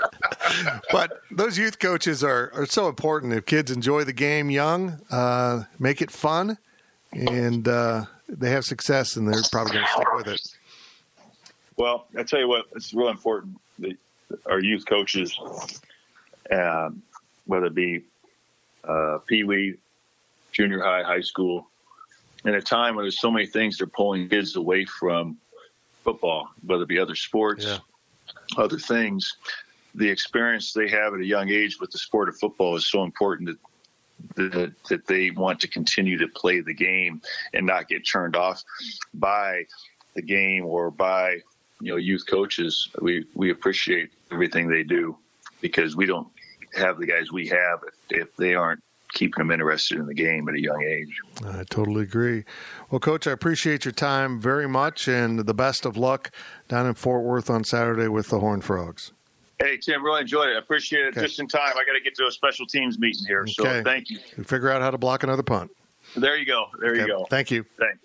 but 0.91 1.22
those 1.30 1.58
youth 1.58 1.78
coaches 1.78 2.24
are, 2.24 2.52
are 2.56 2.66
so 2.66 2.88
important. 2.88 3.34
If 3.34 3.45
kids 3.45 3.70
enjoy 3.70 4.04
the 4.04 4.14
game 4.14 4.49
young, 4.49 4.99
uh, 5.12 5.64
make 5.78 6.02
it 6.02 6.10
fun, 6.10 6.58
and 7.12 7.68
uh, 7.68 8.06
they 8.28 8.49
have 8.49 8.66
success, 8.66 9.16
and 9.16 9.28
they're 9.28 9.41
probably 9.52 9.74
going 9.74 9.86
to 9.86 9.91
stick 9.91 10.14
with 10.16 10.28
it. 10.28 10.41
Well, 11.78 12.08
I 12.18 12.24
tell 12.24 12.39
you 12.39 12.47
what, 12.47 12.66
it's 12.76 12.93
real 12.93 13.10
important 13.10 13.60
that 13.80 13.97
our 14.47 14.60
youth 14.60 14.86
coaches, 14.88 15.39
um, 16.52 17.04
whether 17.45 17.68
it 17.68 17.76
be 17.76 18.04
uh, 18.84 19.20
Pee 19.28 19.44
Wee, 19.44 19.76
junior 20.52 20.82
high, 20.82 21.04
high 21.04 21.22
school, 21.22 21.68
in 22.46 22.56
a 22.56 22.62
time 22.62 22.96
when 22.96 23.04
there's 23.06 23.20
so 23.20 23.32
many 23.32 23.46
things 23.46 23.78
they're 23.78 23.88
pulling 23.88 24.28
kids 24.30 24.56
away 24.56 24.86
from 24.86 25.38
football, 26.04 26.50
whether 26.66 26.84
it 26.84 26.90
be 26.90 27.00
other 27.00 27.16
sports, 27.16 27.66
Yeah. 27.66 27.78
other 28.58 28.80
things, 28.80 29.36
the 29.94 30.10
experience 30.10 30.74
they 30.74 30.90
have 30.90 31.14
at 31.14 31.20
a 31.20 31.26
young 31.26 31.50
age 31.50 31.80
with 31.80 31.92
the 31.92 31.98
sport 31.98 32.30
of 32.30 32.38
football 32.40 32.76
is 32.76 32.88
so 32.88 33.04
important 33.04 33.50
that 33.50 33.58
that, 34.36 34.74
that 34.88 35.08
they 35.08 35.32
want 35.32 35.60
to 35.60 35.68
continue 35.68 36.16
to 36.20 36.28
play 36.28 36.62
the 36.62 36.76
game 36.76 37.22
and 37.56 37.66
not 37.66 37.88
get 37.88 38.02
turned 38.08 38.36
off 38.36 38.64
by 39.16 39.66
the 40.14 40.22
game 40.22 40.64
or 40.64 40.92
by 40.92 41.40
you 41.82 41.92
know 41.92 41.96
youth 41.98 42.26
coaches. 42.28 42.90
We 43.02 43.26
we 43.34 43.50
appreciate 43.52 44.12
everything 44.32 44.68
they 44.70 44.84
do 44.84 45.18
because 45.60 45.96
we 45.96 46.06
don't 46.06 46.28
have 46.76 46.98
the 47.00 47.06
guys 47.06 47.32
we 47.32 47.48
have 47.48 47.80
if, 47.88 48.22
if 48.22 48.36
they 48.36 48.56
aren't 48.56 48.82
keeping 49.14 49.40
them 49.40 49.52
interested 49.52 49.98
in 50.00 50.06
the 50.06 50.14
game 50.14 50.48
at 50.48 50.56
a 50.56 50.62
young 50.62 50.82
age. 50.84 51.14
I 51.46 51.64
totally 51.70 52.04
agree. 52.04 52.46
Well, 52.90 53.00
Coach, 53.00 53.28
I 53.28 53.32
appreciate 53.32 53.84
your 53.84 53.92
time 53.92 54.40
very 54.40 54.70
much, 54.70 55.08
and 55.10 55.40
the 55.40 55.54
best 55.54 55.86
of 55.86 55.98
luck 55.98 56.32
down 56.70 56.86
in 56.86 56.94
Fort 56.94 57.24
Worth 57.24 57.50
on 57.50 57.64
Saturday 57.66 58.08
with 58.08 58.30
the 58.30 58.40
Horned 58.40 58.64
Frogs. 58.64 59.12
Hey 59.60 59.78
Tim, 59.78 60.04
really 60.04 60.22
enjoyed 60.22 60.50
it. 60.50 60.56
I 60.56 60.60
appreciate 60.60 61.06
it. 61.06 61.18
Okay. 61.18 61.22
Just 61.28 61.40
in 61.40 61.48
time, 61.48 61.74
I 61.76 61.84
got 61.86 61.94
to 61.94 62.02
get 62.04 62.16
to 62.16 62.26
a 62.26 62.32
special 62.32 62.66
teams 62.66 62.98
meeting 62.98 63.26
here, 63.28 63.46
so 63.48 63.64
Okay. 63.64 63.84
thank 63.84 64.10
you. 64.10 64.18
Figure 64.44 64.72
out 64.72 64.82
how 64.82 64.90
to 64.92 64.98
block 64.98 65.22
another 65.24 65.44
punt. 65.44 65.70
There 66.16 66.36
you 66.38 66.46
go. 66.46 66.66
There 66.80 66.96
you 66.96 67.06
go. 67.06 67.26
Thank 67.30 67.52
you. 67.52 67.66
Thanks. 67.78 68.00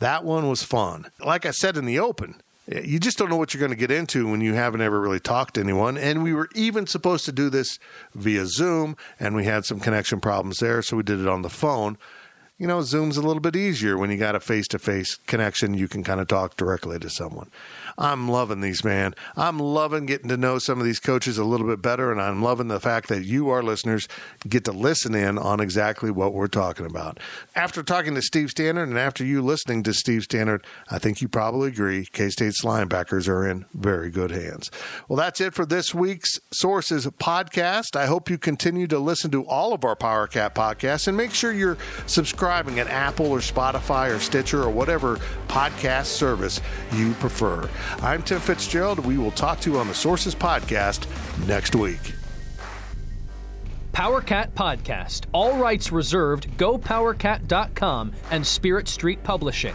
That 0.00 0.22
one 0.24 0.48
was 0.48 0.62
fun. 0.62 1.06
Like 1.24 1.46
I 1.46 1.50
said 1.52 1.76
in 1.76 1.86
the 1.86 1.98
open, 1.98 2.42
you 2.70 2.98
just 2.98 3.16
don't 3.16 3.30
know 3.30 3.36
what 3.36 3.54
you're 3.54 3.60
going 3.60 3.70
to 3.70 3.76
get 3.76 3.90
into 3.90 4.28
when 4.28 4.40
you 4.40 4.54
haven't 4.54 4.82
ever 4.82 5.00
really 5.00 5.20
talked 5.20 5.54
to 5.54 5.60
anyone. 5.60 5.96
And 5.96 6.22
we 6.22 6.34
were 6.34 6.48
even 6.54 6.86
supposed 6.86 7.24
to 7.24 7.32
do 7.32 7.48
this 7.48 7.78
via 8.14 8.46
Zoom, 8.46 8.96
and 9.18 9.34
we 9.34 9.44
had 9.44 9.64
some 9.64 9.80
connection 9.80 10.20
problems 10.20 10.58
there, 10.58 10.82
so 10.82 10.96
we 10.96 11.02
did 11.02 11.20
it 11.20 11.28
on 11.28 11.42
the 11.42 11.48
phone. 11.48 11.96
You 12.58 12.66
know, 12.66 12.82
Zoom's 12.82 13.16
a 13.16 13.22
little 13.22 13.40
bit 13.40 13.54
easier 13.54 13.96
when 13.96 14.10
you 14.10 14.16
got 14.16 14.34
a 14.34 14.40
face 14.40 14.66
to 14.68 14.78
face 14.78 15.14
connection. 15.14 15.74
You 15.74 15.88
can 15.88 16.02
kind 16.02 16.20
of 16.20 16.26
talk 16.26 16.56
directly 16.56 16.98
to 16.98 17.08
someone. 17.08 17.50
I'm 17.98 18.28
loving 18.28 18.60
these, 18.60 18.84
man. 18.84 19.14
I'm 19.36 19.58
loving 19.58 20.06
getting 20.06 20.28
to 20.28 20.36
know 20.36 20.60
some 20.60 20.78
of 20.78 20.84
these 20.84 21.00
coaches 21.00 21.36
a 21.36 21.44
little 21.44 21.66
bit 21.66 21.82
better, 21.82 22.12
and 22.12 22.22
I'm 22.22 22.40
loving 22.40 22.68
the 22.68 22.78
fact 22.78 23.08
that 23.08 23.24
you, 23.24 23.48
our 23.50 23.62
listeners, 23.62 24.06
get 24.48 24.64
to 24.66 24.72
listen 24.72 25.16
in 25.16 25.36
on 25.36 25.58
exactly 25.58 26.12
what 26.12 26.32
we're 26.32 26.46
talking 26.46 26.86
about. 26.86 27.18
After 27.56 27.82
talking 27.82 28.14
to 28.14 28.22
Steve 28.22 28.50
Stannard 28.50 28.88
and 28.88 28.98
after 28.98 29.24
you 29.24 29.42
listening 29.42 29.82
to 29.82 29.92
Steve 29.92 30.22
Stannard, 30.22 30.64
I 30.90 31.00
think 31.00 31.20
you 31.20 31.26
probably 31.26 31.68
agree 31.68 32.06
K 32.12 32.30
State's 32.30 32.64
linebackers 32.64 33.28
are 33.28 33.48
in 33.48 33.64
very 33.74 34.10
good 34.10 34.30
hands. 34.30 34.70
Well, 35.08 35.16
that's 35.16 35.40
it 35.40 35.52
for 35.54 35.66
this 35.66 35.92
week's 35.92 36.38
Sources 36.52 37.04
podcast. 37.06 37.96
I 37.96 38.06
hope 38.06 38.30
you 38.30 38.38
continue 38.38 38.86
to 38.86 39.00
listen 39.00 39.32
to 39.32 39.44
all 39.46 39.72
of 39.72 39.84
our 39.84 39.96
Power 39.96 40.28
Cat 40.28 40.54
podcasts 40.54 41.08
and 41.08 41.16
make 41.16 41.32
sure 41.34 41.52
you're 41.52 41.78
subscribing 42.06 42.78
at 42.78 42.86
Apple 42.86 43.26
or 43.26 43.40
Spotify 43.40 44.14
or 44.14 44.20
Stitcher 44.20 44.62
or 44.62 44.70
whatever 44.70 45.16
podcast 45.48 46.06
service 46.06 46.60
you 46.92 47.12
prefer. 47.14 47.68
I'm 48.00 48.22
Tim 48.22 48.40
Fitzgerald. 48.40 49.00
We 49.00 49.18
will 49.18 49.30
talk 49.32 49.60
to 49.60 49.70
you 49.70 49.78
on 49.78 49.88
the 49.88 49.94
Sources 49.94 50.34
podcast 50.34 51.06
next 51.46 51.74
week. 51.74 52.14
PowerCat 53.92 54.52
Podcast. 54.52 55.24
All 55.32 55.56
rights 55.56 55.90
reserved. 55.90 56.48
GoPowerCat.com 56.56 58.12
and 58.30 58.46
Spirit 58.46 58.86
Street 58.86 59.22
Publishing. 59.24 59.74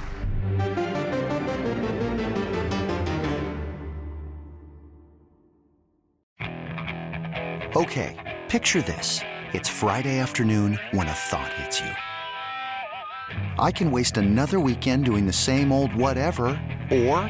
Okay, 7.76 8.40
picture 8.50 8.82
this. 8.82 9.22
It's 9.52 9.68
Friday 9.68 10.20
afternoon 10.20 10.80
when 10.92 11.08
a 11.08 11.12
thought 11.12 11.52
hits 11.54 11.82
you. 11.82 11.90
I 13.58 13.72
can 13.72 13.92
waste 13.92 14.18
another 14.18 14.60
weekend 14.60 15.06
doing 15.06 15.26
the 15.26 15.34
same 15.34 15.72
old 15.72 15.94
whatever, 15.96 16.46
or 16.92 17.30